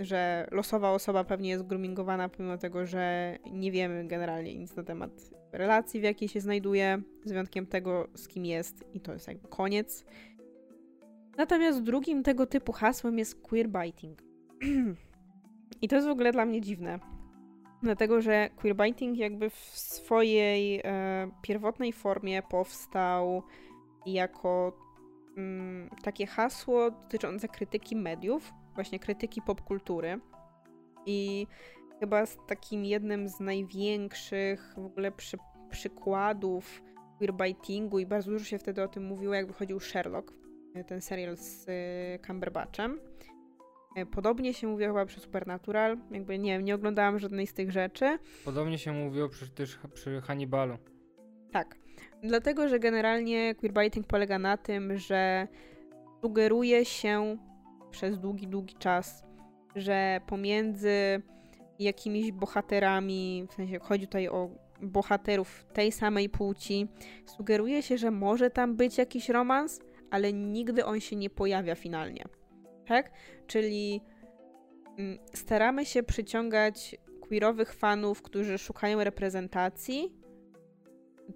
[0.00, 5.10] że losowa osoba pewnie jest groomingowana, pomimo tego, że nie wiemy generalnie nic na temat
[5.52, 9.48] relacji, w jakiej się znajduje, z wyjątkiem tego, z kim jest, i to jest jakby
[9.48, 10.04] koniec.
[11.36, 14.22] Natomiast drugim tego typu hasłem jest queerbiting.
[15.82, 16.98] I to jest w ogóle dla mnie dziwne.
[17.82, 23.42] Dlatego, że queerbiting jakby w swojej e, pierwotnej formie powstał
[24.06, 24.72] jako
[25.36, 30.20] mm, takie hasło dotyczące krytyki mediów, właśnie krytyki popkultury.
[31.06, 31.46] I
[32.00, 35.38] chyba z takim jednym z największych w ogóle przy,
[35.70, 36.82] przykładów
[37.18, 40.32] queerbitingu i bardzo dużo się wtedy o tym mówiło, jak wychodził Sherlock,
[40.74, 43.00] e, ten serial z y, Cumberbatchem.
[43.96, 47.72] E, podobnie się mówiło chyba przy Supernatural, jakby nie wiem, nie oglądałam żadnej z tych
[47.72, 48.18] rzeczy.
[48.44, 50.78] Podobnie się mówiło przy, też przy Hannibalu.
[51.52, 51.76] Tak.
[52.22, 55.48] Dlatego, że generalnie queerbaiting polega na tym, że
[56.22, 57.36] sugeruje się
[57.90, 59.24] przez długi, długi czas,
[59.76, 61.22] że pomiędzy
[61.78, 64.50] jakimiś bohaterami, w sensie chodzi tutaj o
[64.82, 66.88] bohaterów tej samej płci,
[67.26, 69.80] sugeruje się, że może tam być jakiś romans,
[70.10, 72.24] ale nigdy on się nie pojawia finalnie.
[72.86, 73.10] Tak?
[73.46, 74.00] Czyli
[74.98, 80.12] mm, staramy się przyciągać queerowych fanów, którzy szukają reprezentacji,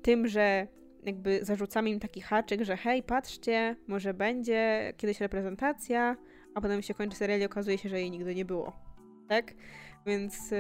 [0.02, 0.66] tym, że
[1.02, 6.16] jakby zarzucamy im taki haczyk, że hej, patrzcie, może będzie kiedyś reprezentacja,
[6.54, 8.72] a potem się kończy serial i okazuje się, że jej nigdy nie było.
[9.28, 9.54] Tak?
[10.06, 10.58] Więc yy,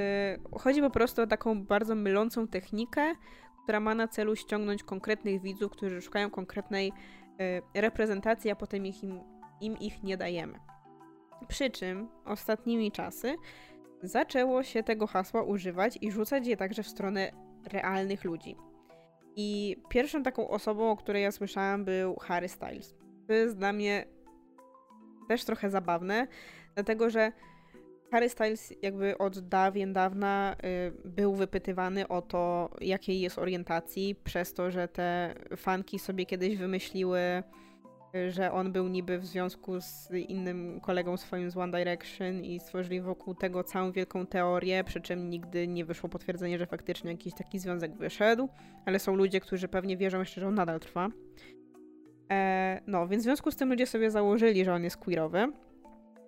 [0.58, 3.14] chodzi po prostu o taką bardzo mylącą technikę,
[3.62, 6.92] która ma na celu ściągnąć konkretnych widzów, którzy szukają konkretnej
[7.74, 9.20] yy, reprezentacji, a potem ich im,
[9.60, 10.58] im ich nie dajemy.
[11.48, 13.36] Przy czym ostatnimi czasy
[14.02, 17.30] zaczęło się tego hasła używać i rzucać je także w stronę
[17.72, 18.56] realnych ludzi.
[19.36, 22.94] I pierwszą taką osobą, o której ja słyszałam, był Harry Styles.
[23.26, 24.04] To jest dla mnie
[25.28, 26.26] też trochę zabawne,
[26.74, 27.32] dlatego że
[28.12, 30.56] Harry Styles jakby od dawien dawna
[31.04, 36.56] y, był wypytywany o to, jakiej jest orientacji, przez to, że te fanki sobie kiedyś
[36.56, 37.42] wymyśliły
[38.28, 43.00] że on był niby w związku z innym kolegą swoim z One Direction i stworzyli
[43.00, 47.58] wokół tego całą wielką teorię, przy czym nigdy nie wyszło potwierdzenie, że faktycznie jakiś taki
[47.58, 48.48] związek wyszedł,
[48.86, 51.08] ale są ludzie, którzy pewnie wierzą jeszcze, że on nadal trwa.
[52.32, 55.52] E, no, więc w związku z tym ludzie sobie założyli, że on jest queerowy.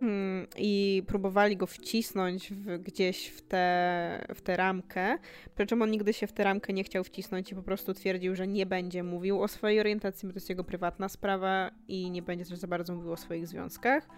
[0.00, 5.18] Hmm, i próbowali go wcisnąć w, gdzieś w tę w te ramkę,
[5.54, 8.36] przy czym on nigdy się w tę ramkę nie chciał wcisnąć i po prostu twierdził,
[8.36, 12.22] że nie będzie mówił o swojej orientacji, bo to jest jego prywatna sprawa i nie
[12.22, 14.08] będzie też za bardzo mówił o swoich związkach.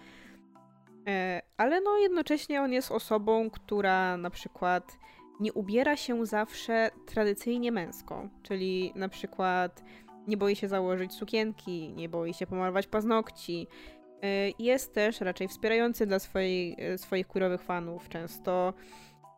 [1.07, 4.97] E, ale no jednocześnie on jest osobą, która na przykład
[5.39, 9.83] nie ubiera się zawsze tradycyjnie męsko, czyli na przykład
[10.27, 13.67] nie boi się założyć sukienki, nie boi się pomalować paznokci,
[14.59, 18.09] jest też raczej wspierający dla swojej, y, swoich queerowych fanów.
[18.09, 18.73] Często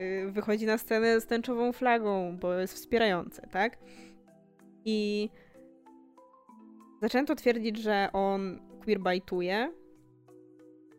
[0.01, 3.77] y, wychodzi na scenę z tęczową flagą, bo jest wspierający, tak?
[4.85, 5.29] I
[7.01, 9.71] zaczęto twierdzić, że on queerbajtuje,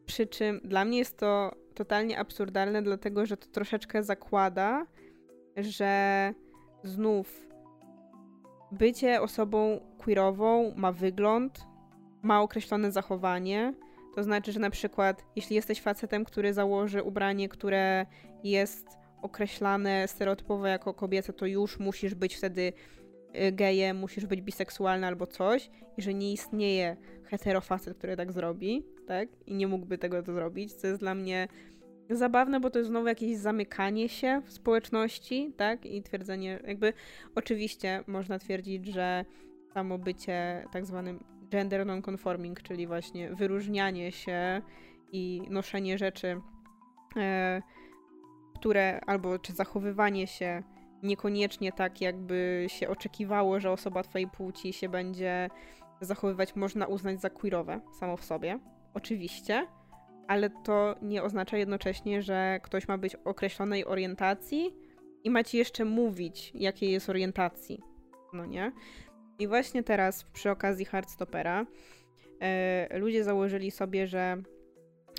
[0.07, 4.87] przy czym dla mnie jest to totalnie absurdalne, dlatego że to troszeczkę zakłada,
[5.57, 6.35] że
[6.85, 7.49] znów
[8.73, 11.70] bycie osobą queerową ma wygląd,
[12.23, 13.75] ma określone zachowanie.
[14.15, 18.07] To znaczy, że na przykład, jeśli jesteś facetem, który założy ubranie, które
[18.45, 18.87] jest
[19.23, 22.73] określane stereotypowo jako kobieta, to już musisz być wtedy
[23.49, 28.85] y, gejem, musisz być biseksualny albo coś, i że nie istnieje heterofacet, który tak zrobi,
[29.07, 29.29] tak?
[29.47, 31.49] I nie mógłby tego to zrobić, co jest dla mnie
[32.11, 35.87] zabawne, bo to jest znowu jakieś zamykanie się w społeczności, tak?
[35.87, 36.93] I twierdzenie, jakby
[37.35, 39.25] oczywiście można twierdzić, że
[39.75, 44.63] samo bycie tak zwanym gender non-conforming, czyli właśnie wyróżnianie się
[45.13, 46.41] i noszenie rzeczy,
[47.17, 47.63] e,
[48.55, 50.63] które albo czy zachowywanie się
[51.03, 55.51] niekoniecznie tak, jakby się oczekiwało, że osoba twojej płci się będzie
[56.01, 58.59] zachowywać, można uznać za queerowe samo w sobie.
[58.95, 59.67] Oczywiście,
[60.29, 64.75] ale to nie oznacza jednocześnie, że ktoś ma być określonej orientacji
[65.25, 67.83] i ma ci jeszcze mówić, jakiej jest orientacji.
[68.33, 68.73] No nie?
[69.41, 71.67] I właśnie teraz, przy okazji Hardstopera,
[72.41, 74.37] e, ludzie założyli sobie, że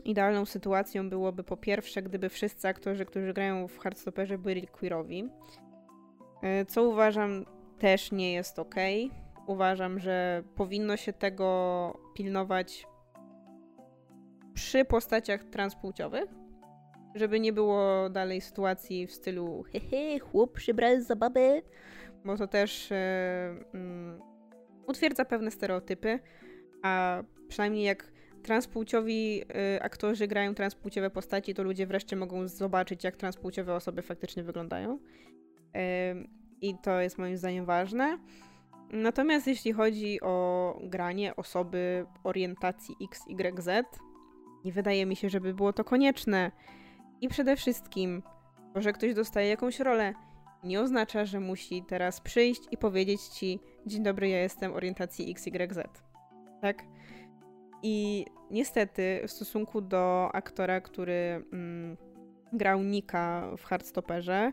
[0.06, 5.30] idealną sytuacją byłoby po pierwsze, gdyby wszyscy aktorzy, którzy grają w Hardstopperze, byli queerowi.
[6.41, 7.45] E, co uważam
[7.80, 8.76] też nie jest ok.
[9.48, 12.88] Uważam, że powinno się tego pilnować
[14.53, 16.30] przy postaciach transpłciowych,
[17.15, 21.61] żeby nie było dalej sytuacji w stylu hehe, chłop przybrał za babę,
[22.26, 23.77] bo to też yy,
[24.88, 26.19] utwierdza pewne stereotypy,
[26.84, 28.11] a przynajmniej jak
[28.43, 29.41] transpłciowi
[29.76, 34.99] y, aktorzy grają transpłciowe postaci, to ludzie wreszcie mogą zobaczyć, jak transpłciowe osoby faktycznie wyglądają.
[36.61, 38.18] I to jest moim zdaniem ważne.
[38.91, 43.69] Natomiast jeśli chodzi o granie osoby orientacji XYZ,
[44.65, 46.52] nie wydaje mi się, żeby było to konieczne.
[47.22, 48.23] I przede wszystkim,
[48.73, 50.14] to, że ktoś dostaje jakąś rolę,
[50.64, 55.80] nie oznacza, że musi teraz przyjść i powiedzieć ci: Dzień dobry, ja jestem orientacji XYZ.
[56.62, 56.84] Tak?
[57.84, 61.98] I niestety, w stosunku do aktora, który mm,
[62.54, 64.52] grał Nika w Hardstopperze,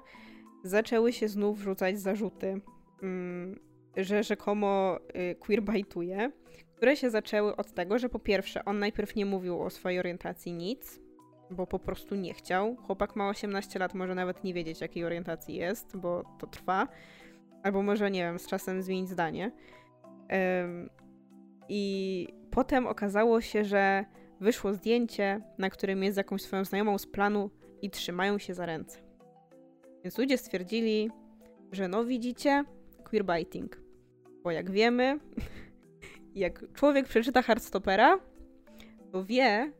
[0.64, 2.60] zaczęły się znów rzucać zarzuty,
[3.02, 3.60] mm,
[3.96, 4.98] że rzekomo
[5.30, 6.32] y, queerbajtuje,
[6.76, 10.52] które się zaczęły od tego, że po pierwsze, on najpierw nie mówił o swojej orientacji
[10.52, 11.00] nic,
[11.50, 12.76] bo po prostu nie chciał.
[12.76, 16.88] Chłopak ma 18 lat, może nawet nie wiedzieć, jakiej orientacji jest, bo to trwa.
[17.62, 19.52] Albo może, nie wiem, z czasem zmienić zdanie.
[20.30, 20.90] Um,
[21.68, 24.04] I potem okazało się, że
[24.40, 27.50] wyszło zdjęcie, na którym jest jakąś swoją znajomą z planu
[27.82, 28.98] i trzymają się za ręce.
[30.04, 31.10] Więc ludzie stwierdzili,
[31.72, 32.64] że no widzicie,
[33.04, 33.80] queerbiting.
[34.42, 35.18] Bo jak wiemy,
[36.34, 38.18] jak człowiek przeczyta Hardstopera,
[39.12, 39.72] to wie,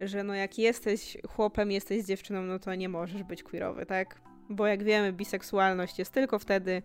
[0.00, 4.20] że no jak jesteś chłopem, jesteś dziewczyną, no to nie możesz być queerowy, tak?
[4.50, 6.82] Bo jak wiemy, biseksualność jest tylko wtedy,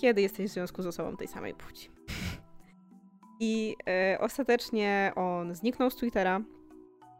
[0.00, 1.90] kiedy jesteś w związku z osobą tej samej płci.
[3.40, 6.40] I e, ostatecznie on zniknął z Twittera,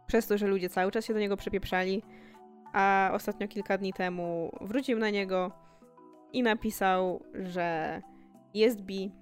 [0.06, 2.02] przez to, że ludzie cały czas się do niego przypieprzali,
[2.73, 5.52] a ostatnio kilka dni temu wrócił na niego
[6.32, 8.01] i napisał, że
[8.55, 9.12] jest bi,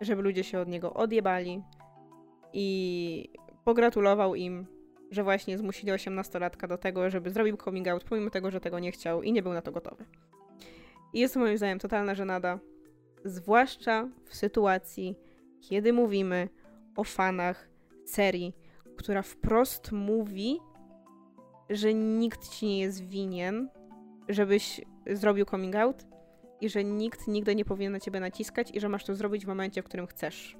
[0.00, 1.62] żeby ludzie się od niego odjebali
[2.52, 3.28] i
[3.64, 4.66] pogratulował im,
[5.12, 8.92] że właśnie zmusili 18-latka do tego, żeby zrobił coming out, pomimo tego, że tego nie
[8.92, 10.04] chciał i nie był na to gotowy.
[11.12, 12.58] I jest to moim zdaniem totalna żenada,
[13.24, 15.16] zwłaszcza w sytuacji,
[15.60, 16.48] kiedy mówimy
[16.96, 17.68] o fanach
[18.04, 18.54] serii,
[18.96, 20.58] która wprost mówi,
[21.70, 23.68] że nikt ci nie jest winien,
[24.28, 26.06] żebyś zrobił coming out
[26.60, 29.48] i że nikt nigdy nie powinien na ciebie naciskać i że masz to zrobić w
[29.48, 30.56] momencie, w którym chcesz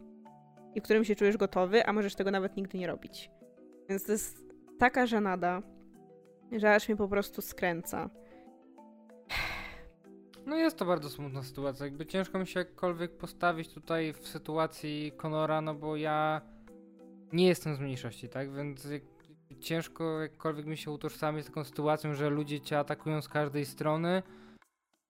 [0.74, 3.30] i w którym się czujesz gotowy, a możesz tego nawet nigdy nie robić.
[3.88, 4.41] Więc to jest
[4.82, 5.62] taka żenada,
[6.52, 8.10] że aż mnie po prostu skręca.
[10.46, 11.86] No jest to bardzo smutna sytuacja.
[11.86, 16.40] Jakby ciężko mi się jakkolwiek postawić tutaj w sytuacji Conora, no bo ja
[17.32, 18.54] nie jestem z mniejszości, tak?
[18.54, 18.88] Więc
[19.60, 24.22] ciężko jakkolwiek mi się utożsamić z taką sytuacją, że ludzie cię atakują z każdej strony,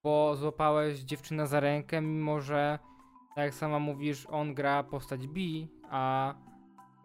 [0.04, 2.78] bo złapałeś dziewczynę za rękę, mimo że,
[3.34, 5.40] tak jak sama mówisz, on gra postać B,
[5.90, 6.34] a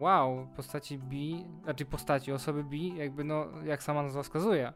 [0.00, 1.14] wow, postaci B,
[1.64, 4.72] znaczy postaci, osoby B, jakby no, jak sama nazwa wskazuje,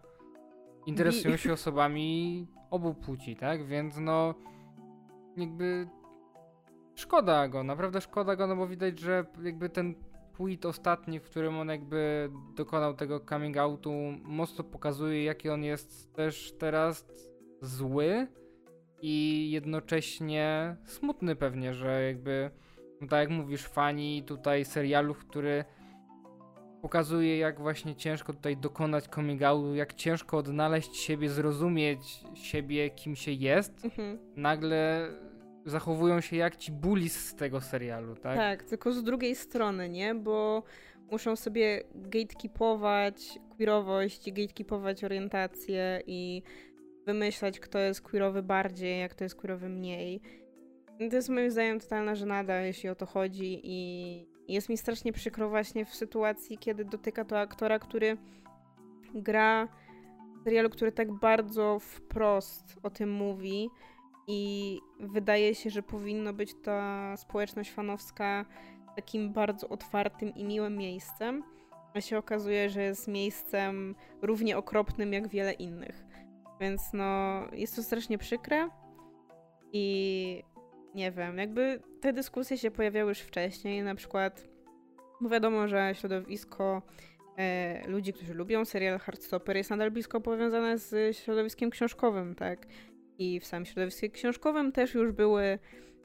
[0.86, 3.66] interesują się osobami obu płci, tak?
[3.66, 4.34] Więc no,
[5.36, 5.88] jakby
[6.94, 9.94] szkoda go, naprawdę szkoda go, no bo widać, że jakby ten
[10.36, 13.92] tweet ostatni, w którym on jakby dokonał tego coming outu,
[14.22, 17.06] mocno pokazuje, jaki on jest też teraz
[17.60, 18.26] zły
[19.02, 22.50] i jednocześnie smutny pewnie, że jakby,
[23.02, 25.64] no tak jak mówisz, fani tutaj serialów, który
[26.82, 33.16] pokazuje, jak właśnie ciężko tutaj dokonać coming outu, jak ciężko odnaleźć siebie, zrozumieć siebie, kim
[33.16, 34.18] się jest, mhm.
[34.36, 35.08] nagle
[35.66, 38.36] zachowują się jak ci bullies z tego serialu, tak?
[38.36, 40.14] Tak, tylko z drugiej strony, nie?
[40.14, 40.62] Bo
[41.10, 46.42] muszą sobie gatekeepować queerowość gatekeepować orientację i
[47.06, 50.20] wymyślać, kto jest queerowy bardziej, jak kto jest queerowy mniej.
[51.10, 55.48] To jest moim zdaniem totalna żenada, jeśli o to chodzi i jest mi strasznie przykro
[55.48, 58.16] właśnie w sytuacji, kiedy dotyka to aktora, który
[59.14, 59.68] gra
[60.40, 63.68] w serialu, który tak bardzo wprost o tym mówi
[64.28, 68.44] i wydaje się, że powinno być ta społeczność fanowska
[68.96, 71.42] takim bardzo otwartym i miłym miejscem,
[71.94, 76.04] a się okazuje, że jest miejscem równie okropnym jak wiele innych.
[76.60, 78.68] Więc no, jest to strasznie przykre
[79.72, 80.42] i
[80.94, 84.52] nie wiem, jakby te dyskusje się pojawiały już wcześniej, na przykład
[85.23, 86.82] bo wiadomo, że środowisko
[87.36, 92.66] e, ludzi, którzy lubią serial Heartstopper jest nadal blisko powiązane z środowiskiem książkowym, tak?
[93.19, 95.59] I w samym środowisku książkowym też już były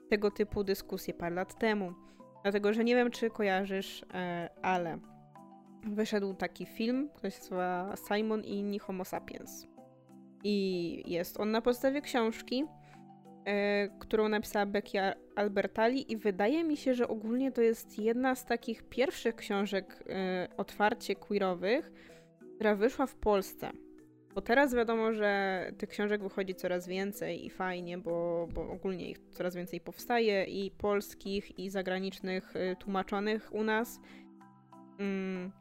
[0.09, 1.93] tego typu dyskusje parę lat temu.
[2.43, 4.99] Dlatego, że nie wiem, czy kojarzysz, e, ale
[5.83, 9.67] wyszedł taki film, który się nazywa Simon i inni Homo sapiens.
[10.43, 12.65] I jest on na podstawie książki,
[13.99, 14.97] którą napisała Becky
[15.35, 20.47] Albertali i wydaje mi się, że ogólnie to jest jedna z takich pierwszych książek e,
[20.57, 21.91] otwarcie queerowych,
[22.55, 23.71] która wyszła w Polsce.
[24.35, 29.19] Bo teraz wiadomo, że tych książek wychodzi coraz więcej i fajnie, bo, bo ogólnie ich
[29.31, 33.99] coraz więcej powstaje i polskich, i zagranicznych y, tłumaczonych u nas.
[34.99, 35.51] mm,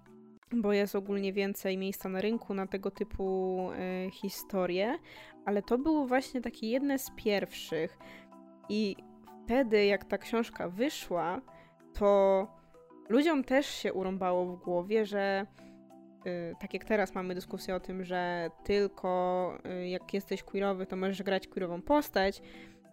[0.53, 3.59] bo jest ogólnie więcej miejsca na rynku na tego typu
[4.07, 4.99] y, historie,
[5.45, 7.99] ale to było właśnie takie jedne z pierwszych.
[8.69, 8.97] I
[9.45, 11.41] wtedy, jak ta książka wyszła,
[11.95, 12.47] to
[13.09, 15.47] ludziom też się urąbało w głowie, że
[16.27, 19.53] y, tak jak teraz mamy dyskusję o tym, że tylko
[19.83, 22.43] y, jak jesteś queerowy, to możesz grać queerową postać,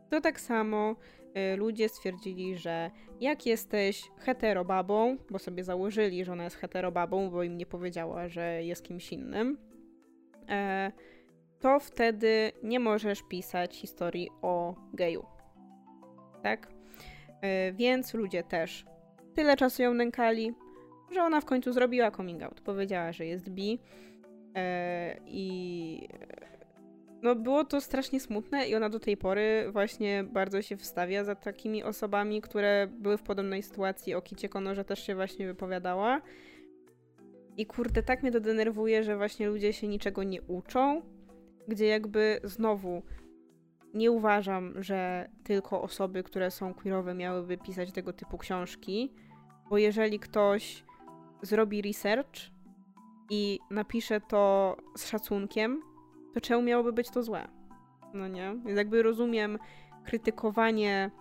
[0.09, 0.95] to tak samo
[1.57, 2.91] ludzie stwierdzili, że
[3.21, 8.63] jak jesteś heterobabą, bo sobie założyli, że ona jest heterobabą, bo im nie powiedziała, że
[8.63, 9.57] jest kimś innym,
[10.49, 10.91] e,
[11.59, 15.25] to wtedy nie możesz pisać historii o geju.
[16.43, 16.67] Tak?
[17.41, 18.85] E, więc ludzie też
[19.33, 20.53] tyle czasu ją nękali,
[21.11, 22.61] że ona w końcu zrobiła coming out.
[22.61, 23.79] Powiedziała, że jest bi.
[24.55, 26.07] E, I
[27.23, 31.35] no było to strasznie smutne i ona do tej pory właśnie bardzo się wstawia za
[31.35, 34.15] takimi osobami, które były w podobnej sytuacji.
[34.15, 36.21] O Kicie Konorze też się właśnie wypowiadała.
[37.57, 41.01] I kurde, tak mnie to denerwuje, że właśnie ludzie się niczego nie uczą,
[41.67, 43.01] gdzie jakby znowu
[43.93, 49.13] nie uważam, że tylko osoby, które są queerowe miałyby pisać tego typu książki,
[49.69, 50.83] bo jeżeli ktoś
[51.41, 52.51] zrobi research
[53.29, 55.92] i napisze to z szacunkiem,
[56.33, 57.47] to czemu miałoby być to złe?
[58.13, 58.55] No nie?
[58.65, 59.59] Więc jakby rozumiem
[60.03, 61.11] krytykowanie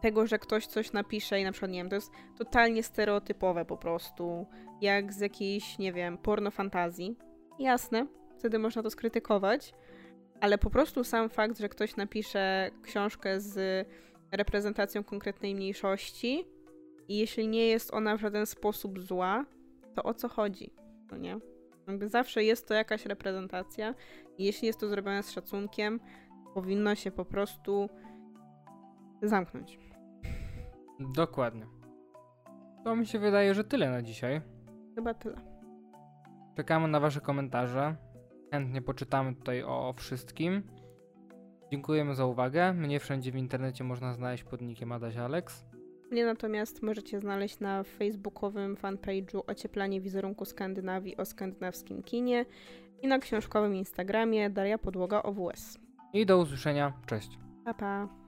[0.00, 3.76] tego, że ktoś coś napisze i na przykład, nie wiem, to jest totalnie stereotypowe po
[3.76, 4.46] prostu,
[4.80, 7.16] jak z jakiejś, nie wiem, porno fantazji.
[7.58, 8.06] Jasne,
[8.38, 9.74] wtedy można to skrytykować,
[10.40, 13.88] ale po prostu sam fakt, że ktoś napisze książkę z
[14.32, 16.44] reprezentacją konkretnej mniejszości
[17.08, 19.44] i jeśli nie jest ona w żaden sposób zła,
[19.94, 20.72] to o co chodzi?
[21.10, 21.51] No nie?
[22.06, 23.94] Zawsze jest to jakaś reprezentacja
[24.38, 26.00] i jeśli jest to zrobione z szacunkiem,
[26.54, 27.88] powinno się po prostu
[29.22, 29.78] zamknąć.
[31.00, 31.66] Dokładnie.
[32.84, 34.40] To mi się wydaje, że tyle na dzisiaj.
[34.94, 35.36] Chyba tyle.
[36.56, 37.96] Czekamy na Wasze komentarze.
[38.50, 40.62] Chętnie poczytamy tutaj o wszystkim.
[41.70, 42.72] Dziękujemy za uwagę.
[42.72, 45.71] Mnie wszędzie w internecie można znaleźć pod nickiem Adaś Alex.
[46.12, 52.46] Mnie natomiast możecie znaleźć na facebookowym fanpage'u Ocieplanie wizerunku Skandynawii o skandynawskim kinie
[53.02, 55.78] i na książkowym Instagramie Daria Podłoga OWS.
[56.12, 56.92] I do usłyszenia.
[57.06, 57.38] Cześć.
[57.64, 58.21] Pa, pa.